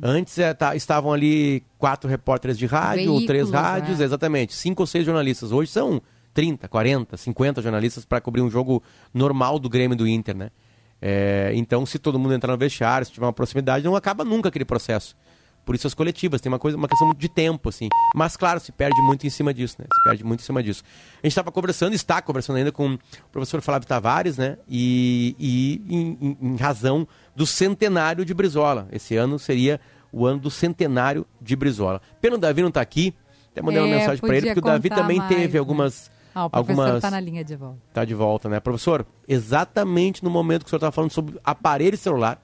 Antes 0.01 0.37
é, 0.37 0.53
tá, 0.53 0.75
estavam 0.75 1.11
ali 1.11 1.63
quatro 1.77 2.09
repórteres 2.09 2.57
de 2.57 2.65
rádio, 2.65 3.11
ou 3.13 3.25
três 3.25 3.49
Veículos, 3.49 3.51
rádios, 3.71 3.99
né? 3.99 4.05
exatamente, 4.05 4.53
cinco 4.53 4.83
ou 4.83 4.87
seis 4.87 5.05
jornalistas. 5.05 5.51
Hoje 5.51 5.71
são 5.71 6.01
30, 6.33 6.67
40, 6.67 7.17
50 7.17 7.61
jornalistas 7.61 8.05
para 8.05 8.21
cobrir 8.21 8.41
um 8.41 8.49
jogo 8.49 8.81
normal 9.13 9.57
do 9.59 9.67
Grêmio 9.69 9.97
do 9.97 10.07
Inter, 10.07 10.35
né? 10.37 10.49
É, 11.01 11.51
então, 11.55 11.85
se 11.85 11.97
todo 11.99 12.17
mundo 12.19 12.33
entrar 12.33 12.51
no 12.53 12.57
vestiário, 12.59 13.05
se 13.05 13.11
tiver 13.11 13.25
uma 13.25 13.33
proximidade, 13.33 13.83
não 13.85 13.95
acaba 13.95 14.23
nunca 14.23 14.49
aquele 14.49 14.65
processo. 14.65 15.15
Por 15.67 15.75
isso 15.75 15.85
as 15.85 15.93
coletivas, 15.93 16.41
tem 16.41 16.49
uma 16.51 16.57
coisa, 16.57 16.75
uma 16.77 16.87
questão 16.87 17.13
de 17.13 17.29
tempo, 17.29 17.69
assim. 17.69 17.89
Mas, 18.15 18.35
claro, 18.35 18.59
se 18.59 18.71
perde 18.71 18.99
muito 19.01 19.27
em 19.27 19.29
cima 19.29 19.53
disso, 19.53 19.75
né? 19.77 19.85
Se 19.93 20.03
perde 20.05 20.23
muito 20.23 20.39
em 20.39 20.43
cima 20.43 20.63
disso. 20.63 20.81
A 21.15 21.27
gente 21.27 21.33
estava 21.33 21.51
conversando, 21.51 21.93
está 21.93 22.21
conversando 22.21 22.55
ainda 22.55 22.71
com 22.71 22.93
o 22.93 22.99
professor 23.31 23.61
Flávio 23.61 23.85
Tavares, 23.87 24.37
né? 24.37 24.57
E, 24.67 25.35
e 25.37 25.81
em, 25.93 26.17
em- 26.21 26.37
em 26.41 26.55
razão 26.55 27.07
do 27.35 27.45
centenário 27.45 28.23
de 28.25 28.33
Brizola. 28.33 28.87
Esse 28.91 29.15
ano 29.17 29.37
seria 29.37 29.79
o 30.11 30.25
ano 30.25 30.39
do 30.39 30.49
centenário 30.49 31.25
de 31.41 31.53
Brizola. 31.55 32.01
Pena 32.21 32.37
o 32.37 32.39
Davi 32.39 32.61
não 32.61 32.69
está 32.69 32.79
aqui, 32.81 33.13
até 33.51 33.61
mandei 33.61 33.81
uma 33.81 33.89
É, 33.89 33.97
mensagem 33.99 34.21
para 34.21 34.37
ele, 34.37 34.45
porque 34.47 34.59
o 34.59 34.63
Davi 34.63 34.89
também 34.89 35.17
mais, 35.19 35.29
teve 35.29 35.53
né? 35.53 35.59
algumas... 35.59 36.09
Ah, 36.33 36.45
o 36.45 36.49
professor 36.49 36.81
algumas... 36.81 36.95
está 36.97 37.11
na 37.11 37.19
linha 37.19 37.43
de 37.43 37.55
volta. 37.57 37.79
Tá 37.93 38.05
de 38.05 38.13
volta, 38.13 38.47
né? 38.47 38.59
Professor, 38.61 39.05
exatamente 39.27 40.23
no 40.23 40.29
momento 40.29 40.61
que 40.63 40.67
o 40.67 40.69
senhor 40.69 40.77
estava 40.77 40.91
falando 40.91 41.11
sobre 41.11 41.37
aparelho 41.43 41.97
celular, 41.97 42.41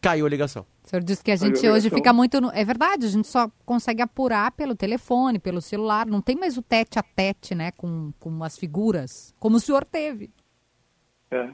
caiu 0.00 0.26
a 0.26 0.28
ligação. 0.28 0.64
O 0.88 0.90
senhor 0.90 1.02
disse 1.04 1.22
que 1.22 1.30
a 1.30 1.36
gente 1.36 1.62
eu- 1.66 1.74
hoje 1.74 1.90
fica 1.90 2.14
muito. 2.14 2.40
no- 2.40 2.50
É 2.50 2.64
verdade, 2.64 3.04
a 3.04 3.08
gente 3.10 3.28
só 3.28 3.50
consegue 3.66 4.00
apurar 4.00 4.50
pelo 4.52 4.74
telefone, 4.74 5.38
pelo 5.38 5.60
celular. 5.60 6.06
Não 6.06 6.22
tem 6.22 6.34
mais 6.34 6.56
o 6.56 6.62
tete 6.62 6.98
a 6.98 7.02
tete, 7.02 7.54
né? 7.54 7.72
Com, 7.72 8.10
com 8.18 8.42
as 8.42 8.56
figuras, 8.58 9.34
como 9.38 9.56
o 9.56 9.60
senhor 9.60 9.84
teve. 9.84 10.30
É, 11.30 11.50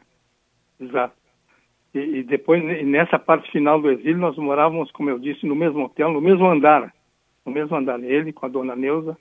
exato. 0.79 1.17
E, 1.93 1.99
e 1.99 2.23
depois, 2.23 2.63
ne- 2.65 2.85
nessa 2.85 3.19
parte 3.19 3.51
final 3.51 3.83
do 3.83 3.91
exílio, 3.91 4.19
nós 4.19 4.37
morávamos, 4.37 4.89
como 4.93 5.11
eu 5.11 5.19
disse, 5.19 5.45
no 5.47 5.57
mesmo 5.57 5.85
hotel, 5.85 6.13
no 6.13 6.21
mesmo 6.21 6.47
andar. 6.47 6.95
No 7.45 7.51
mesmo 7.51 7.75
andar. 7.77 8.01
Ele 8.05 8.33
com 8.33 8.47
a 8.47 8.49
dona 8.49 8.77
Neuza, 8.77 9.19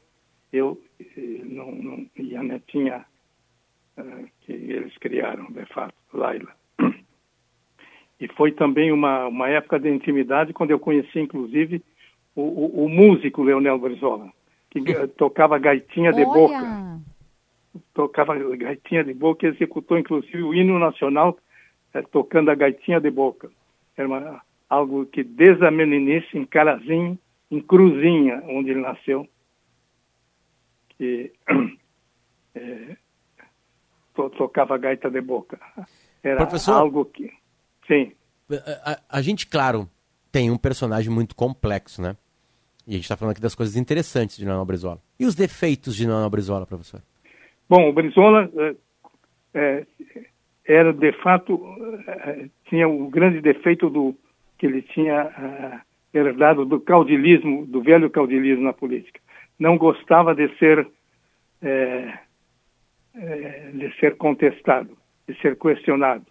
eu 0.52 0.80
e, 1.00 1.42
não, 1.44 1.72
não- 1.72 2.06
e 2.18 2.36
a 2.36 2.44
netinha 2.44 3.04
eh, 3.98 4.26
que 4.42 4.52
eles 4.54 4.96
criaram, 5.00 5.52
de 5.52 5.66
fato, 5.74 5.96
Laila. 6.14 6.52
E 8.20 8.28
foi 8.30 8.52
também 8.52 8.92
uma, 8.92 9.28
uma 9.28 9.50
época 9.50 9.80
de 9.80 9.90
intimidade, 9.90 10.54
quando 10.54 10.72
eu 10.72 10.80
conheci, 10.80 11.20
inclusive, 11.20 11.84
o, 12.36 12.42
o, 12.42 12.86
o 12.86 12.90
músico 12.90 13.44
Leonel 13.44 13.78
Brizola, 13.78 14.32
que 14.70 14.80
ga- 14.80 15.08
tocava 15.08 15.58
gaitinha 15.60 16.12
de 16.14 16.26
boca 16.26 16.56
Olha! 16.56 16.84
tocava 17.94 18.36
gaitinha 18.56 19.04
de 19.04 19.14
boca, 19.14 19.48
executou 19.48 19.98
inclusive 19.98 20.44
o 20.44 20.54
hino 20.54 20.78
nacional 20.78 21.38
eh, 21.94 22.04
tocando 22.04 22.50
a 22.52 22.56
gaitinha 22.56 23.00
de 23.02 23.10
boca. 23.10 23.50
Era 23.98 24.08
uma- 24.08 24.42
algo 24.70 25.06
que 25.08 25.24
desde 25.24 25.66
a 25.66 25.72
meninice, 25.72 26.38
em 26.38 26.46
Carazinho, 26.46 27.18
em 27.50 27.60
Cruzinha, 27.60 28.44
onde 28.48 28.70
ele 28.72 28.80
nasceu, 28.82 29.28
que 30.98 31.32
eh, 32.56 32.96
to- 34.14 34.30
tocava 34.32 34.78
gaita 34.78 35.10
de 35.10 35.22
boca. 35.22 35.60
Era 36.24 36.38
Professor? 36.46 36.74
algo 36.74 37.06
que... 37.06 37.32
Sim. 37.88 38.12
A, 38.86 38.92
a- 38.94 39.00
a 39.18 39.22
gente, 39.22 39.48
claro, 39.48 39.90
tem 40.32 40.50
um 40.52 40.58
personagem 40.58 41.12
muito 41.12 41.36
complexo, 41.36 42.02
né? 42.02 42.16
E 42.86 42.92
a 42.92 42.94
gente 42.96 43.04
está 43.04 43.16
falando 43.16 43.32
aqui 43.32 43.42
das 43.42 43.56
coisas 43.56 43.76
interessantes 43.78 44.36
de 44.38 44.44
Leonel 44.46 44.66
Brizola. 44.66 45.00
E 45.20 45.26
os 45.26 45.36
defeitos 45.36 45.96
de 45.96 46.06
Leonel 46.06 46.30
Brizola, 46.30 46.66
professor? 46.66 47.02
Bom, 47.70 47.90
o 47.90 47.94
Brizola 47.94 48.50
eh, 49.54 49.86
era 50.66 50.92
de 50.94 51.12
fato 51.24 51.60
eh, 52.08 52.50
tinha 52.70 52.88
o 52.88 53.10
grande 53.10 53.40
defeito 53.42 53.90
do 53.90 54.14
que 54.58 54.66
ele 54.66 54.82
tinha 54.82 55.32
eh, 56.14 56.18
herdado 56.20 56.66
do 56.66 56.80
caudilismo, 56.82 57.66
do 57.66 57.82
velho 57.82 58.10
caudilismo 58.10 58.64
na 58.66 58.74
política. 58.74 59.20
Não 59.58 59.78
gostava 59.78 60.36
de 60.36 60.50
ser 60.58 60.86
de 63.74 63.94
ser 64.00 64.18
contestado, 64.18 64.98
de 65.28 65.40
ser 65.40 65.56
questionado. 65.58 66.26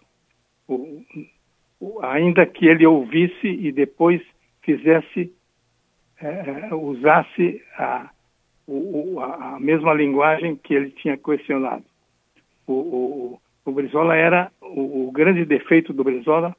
O- 0.67 1.03
ainda 2.01 2.45
que 2.45 2.65
ele 2.65 2.85
ouvisse 2.85 3.47
e 3.47 3.71
depois 3.71 4.21
fizesse 4.61 5.33
eh, 6.21 6.73
usasse 6.73 7.61
a 7.77 8.09
o, 8.67 9.19
a, 9.19 9.59
mesma 9.59 9.93
linguagem 9.93 10.55
que 10.55 10.73
ele 10.73 10.91
tinha 10.91 11.17
questionado. 11.17 11.83
O, 12.65 12.73
o, 12.73 13.39
o 13.65 13.71
Brizola 13.71 14.15
era, 14.15 14.51
o, 14.61 15.07
o 15.07 15.11
grande 15.11 15.45
defeito 15.45 15.93
do 15.93 16.03
Brizola 16.03 16.55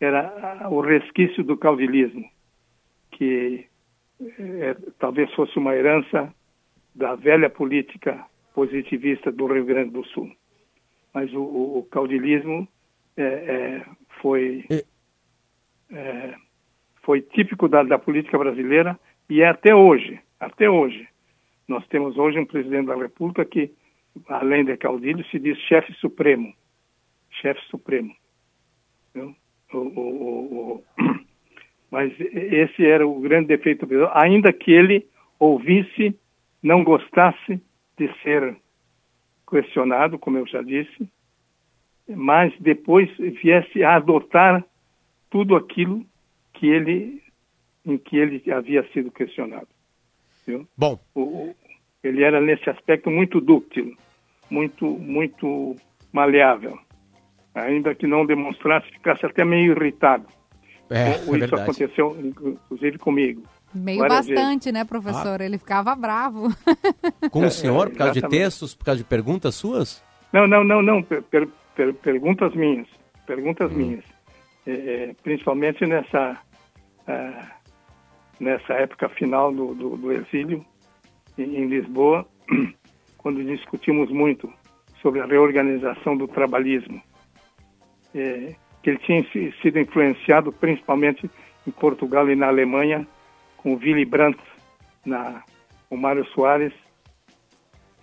era 0.00 0.68
o 0.70 0.80
resquício 0.80 1.42
do 1.42 1.56
caudilismo, 1.56 2.24
que 3.10 3.66
é, 4.20 4.76
talvez 4.98 5.32
fosse 5.34 5.58
uma 5.58 5.74
herança 5.74 6.32
da 6.94 7.16
velha 7.16 7.50
política 7.50 8.24
positivista 8.54 9.30
do 9.32 9.46
Rio 9.46 9.64
Grande 9.64 9.90
do 9.90 10.04
Sul. 10.06 10.30
Mas 11.12 11.32
o, 11.32 11.40
o, 11.40 11.78
o 11.78 11.82
caudilismo 11.84 12.68
é, 13.16 13.22
é, 13.22 13.84
foi, 14.20 14.64
é, 15.90 16.34
foi 17.02 17.20
típico 17.22 17.68
da, 17.68 17.82
da 17.82 17.98
política 17.98 18.38
brasileira 18.38 18.98
e 19.28 19.42
é 19.42 19.48
até 19.48 19.74
hoje, 19.74 20.20
até 20.38 20.68
hoje. 20.68 21.08
Nós 21.66 21.86
temos 21.88 22.16
hoje 22.16 22.38
um 22.38 22.46
presidente 22.46 22.86
da 22.86 22.96
República 22.96 23.44
que, 23.44 23.70
além 24.28 24.64
de 24.64 24.76
caudilho, 24.76 25.24
se 25.26 25.38
diz 25.38 25.58
chefe 25.58 25.92
supremo. 25.94 26.54
Chefe 27.30 27.60
supremo. 27.68 28.14
Viu? 29.14 29.34
O, 29.72 29.78
o, 29.78 30.74
o, 30.76 30.84
mas 31.90 32.12
esse 32.18 32.86
era 32.86 33.06
o 33.06 33.20
grande 33.20 33.48
defeito 33.48 33.84
do 33.84 34.08
ainda 34.12 34.52
que 34.52 34.70
ele 34.70 35.06
ouvisse, 35.38 36.18
não 36.62 36.82
gostasse 36.82 37.62
de 37.96 38.12
ser 38.22 38.56
questionado, 39.48 40.18
como 40.18 40.38
eu 40.38 40.46
já 40.46 40.62
disse, 40.62 41.08
mas 42.08 42.52
depois 42.60 43.08
viesse 43.42 43.82
a 43.82 43.96
adotar 43.96 44.64
tudo 45.30 45.56
aquilo 45.56 46.04
que 46.54 46.66
ele 46.66 47.22
em 47.84 47.96
que 47.96 48.16
ele 48.16 48.42
havia 48.52 48.86
sido 48.92 49.10
questionado. 49.10 49.68
Viu? 50.46 50.66
Bom, 50.76 50.98
o, 51.14 51.54
ele 52.02 52.22
era 52.22 52.40
nesse 52.40 52.68
aspecto 52.68 53.10
muito 53.10 53.40
dúctil, 53.40 53.96
muito 54.50 54.86
muito 54.86 55.76
maleável, 56.12 56.78
ainda 57.54 57.94
que 57.94 58.06
não 58.06 58.26
demonstrasse, 58.26 58.90
ficasse 58.90 59.24
até 59.24 59.44
meio 59.44 59.72
irritado. 59.72 60.26
É, 60.90 61.16
Isso 61.16 61.34
é 61.34 61.38
verdade. 61.38 61.62
aconteceu 61.62 62.16
inclusive 62.18 62.98
comigo. 62.98 63.42
Meio 63.74 63.98
várias 63.98 64.26
bastante, 64.26 64.64
vezes. 64.64 64.72
né, 64.72 64.84
professor? 64.84 65.40
Ele 65.42 65.58
ficava 65.58 65.94
bravo. 65.94 66.48
Com 67.30 67.44
o 67.44 67.50
senhor, 67.50 67.88
é, 67.88 67.90
por 67.90 67.98
causa 67.98 68.14
de 68.14 68.22
textos, 68.26 68.74
por 68.74 68.86
causa 68.86 68.98
de 69.02 69.04
perguntas 69.04 69.54
suas? 69.54 70.02
Não, 70.32 70.46
não, 70.46 70.64
não, 70.64 70.80
não. 70.80 71.02
Per- 71.02 71.22
per- 71.24 71.48
per- 71.78 71.94
perguntas 71.94 72.52
minhas. 72.54 72.88
Hum. 72.88 73.20
Perguntas 73.26 73.72
minhas. 73.72 74.04
É, 74.66 74.72
é, 74.72 75.14
principalmente 75.22 75.86
nessa, 75.86 76.36
ah, 77.06 77.50
nessa 78.40 78.74
época 78.74 79.08
final 79.08 79.52
do, 79.54 79.74
do, 79.74 79.96
do 79.96 80.12
exílio 80.12 80.64
em, 81.38 81.56
em 81.56 81.66
Lisboa, 81.68 82.26
quando 83.16 83.44
discutimos 83.44 84.10
muito 84.10 84.52
sobre 85.00 85.20
a 85.20 85.26
reorganização 85.26 86.16
do 86.16 86.26
trabalhismo. 86.26 87.00
É, 88.14 88.54
que 88.82 88.90
ele 88.90 88.98
tinha 88.98 89.22
si- 89.30 89.54
sido 89.62 89.78
influenciado 89.78 90.50
principalmente 90.52 91.30
em 91.66 91.70
Portugal 91.70 92.28
e 92.28 92.34
na 92.34 92.48
Alemanha 92.48 93.06
com 93.58 93.74
o 93.74 93.76
Willy 93.76 94.04
Brandt, 94.04 94.38
na, 95.04 95.44
o 95.90 95.96
Mário 95.96 96.24
Soares 96.26 96.72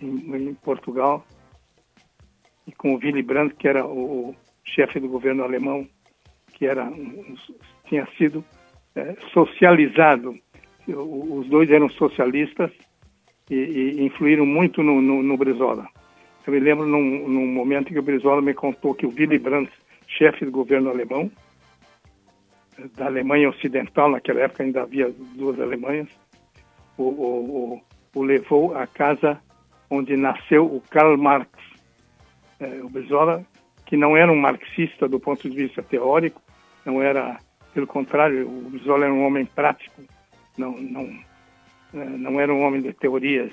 em, 0.00 0.34
em 0.34 0.54
Portugal 0.54 1.24
e 2.66 2.72
com 2.72 2.94
o 2.94 2.98
Willy 2.98 3.22
Brandt, 3.22 3.54
que 3.56 3.68
era 3.68 3.86
o, 3.86 4.34
chefe 4.64 4.98
do 4.98 5.08
governo 5.08 5.44
alemão, 5.44 5.86
que 6.52 6.66
era 6.66 6.90
tinha 7.84 8.06
sido 8.18 8.44
eh, 8.94 9.16
socializado. 9.32 10.36
Os 10.88 11.48
dois 11.48 11.70
eram 11.70 11.88
socialistas 11.88 12.70
e, 13.50 13.54
e 13.54 14.02
influíram 14.04 14.44
muito 14.44 14.82
no, 14.82 15.00
no, 15.00 15.22
no 15.22 15.36
Brizola. 15.36 15.86
Eu 16.46 16.52
me 16.52 16.60
lembro 16.60 16.86
num, 16.86 17.28
num 17.28 17.46
momento 17.46 17.90
em 17.90 17.92
que 17.92 17.98
o 17.98 18.02
Brizola 18.02 18.40
me 18.40 18.54
contou 18.54 18.94
que 18.94 19.06
o 19.06 19.10
Willy 19.10 19.38
Brandt, 19.38 19.70
chefe 20.06 20.44
do 20.44 20.50
governo 20.50 20.90
alemão, 20.90 21.30
da 22.96 23.06
Alemanha 23.06 23.48
Ocidental, 23.48 24.10
naquela 24.10 24.40
época 24.40 24.62
ainda 24.62 24.82
havia 24.82 25.12
duas 25.34 25.58
Alemanhas, 25.58 26.08
o, 26.96 27.04
o, 27.04 27.72
o, 28.14 28.20
o 28.20 28.22
levou 28.22 28.76
à 28.76 28.86
casa 28.86 29.40
onde 29.90 30.16
nasceu 30.16 30.66
o 30.66 30.80
Karl 30.90 31.16
Marx. 31.16 31.50
Eh, 32.60 32.80
o 32.82 32.88
Brizola, 32.88 33.44
que 33.84 33.96
não 33.96 34.16
era 34.16 34.30
um 34.30 34.36
marxista 34.36 35.08
do 35.08 35.20
ponto 35.20 35.48
de 35.48 35.56
vista 35.56 35.82
teórico, 35.82 36.40
não 36.84 37.02
era, 37.02 37.38
pelo 37.74 37.86
contrário, 37.86 38.48
o 38.48 38.70
Brizola 38.70 39.04
era 39.04 39.14
um 39.14 39.24
homem 39.24 39.44
prático, 39.44 40.02
não, 40.56 40.72
não, 40.72 41.04
eh, 41.94 42.04
não 42.18 42.40
era 42.40 42.52
um 42.52 42.62
homem 42.62 42.80
de 42.80 42.92
teorias, 42.92 43.52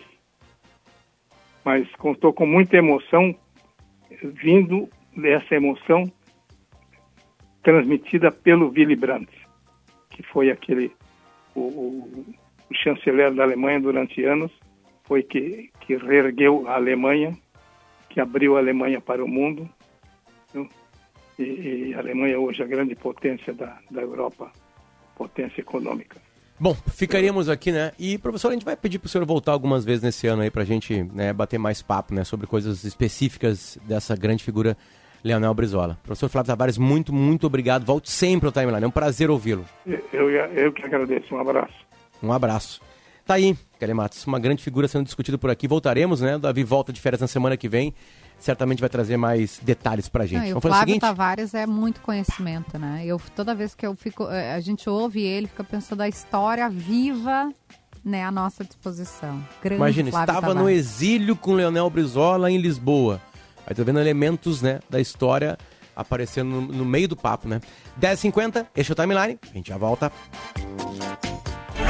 mas 1.65 1.89
contou 1.95 2.33
com 2.33 2.45
muita 2.45 2.77
emoção, 2.77 3.35
vindo 4.21 4.89
dessa 5.15 5.55
emoção 5.55 6.11
transmitida 7.61 8.31
pelo 8.31 8.69
Willy 8.69 8.95
Brandt, 8.95 9.31
que 10.09 10.21
foi 10.23 10.51
aquele 10.51 10.91
o, 11.55 11.61
o, 11.61 12.25
o 12.69 12.75
chanceler 12.75 13.33
da 13.33 13.43
Alemanha 13.43 13.79
durante 13.79 14.23
anos, 14.23 14.51
foi 15.05 15.23
que, 15.23 15.71
que 15.81 15.95
reergueu 15.95 16.67
a 16.67 16.75
Alemanha, 16.75 17.37
que 18.13 18.21
abriu 18.21 18.55
a 18.55 18.59
Alemanha 18.59 19.01
para 19.01 19.25
o 19.25 19.27
mundo. 19.27 19.67
viu? 20.53 20.69
E, 21.39 21.43
e 21.89 21.93
a 21.95 21.99
Alemanha 21.99 22.39
hoje 22.39 22.61
é 22.61 22.65
a 22.65 22.67
grande 22.67 22.93
potência 22.95 23.51
da, 23.51 23.79
da 23.89 24.01
Europa, 24.01 24.51
potência 25.15 25.61
econômica. 25.61 26.21
Bom, 26.59 26.75
ficaríamos 26.95 27.49
aqui, 27.49 27.71
né? 27.71 27.91
E, 27.97 28.19
professor, 28.19 28.49
a 28.49 28.51
gente 28.53 28.63
vai 28.63 28.77
pedir 28.77 28.99
para 28.99 29.07
o 29.07 29.09
senhor 29.09 29.25
voltar 29.25 29.51
algumas 29.51 29.83
vezes 29.83 30.03
nesse 30.03 30.27
ano 30.27 30.43
aí 30.43 30.51
para 30.51 30.61
a 30.61 30.65
gente 30.65 31.03
né, 31.11 31.33
bater 31.33 31.57
mais 31.57 31.81
papo, 31.81 32.13
né? 32.13 32.23
Sobre 32.23 32.45
coisas 32.45 32.83
específicas 32.83 33.79
dessa 33.87 34.15
grande 34.15 34.43
figura, 34.43 34.77
Leonel 35.23 35.53
Brizola. 35.55 35.97
Professor 36.03 36.29
Flávio 36.29 36.47
Tavares, 36.47 36.77
muito, 36.77 37.11
muito 37.11 37.47
obrigado. 37.47 37.83
Volte 37.83 38.11
sempre 38.11 38.45
ao 38.45 38.51
Timeline. 38.51 38.83
É 38.83 38.87
um 38.87 38.91
prazer 38.91 39.31
ouvi-lo. 39.31 39.65
Eu, 39.87 40.29
eu, 40.29 40.29
eu 40.29 40.71
que 40.71 40.85
agradeço. 40.85 41.33
Um 41.33 41.39
abraço. 41.39 41.73
Um 42.21 42.31
abraço. 42.31 42.79
Tá 43.25 43.35
aí, 43.35 43.57
Kelly 43.79 43.93
Matos, 43.93 44.25
uma 44.27 44.37
grande 44.37 44.61
figura 44.61 44.87
sendo 44.87 45.05
discutida 45.05 45.37
por 45.37 45.49
aqui. 45.49 45.67
Voltaremos, 45.67 46.19
né? 46.19 46.35
O 46.35 46.39
Davi 46.39 46.63
volta 46.63 46.91
de 46.91 46.99
férias 46.99 47.21
na 47.21 47.27
semana 47.27 47.55
que 47.55 47.69
vem. 47.69 47.93
Certamente 48.37 48.81
vai 48.81 48.89
trazer 48.89 49.15
mais 49.15 49.59
detalhes 49.61 50.09
pra 50.09 50.25
gente. 50.25 50.41
Não, 50.41 50.57
o 50.57 50.59
Vamos 50.59 50.65
o 50.65 50.67
Flávio 50.67 50.87
seguinte? 50.87 51.01
Tavares 51.01 51.53
é 51.53 51.65
muito 51.65 52.01
conhecimento, 52.01 52.77
né? 52.77 53.03
Eu, 53.05 53.21
toda 53.33 53.55
vez 53.55 53.73
que 53.73 53.85
eu 53.87 53.95
fico, 53.95 54.29
eh, 54.29 54.53
a 54.53 54.59
gente 54.59 54.89
ouve 54.89 55.21
ele, 55.21 55.47
fica 55.47 55.63
pensando 55.63 56.01
a 56.01 56.09
história 56.09 56.69
viva, 56.69 57.49
né, 58.03 58.25
à 58.25 58.31
nossa 58.31 58.65
disposição. 58.65 59.41
Grande 59.61 59.77
Imagina, 59.77 60.11
Flávio 60.11 60.31
estava 60.33 60.53
no 60.53 60.61
Tavares. 60.61 60.77
exílio 60.79 61.35
com 61.37 61.53
Leonel 61.53 61.89
Brizola 61.89 62.51
em 62.51 62.57
Lisboa. 62.57 63.21
Aí 63.65 63.73
tô 63.73 63.85
vendo 63.85 63.99
elementos, 63.99 64.61
né, 64.61 64.81
da 64.89 64.99
história 64.99 65.57
aparecendo 65.95 66.49
no, 66.49 66.61
no 66.61 66.85
meio 66.85 67.07
do 67.07 67.15
papo, 67.15 67.47
né? 67.47 67.61
10h50, 68.01 68.65
este 68.75 68.91
é 68.91 68.93
o 68.93 68.95
Timeline. 68.95 69.39
A 69.49 69.53
gente 69.53 69.69
já 69.69 69.77
volta. 69.77 70.11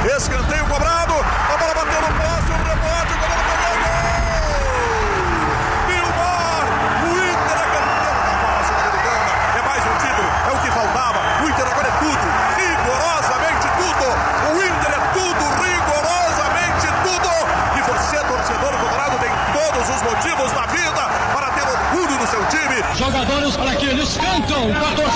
Escanteio 0.04 0.64
cobrado, 0.66 1.14
a 1.14 1.56
bola 1.56 1.74
bateu 1.74 2.00
no 2.00 2.08
poste, 2.14 2.52
o 2.52 2.56
rebote, 2.62 3.12
o 3.12 3.18
goleiro 3.18 3.44
pegou 3.48 3.72
gol! 3.84 4.60
Vilmar, 5.88 6.64
o 7.02 7.12
Inter 7.24 7.56
é 7.56 7.66
campeão 7.72 8.14
da 8.44 8.52
Sul-Americana, 8.68 9.32
é 9.56 9.62
mais 9.64 9.82
um 9.84 9.96
título, 10.04 10.28
é 10.28 10.52
o 10.52 10.58
que 10.60 10.70
faltava, 10.70 11.18
o 11.42 11.48
Inter 11.48 11.66
agora 11.66 11.88
é 11.88 11.94
tudo, 12.04 12.24
rigorosamente 12.54 13.66
tudo, 13.80 14.04
o 14.52 14.62
Inter 14.62 14.92
é 14.92 15.00
tudo, 15.16 15.44
rigorosamente 15.64 16.86
tudo, 17.02 17.30
e 17.74 17.80
você, 17.82 18.18
torcedor 18.28 18.72
colorado, 18.76 19.18
tem 19.18 19.32
todos 19.52 19.88
os 19.88 20.02
motivos 20.02 20.52
na 20.52 20.66
vida 20.66 21.02
para 21.32 21.48
ter 21.50 21.66
orgulho 21.66 22.18
do 22.18 22.26
seu 22.26 22.44
time. 22.46 22.84
Jogadores 22.94 23.56
para 23.56 23.74
que 23.74 23.86
eles 23.86 24.16
cantam 24.16 24.72
com 24.72 24.86
a 24.86 24.94
torcida. 24.94 25.13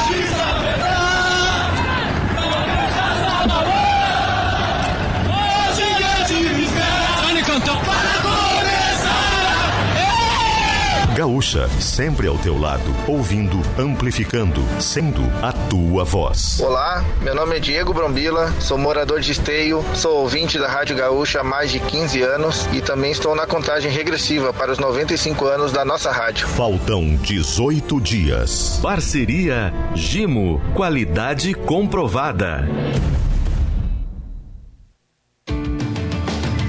Gaúcha, 11.19 11.69
sempre 11.81 12.29
ao 12.29 12.39
teu 12.39 12.57
lado, 12.57 12.95
ouvindo, 13.09 13.61
amplificando, 13.77 14.63
sendo 14.81 15.21
a 15.43 15.51
tua 15.53 16.05
voz. 16.05 16.61
Olá, 16.61 17.05
meu 17.23 17.35
nome 17.35 17.57
é 17.57 17.59
Diego 17.59 17.93
Brombila, 17.93 18.53
sou 18.61 18.79
morador 18.79 19.19
de 19.19 19.33
Esteio, 19.33 19.85
sou 19.97 20.21
ouvinte 20.21 20.61
da 20.61 20.69
Rádio 20.69 20.95
Gaúcha 20.95 21.41
há 21.41 21.43
mais 21.43 21.73
de 21.73 21.81
15 21.81 22.23
anos 22.23 22.69
e 22.73 22.81
também 22.81 23.11
estou 23.11 23.35
na 23.35 23.49
contagem 23.49 23.91
regressiva 23.91 24.53
para 24.53 24.71
os 24.71 24.79
95 24.79 25.45
anos 25.47 25.73
da 25.73 25.85
nossa 25.85 26.13
rádio. 26.13 26.47
Faltam 26.47 27.17
18 27.17 28.01
dias. 28.01 28.79
Parceria 28.81 29.75
Gimo, 29.97 30.63
qualidade 30.73 31.53
comprovada. 31.53 32.65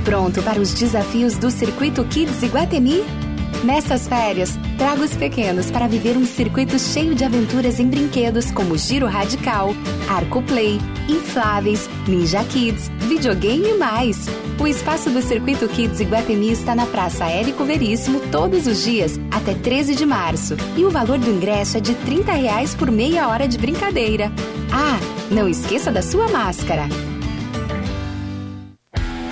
Pronto 0.03 0.41
para 0.41 0.59
os 0.59 0.73
desafios 0.73 1.37
do 1.37 1.51
Circuito 1.51 2.03
Kids 2.05 2.41
Iguatemi? 2.41 3.28
Nessas 3.63 4.07
férias, 4.07 4.57
traga 4.77 5.03
os 5.03 5.13
pequenos 5.15 5.69
para 5.69 5.85
viver 5.85 6.15
um 6.15 6.25
circuito 6.25 6.79
cheio 6.79 7.13
de 7.13 7.25
aventuras 7.25 7.77
em 7.79 7.87
brinquedos 7.87 8.51
como 8.51 8.77
Giro 8.77 9.05
Radical, 9.05 9.75
Arco 10.07 10.41
Play, 10.43 10.79
Infláveis, 11.09 11.89
Ninja 12.07 12.41
Kids, 12.45 12.89
videogame 12.99 13.71
e 13.71 13.77
mais. 13.77 14.27
O 14.57 14.65
espaço 14.65 15.09
do 15.09 15.21
Circuito 15.21 15.67
Kids 15.67 15.99
Iguatemi 15.99 16.51
está 16.51 16.73
na 16.73 16.85
Praça 16.85 17.25
Érico 17.25 17.65
Veríssimo 17.65 18.21
todos 18.31 18.65
os 18.65 18.83
dias 18.83 19.19
até 19.29 19.53
13 19.53 19.93
de 19.93 20.05
março. 20.05 20.55
E 20.77 20.85
o 20.85 20.89
valor 20.89 21.17
do 21.17 21.29
ingresso 21.29 21.77
é 21.77 21.81
de 21.81 21.95
30 21.95 22.31
reais 22.31 22.73
por 22.73 22.89
meia 22.89 23.27
hora 23.27 23.47
de 23.47 23.57
brincadeira. 23.57 24.31
Ah, 24.71 24.99
não 25.29 25.49
esqueça 25.49 25.91
da 25.91 26.01
sua 26.01 26.29
máscara. 26.29 26.87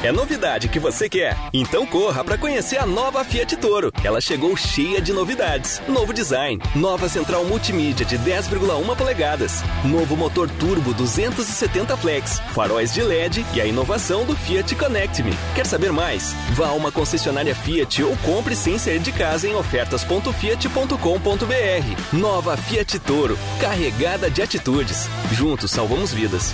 É 0.07 0.11
novidade 0.13 0.69
que 0.69 0.79
você 0.79 1.09
quer? 1.09 1.35
Então 1.51 1.85
corra 1.85 2.23
para 2.23 2.37
conhecer 2.37 2.77
a 2.77 2.85
nova 2.85 3.25
Fiat 3.25 3.57
Toro. 3.57 3.91
Ela 4.01 4.21
chegou 4.21 4.55
cheia 4.55 5.01
de 5.01 5.11
novidades. 5.11 5.81
Novo 5.85 6.13
design, 6.13 6.63
nova 6.73 7.09
central 7.09 7.43
multimídia 7.43 8.05
de 8.05 8.17
10,1 8.17 8.95
polegadas, 8.95 9.61
novo 9.83 10.15
motor 10.15 10.49
turbo 10.49 10.93
270 10.93 11.97
flex, 11.97 12.39
faróis 12.53 12.93
de 12.93 13.01
LED 13.01 13.45
e 13.53 13.59
a 13.59 13.65
inovação 13.65 14.23
do 14.23 14.33
Fiat 14.33 14.75
Connect 14.75 15.21
Me. 15.23 15.33
Quer 15.53 15.65
saber 15.65 15.91
mais? 15.91 16.33
Vá 16.53 16.67
a 16.67 16.73
uma 16.73 16.89
concessionária 16.89 17.53
Fiat 17.53 18.01
ou 18.01 18.15
compre 18.23 18.55
sem 18.55 18.77
sair 18.77 18.99
de 18.99 19.11
casa 19.11 19.45
em 19.45 19.55
ofertas.fiat.com.br. 19.55 22.15
Nova 22.15 22.55
Fiat 22.55 22.97
Toro, 22.99 23.37
carregada 23.59 24.31
de 24.31 24.41
atitudes. 24.41 25.09
Juntos 25.33 25.71
salvamos 25.71 26.13
vidas. 26.13 26.53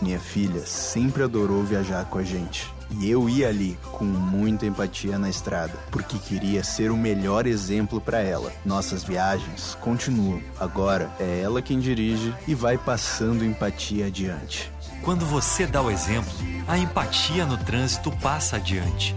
Minha 0.00 0.18
filha 0.18 0.64
sempre 0.64 1.22
adorou 1.22 1.62
viajar 1.62 2.04
com 2.06 2.18
a 2.18 2.24
gente. 2.24 2.72
E 2.98 3.08
eu 3.08 3.28
ia 3.28 3.48
ali 3.48 3.78
com 3.92 4.04
muita 4.04 4.66
empatia 4.66 5.18
na 5.18 5.28
estrada, 5.28 5.74
porque 5.90 6.18
queria 6.18 6.64
ser 6.64 6.90
o 6.90 6.96
melhor 6.96 7.46
exemplo 7.46 8.00
para 8.00 8.20
ela. 8.20 8.52
Nossas 8.64 9.04
viagens 9.04 9.76
continuam. 9.80 10.42
Agora 10.58 11.10
é 11.20 11.40
ela 11.40 11.62
quem 11.62 11.78
dirige 11.78 12.34
e 12.48 12.54
vai 12.54 12.76
passando 12.76 13.44
empatia 13.44 14.06
adiante. 14.06 14.72
Quando 15.02 15.24
você 15.24 15.66
dá 15.66 15.80
o 15.80 15.90
exemplo, 15.90 16.32
a 16.66 16.78
empatia 16.78 17.46
no 17.46 17.56
trânsito 17.58 18.10
passa 18.10 18.56
adiante. 18.56 19.14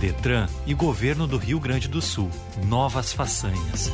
Detran 0.00 0.48
e 0.66 0.74
Governo 0.74 1.26
do 1.26 1.36
Rio 1.36 1.58
Grande 1.60 1.88
do 1.88 2.00
Sul. 2.00 2.30
Novas 2.66 3.12
façanhas. 3.12 3.90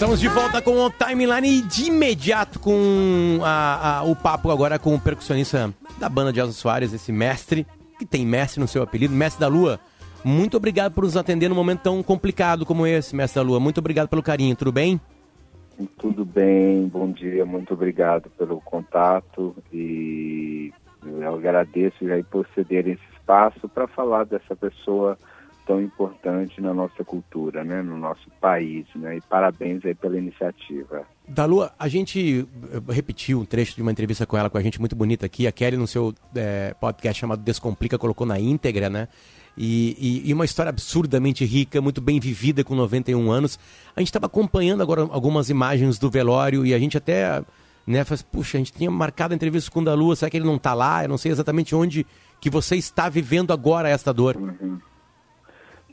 Estamos 0.00 0.18
de 0.18 0.28
volta 0.28 0.62
com 0.62 0.78
o 0.78 0.88
timeline 0.90 1.60
de 1.60 1.88
imediato 1.88 2.58
com 2.58 3.38
a- 3.42 3.98
a- 3.98 4.02
o 4.04 4.16
papo 4.16 4.50
agora 4.50 4.78
com 4.78 4.94
o 4.94 4.98
percussionista 4.98 5.74
da 5.98 6.08
banda 6.08 6.32
de 6.32 6.40
Elza 6.40 6.54
Soares, 6.54 6.94
esse 6.94 7.12
mestre, 7.12 7.66
que 7.98 8.06
tem 8.06 8.24
mestre 8.24 8.62
no 8.62 8.66
seu 8.66 8.82
apelido, 8.82 9.12
mestre 9.12 9.38
da 9.38 9.46
lua. 9.46 9.78
Muito 10.24 10.56
obrigado 10.56 10.94
por 10.94 11.04
nos 11.04 11.18
atender 11.18 11.50
num 11.50 11.54
momento 11.54 11.80
tão 11.82 12.02
complicado 12.02 12.64
como 12.64 12.86
esse, 12.86 13.14
mestre 13.14 13.42
da 13.42 13.46
lua. 13.46 13.60
Muito 13.60 13.76
obrigado 13.76 14.08
pelo 14.08 14.22
carinho, 14.22 14.56
tudo 14.56 14.72
bem? 14.72 14.98
Tudo 15.98 16.24
bem, 16.24 16.88
bom 16.88 17.12
dia, 17.12 17.44
muito 17.44 17.74
obrigado 17.74 18.30
pelo 18.38 18.58
contato 18.58 19.54
e 19.70 20.72
eu 21.04 21.34
agradeço 21.34 22.10
aí 22.10 22.22
por 22.22 22.46
ceder 22.54 22.88
esse 22.88 23.02
espaço 23.12 23.68
para 23.68 23.86
falar 23.86 24.24
dessa 24.24 24.56
pessoa 24.56 25.18
tão 25.66 25.80
importante 25.80 26.60
na 26.60 26.72
nossa 26.74 27.04
cultura, 27.04 27.62
né, 27.64 27.82
no 27.82 27.96
nosso 27.96 28.28
país, 28.40 28.86
né, 28.94 29.16
e 29.16 29.20
parabéns 29.20 29.84
aí 29.84 29.94
pela 29.94 30.16
iniciativa. 30.18 31.02
Da 31.28 31.44
Lua, 31.44 31.72
a 31.78 31.86
gente 31.88 32.46
eh, 32.72 32.92
repetiu 32.92 33.40
um 33.40 33.44
trecho 33.44 33.76
de 33.76 33.82
uma 33.82 33.92
entrevista 33.92 34.26
com 34.26 34.36
ela, 34.36 34.50
com 34.50 34.58
a 34.58 34.62
gente 34.62 34.80
muito 34.80 34.96
bonita 34.96 35.26
aqui. 35.26 35.46
A 35.46 35.52
Kelly, 35.52 35.76
no 35.76 35.86
seu 35.86 36.12
eh, 36.34 36.74
podcast 36.80 37.20
chamado 37.20 37.42
Descomplica, 37.42 37.96
colocou 37.98 38.26
na 38.26 38.38
íntegra, 38.40 38.90
né? 38.90 39.06
E, 39.56 39.96
e- 40.24 40.30
e 40.30 40.34
uma 40.34 40.44
história 40.44 40.70
absurdamente 40.70 41.44
rica, 41.44 41.80
muito 41.80 42.00
bem 42.00 42.18
vivida, 42.18 42.64
com 42.64 42.74
91 42.74 43.30
anos. 43.30 43.58
A 43.94 44.00
gente 44.00 44.08
estava 44.08 44.26
acompanhando 44.26 44.82
agora 44.82 45.02
algumas 45.02 45.50
imagens 45.50 45.98
do 45.98 46.08
velório 46.10 46.64
e 46.64 46.72
a 46.72 46.78
gente 46.78 46.96
até, 46.96 47.42
né, 47.86 48.02
faz, 48.04 48.22
puxa, 48.22 48.56
a 48.56 48.60
gente 48.60 48.72
tinha 48.72 48.90
marcado 48.90 49.34
a 49.34 49.36
entrevista 49.36 49.70
com 49.70 49.80
o 49.80 49.84
da 49.84 49.92
Lua, 49.94 50.16
será 50.16 50.30
que 50.30 50.36
ele 50.36 50.46
não 50.46 50.56
está 50.56 50.72
lá? 50.74 51.04
Eu 51.04 51.08
não 51.08 51.18
sei 51.18 51.30
exatamente 51.32 51.74
onde 51.74 52.06
que 52.40 52.48
você 52.48 52.76
está 52.76 53.08
vivendo 53.08 53.52
agora 53.52 53.88
esta 53.88 54.12
dor. 54.14 54.36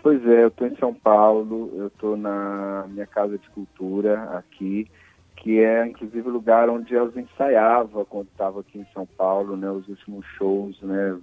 Pois 0.01 0.25
é, 0.25 0.43
eu 0.43 0.47
estou 0.49 0.67
em 0.67 0.75
São 0.77 0.93
Paulo, 0.93 1.71
eu 1.75 1.87
estou 1.87 2.15
na 2.15 2.85
minha 2.87 3.07
casa 3.07 3.37
de 3.37 3.49
cultura 3.49 4.23
aqui, 4.37 4.87
que 5.35 5.59
é 5.59 5.85
inclusive 5.85 6.27
o 6.27 6.31
lugar 6.31 6.69
onde 6.69 6.93
eu 6.93 7.11
ensaiava 7.15 8.05
quando 8.05 8.27
estava 8.27 8.59
aqui 8.59 8.79
em 8.79 8.87
São 8.93 9.05
Paulo, 9.05 9.57
né, 9.57 9.69
os 9.69 9.87
últimos 9.87 10.25
shows, 10.37 10.79
né, 10.81 11.17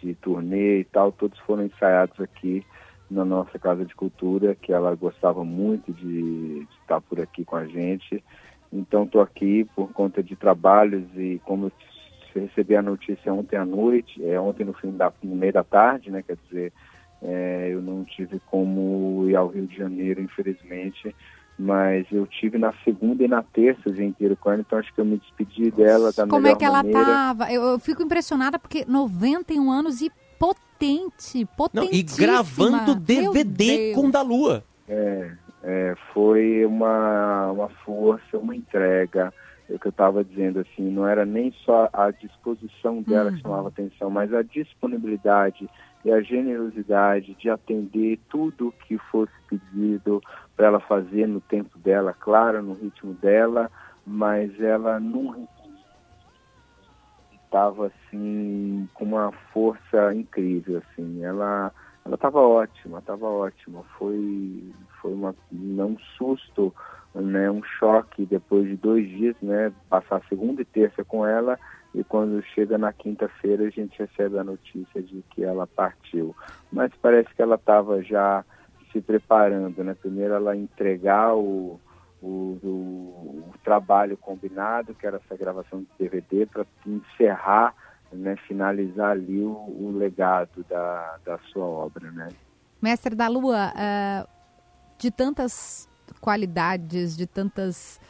de 0.00 0.14
turnê 0.14 0.80
e 0.80 0.84
tal, 0.84 1.10
todos 1.12 1.38
foram 1.40 1.64
ensaiados 1.64 2.20
aqui 2.20 2.64
na 3.10 3.24
nossa 3.24 3.58
casa 3.58 3.84
de 3.84 3.94
cultura, 3.94 4.54
que 4.54 4.72
ela 4.72 4.94
gostava 4.94 5.44
muito 5.44 5.92
de, 5.92 6.66
estar 6.80 7.00
por 7.00 7.20
aqui 7.20 7.44
com 7.44 7.56
a 7.56 7.66
gente. 7.66 8.22
Então 8.72 9.04
estou 9.04 9.22
aqui 9.22 9.64
por 9.74 9.90
conta 9.92 10.22
de 10.22 10.36
trabalhos 10.36 11.04
e 11.16 11.40
como 11.44 11.72
eu 12.34 12.42
recebi 12.42 12.76
a 12.76 12.82
notícia 12.82 13.32
ontem 13.32 13.56
à 13.56 13.64
noite, 13.64 14.22
é 14.24 14.38
ontem 14.38 14.64
no 14.64 14.74
fim 14.74 14.90
da 14.92 15.12
no 15.22 15.34
meio 15.34 15.52
da 15.52 15.64
tarde, 15.64 16.10
né, 16.10 16.22
quer 16.22 16.36
dizer, 16.48 16.72
é, 17.22 17.70
eu 17.72 17.82
não 17.82 18.04
tive 18.04 18.40
como 18.46 19.28
ir 19.28 19.36
ao 19.36 19.48
Rio 19.48 19.66
de 19.66 19.76
Janeiro, 19.76 20.20
infelizmente, 20.20 21.14
mas 21.58 22.06
eu 22.12 22.26
tive 22.26 22.56
na 22.58 22.72
segunda 22.84 23.24
e 23.24 23.28
na 23.28 23.42
terça 23.42 23.88
o 23.88 23.92
dia 23.92 24.04
inteiro 24.04 24.36
com 24.36 24.50
ela, 24.50 24.60
então 24.60 24.78
acho 24.78 24.94
que 24.94 25.00
eu 25.00 25.04
me 25.04 25.18
despedi 25.18 25.70
dela 25.72 26.12
da 26.12 26.26
Como 26.26 26.42
melhor 26.42 26.54
é 26.54 26.58
que 26.58 26.64
ela 26.64 26.76
maneira. 26.78 27.04
tava? 27.04 27.52
Eu, 27.52 27.62
eu 27.62 27.78
fico 27.80 28.02
impressionada 28.02 28.58
porque 28.58 28.84
91 28.86 29.70
anos 29.70 30.00
e 30.00 30.10
potente, 30.38 31.46
Não, 31.74 31.88
e 31.90 32.02
gravando 32.04 32.94
DVD 32.94 33.92
com 33.94 34.08
da 34.08 34.22
Lua. 34.22 34.62
É, 34.88 35.32
É, 35.64 35.94
foi 36.14 36.64
uma, 36.64 37.50
uma 37.50 37.68
força, 37.84 38.38
uma 38.38 38.54
entrega. 38.54 39.32
É 39.68 39.74
o 39.74 39.78
que 39.78 39.88
eu 39.88 39.90
estava 39.90 40.24
dizendo 40.24 40.60
assim, 40.60 40.88
não 40.90 41.06
era 41.06 41.26
nem 41.26 41.52
só 41.64 41.90
a 41.92 42.10
disposição 42.10 43.02
dela 43.02 43.32
que 43.32 43.42
chamava 43.42 43.68
atenção, 43.68 44.08
mas 44.08 44.32
a 44.32 44.40
disponibilidade 44.42 45.68
e 46.04 46.12
a 46.12 46.20
generosidade 46.20 47.34
de 47.34 47.50
atender 47.50 48.18
tudo 48.28 48.74
que 48.86 48.96
fosse 48.98 49.32
pedido 49.48 50.22
para 50.56 50.66
ela 50.66 50.80
fazer 50.80 51.26
no 51.26 51.40
tempo 51.40 51.78
dela, 51.78 52.14
claro, 52.18 52.62
no 52.62 52.74
ritmo 52.74 53.14
dela, 53.14 53.70
mas 54.06 54.58
ela 54.60 54.98
não 55.00 55.48
estava 57.44 57.86
assim 57.86 58.88
com 58.94 59.04
uma 59.04 59.32
força 59.52 60.14
incrível 60.14 60.78
assim. 60.78 61.24
Ela 61.24 61.72
ela 62.04 62.14
estava 62.14 62.40
ótima, 62.40 62.98
estava 62.98 63.26
ótima. 63.26 63.82
Foi 63.98 64.72
foi 65.00 65.12
uma 65.12 65.34
não 65.50 65.90
um 65.90 65.98
susto, 66.16 66.74
né, 67.14 67.50
um 67.50 67.62
choque 67.62 68.24
depois 68.26 68.66
de 68.66 68.76
dois 68.76 69.08
dias, 69.08 69.36
né, 69.42 69.72
passar 69.88 70.22
segunda 70.28 70.62
e 70.62 70.64
terça 70.64 71.04
com 71.04 71.26
ela 71.26 71.58
e 71.94 72.04
quando 72.04 72.42
chega 72.54 72.76
na 72.76 72.92
quinta-feira 72.92 73.66
a 73.66 73.70
gente 73.70 73.98
recebe 73.98 74.38
a 74.38 74.44
notícia 74.44 75.02
de 75.02 75.22
que 75.30 75.42
ela 75.42 75.66
partiu. 75.66 76.34
Mas 76.70 76.92
parece 77.00 77.34
que 77.34 77.42
ela 77.42 77.56
estava 77.56 78.02
já 78.02 78.44
se 78.92 79.00
preparando, 79.00 79.82
né? 79.82 79.94
Primeiro 79.94 80.34
ela 80.34 80.56
entregar 80.56 81.34
o, 81.34 81.80
o, 82.22 82.58
o, 82.62 83.44
o 83.48 83.54
trabalho 83.64 84.16
combinado, 84.16 84.94
que 84.94 85.06
era 85.06 85.16
essa 85.16 85.36
gravação 85.36 85.80
de 85.80 85.88
DVD, 85.98 86.46
para 86.46 86.66
encerrar, 86.86 87.74
né, 88.12 88.36
finalizar 88.46 89.10
ali 89.10 89.42
o, 89.42 89.52
o, 89.52 89.94
legado 89.96 90.64
da, 90.68 91.18
da 91.24 91.38
sua 91.52 91.64
obra, 91.64 92.10
né? 92.10 92.28
Mestre 92.80 93.14
da 93.14 93.28
Lua, 93.28 93.72
uh, 93.74 94.28
de 94.98 95.10
tantas 95.10 95.88
qualidades, 96.20 97.16
de 97.16 97.26
tantas 97.26 98.00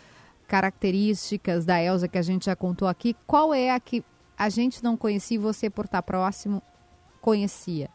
características 0.49 1.65
da 1.67 1.81
Elsa 1.81 2.09
que 2.09 2.19
a 2.19 2.23
gente 2.23 2.47
já 2.47 2.57
contou 2.57 2.89
aqui, 2.89 3.15
qual 3.27 3.53
é 3.53 3.71
a 3.71 3.79
que 3.79 4.03
a 4.37 4.49
gente 4.49 4.83
não 4.83 4.97
conhecia 4.97 5.37
e 5.37 5.39
você, 5.39 5.69
por 5.69 5.85
estar 5.85 6.03
próximo, 6.03 6.63
conhecia? 7.21 7.91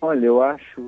Olha, 0.00 0.26
eu 0.26 0.42
acho, 0.42 0.80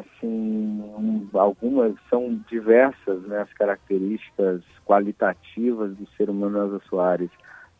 assim, 0.00 1.28
algumas 1.34 1.94
são 2.10 2.42
diversas 2.48 3.22
né, 3.22 3.40
as 3.42 3.52
características 3.52 4.62
qualitativas 4.84 5.94
do 5.96 6.08
ser 6.16 6.28
humano 6.28 6.58
Elza 6.58 6.80
Soares, 6.88 7.30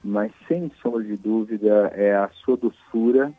mas 0.04 0.30
sem 0.46 0.70
sombra 0.80 1.02
de 1.02 1.16
dúvida 1.16 1.90
é 1.94 2.14
a 2.14 2.28
sua 2.44 2.56
doçura, 2.56 3.32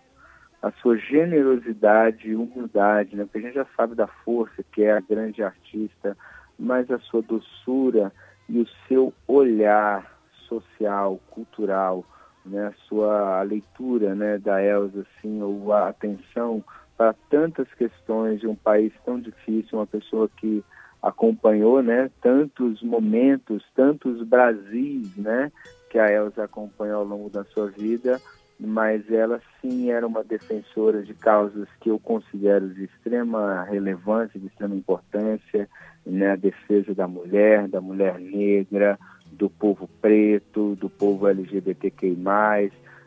a 0.61 0.71
sua 0.81 0.97
generosidade 0.97 2.29
e 2.29 2.35
humildade, 2.35 3.15
né? 3.15 3.23
Porque 3.23 3.37
a 3.37 3.41
gente 3.41 3.55
já 3.55 3.65
sabe 3.77 3.95
da 3.95 4.07
força 4.07 4.61
que 4.73 4.83
é 4.83 4.91
a 4.91 4.99
grande 4.99 5.41
artista, 5.41 6.17
mas 6.57 6.91
a 6.91 6.99
sua 6.99 7.21
doçura 7.21 8.11
e 8.49 8.59
o 8.59 8.67
seu 8.87 9.13
olhar 9.27 10.19
social, 10.47 11.19
cultural, 11.29 12.03
né? 12.45 12.67
A 12.67 12.87
sua 12.87 13.41
leitura, 13.43 14.15
né, 14.15 14.37
da 14.37 14.61
Elsa, 14.63 15.05
assim, 15.17 15.41
ou 15.41 15.71
a 15.71 15.89
atenção 15.89 16.63
para 16.97 17.13
tantas 17.29 17.67
questões 17.75 18.41
de 18.41 18.47
um 18.47 18.55
país 18.55 18.91
tão 19.05 19.19
difícil, 19.19 19.77
uma 19.77 19.87
pessoa 19.87 20.29
que 20.37 20.63
acompanhou, 21.01 21.81
né, 21.81 22.11
tantos 22.21 22.81
momentos, 22.83 23.63
tantos 23.73 24.21
Brasis, 24.23 25.15
né, 25.15 25.49
que 25.89 25.97
a 25.97 26.11
Elsa 26.11 26.43
acompanhou 26.43 26.97
ao 26.97 27.05
longo 27.05 27.29
da 27.29 27.45
sua 27.45 27.67
vida, 27.67 28.19
mas 28.59 29.09
ela 29.09 29.41
sim 29.61 29.89
era 29.89 30.05
uma 30.05 30.23
defensora 30.23 31.01
de 31.01 31.13
causas 31.13 31.67
que 31.79 31.89
eu 31.89 31.97
considero 31.97 32.69
de 32.69 32.83
extrema 32.83 33.63
relevância, 33.63 34.39
de 34.39 34.47
extrema 34.47 34.75
importância, 34.75 35.69
né, 36.05 36.31
a 36.31 36.35
defesa 36.35 36.93
da 36.93 37.07
mulher, 37.07 37.67
da 37.67 37.79
mulher 37.79 38.19
negra, 38.19 38.99
do 39.31 39.49
povo 39.49 39.89
preto, 40.01 40.75
do 40.75 40.89
povo 40.89 41.27
LGBTQI+, 41.27 42.17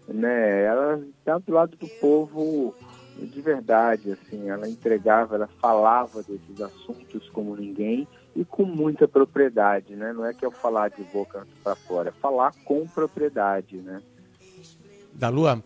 né, 0.09 0.65
ela 0.65 1.03
está 1.19 1.39
do 1.39 1.53
lado 1.53 1.77
do 1.77 1.89
povo 2.01 2.75
de 3.19 3.41
verdade, 3.41 4.11
assim, 4.13 4.49
ela 4.49 4.69
entregava, 4.69 5.35
ela 5.35 5.47
falava 5.61 6.23
desses 6.23 6.61
assuntos 6.61 7.29
como 7.31 7.55
ninguém 7.55 8.09
e 8.35 8.45
com 8.45 8.65
muita 8.65 9.07
propriedade, 9.07 9.95
né? 9.95 10.13
Não 10.13 10.25
é 10.25 10.33
que 10.33 10.45
eu 10.45 10.51
falar 10.51 10.89
de 10.89 11.03
boca 11.05 11.47
para 11.63 11.75
fora, 11.75 12.09
é 12.09 12.13
falar 12.13 12.53
com 12.65 12.87
propriedade, 12.87 13.77
né? 13.77 14.01
Da 15.15 15.29
Lua, 15.29 15.63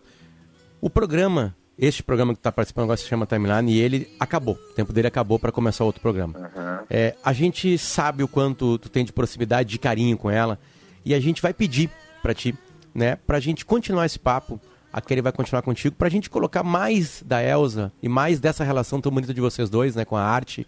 o 0.81 0.89
programa, 0.89 1.55
este 1.77 2.03
programa 2.03 2.33
que 2.33 2.39
está 2.39 2.51
participando 2.51 2.83
agora 2.85 2.97
se 2.97 3.07
chama 3.07 3.25
Timeline 3.25 3.71
e 3.71 3.79
ele 3.79 4.15
acabou, 4.19 4.55
o 4.55 4.73
tempo 4.73 4.93
dele 4.93 5.07
acabou 5.07 5.39
para 5.39 5.51
começar 5.51 5.83
outro 5.83 6.01
programa. 6.01 6.37
Uhum. 6.37 6.85
É, 6.89 7.15
a 7.23 7.33
gente 7.33 7.77
sabe 7.77 8.23
o 8.23 8.27
quanto 8.27 8.77
tu 8.77 8.89
tem 8.89 9.05
de 9.05 9.13
proximidade, 9.13 9.69
de 9.69 9.79
carinho 9.79 10.17
com 10.17 10.29
ela 10.29 10.59
e 11.03 11.13
a 11.13 11.19
gente 11.19 11.41
vai 11.41 11.53
pedir 11.53 11.89
para 12.21 12.33
ti, 12.33 12.55
né, 12.93 13.15
para 13.15 13.37
a 13.37 13.39
gente 13.39 13.65
continuar 13.65 14.05
esse 14.05 14.19
papo 14.19 14.59
a 14.91 15.01
Kelly 15.01 15.21
vai 15.21 15.31
continuar 15.31 15.61
contigo 15.61 15.95
pra 15.95 16.09
gente 16.09 16.29
colocar 16.29 16.63
mais 16.63 17.21
da 17.23 17.43
Elsa 17.43 17.91
e 18.01 18.09
mais 18.09 18.39
dessa 18.39 18.63
relação 18.63 18.99
tão 18.99 19.11
bonita 19.11 19.33
de 19.33 19.41
vocês 19.41 19.69
dois, 19.69 19.95
né, 19.95 20.05
com 20.05 20.15
a 20.15 20.23
arte. 20.23 20.65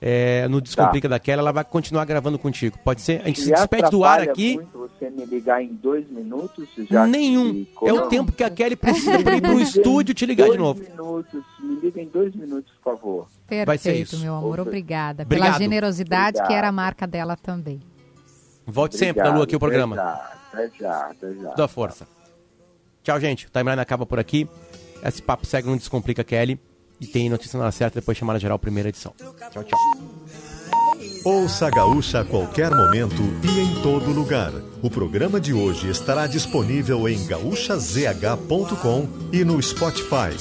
É, 0.00 0.46
no 0.46 0.60
Descomplica 0.60 1.08
tá. 1.08 1.16
da 1.16 1.18
Kelly, 1.18 1.40
ela 1.40 1.52
vai 1.52 1.64
continuar 1.64 2.04
gravando 2.04 2.38
contigo. 2.38 2.78
Pode 2.84 3.00
ser? 3.00 3.20
A 3.22 3.26
gente 3.26 3.40
se 3.40 3.50
despede 3.50 3.90
do 3.90 4.04
ar 4.04 4.20
aqui. 4.20 4.54
Muito 4.54 4.78
você 4.78 5.10
me 5.10 5.24
ligar 5.24 5.62
em 5.62 5.74
dois 5.74 6.08
minutos? 6.08 6.68
Já 6.88 7.06
Nenhum. 7.06 7.66
É 7.82 7.92
o 7.92 8.06
tempo 8.08 8.30
que 8.30 8.44
a 8.44 8.50
Kelly 8.50 8.76
precisa 8.76 9.20
para 9.22 9.36
ir 9.36 9.42
pro 9.42 9.58
estúdio 9.60 10.14
te 10.14 10.24
ligar 10.24 10.46
dois 10.46 10.56
de 10.56 10.62
novo. 10.62 10.80
minutos. 10.80 11.42
Me 11.60 11.80
liga 11.80 12.00
em 12.00 12.06
dois 12.06 12.34
minutos, 12.34 12.72
por 12.82 12.96
favor. 12.96 13.28
Perfeito, 13.46 13.66
vai 13.66 13.78
ser 13.78 13.96
isso. 13.96 14.18
meu 14.20 14.34
amor. 14.34 14.60
Obrigada. 14.60 15.24
Obrigado. 15.24 15.46
Pela 15.48 15.58
generosidade 15.58 16.38
Obrigado. 16.38 16.46
que 16.48 16.54
era 16.54 16.68
a 16.68 16.72
marca 16.72 17.06
dela 17.06 17.36
também. 17.36 17.80
Volte 18.64 18.96
sempre, 18.96 19.22
da 19.22 19.32
Lua, 19.32 19.44
aqui 19.44 19.56
o 19.56 19.58
programa. 19.58 19.96
Até 20.52 20.70
já, 20.78 21.06
até 21.06 21.32
já. 21.34 21.54
Dá 21.54 21.66
força. 21.66 22.06
Tchau, 23.02 23.18
gente. 23.18 23.46
O 23.46 23.50
timeline 23.50 23.80
acaba 23.80 24.06
por 24.06 24.18
aqui. 24.18 24.48
Esse 25.02 25.22
papo 25.22 25.46
segue 25.46 25.68
no 25.68 25.76
Descomplica 25.76 26.22
Kelly. 26.22 26.60
E 27.00 27.06
tem 27.06 27.28
notícia 27.28 27.56
na 27.56 27.64
hora 27.64 27.72
certa, 27.72 28.00
depois 28.00 28.18
chamada 28.18 28.38
geral, 28.38 28.58
primeira 28.58 28.88
edição. 28.88 29.12
Tchau, 29.16 29.64
tchau. 29.64 29.78
Ouça 31.24 31.66
a 31.66 31.70
Gaúcha 31.70 32.20
a 32.20 32.24
qualquer 32.24 32.70
momento 32.70 33.22
e 33.42 33.60
em 33.60 33.82
todo 33.82 34.10
lugar. 34.10 34.52
O 34.82 34.90
programa 34.90 35.40
de 35.40 35.52
hoje 35.52 35.90
estará 35.90 36.26
disponível 36.26 37.08
em 37.08 37.24
gaúchazh.com 37.26 39.08
e 39.32 39.44
no 39.44 39.62
Spotify. 39.62 40.36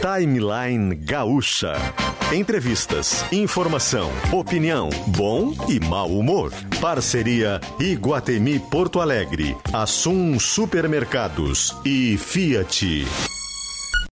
Timeline 0.00 0.94
Gaúcha. 0.94 1.74
Entrevistas, 2.32 3.24
informação, 3.32 4.10
opinião, 4.32 4.90
bom 5.08 5.54
e 5.68 5.80
mau 5.80 6.08
humor. 6.08 6.52
Parceria 6.80 7.60
Iguatemi 7.80 8.58
Porto 8.58 9.00
Alegre, 9.00 9.56
Assum 9.72 10.38
Supermercados 10.38 11.74
e 11.84 12.18
Fiat. 12.18 13.06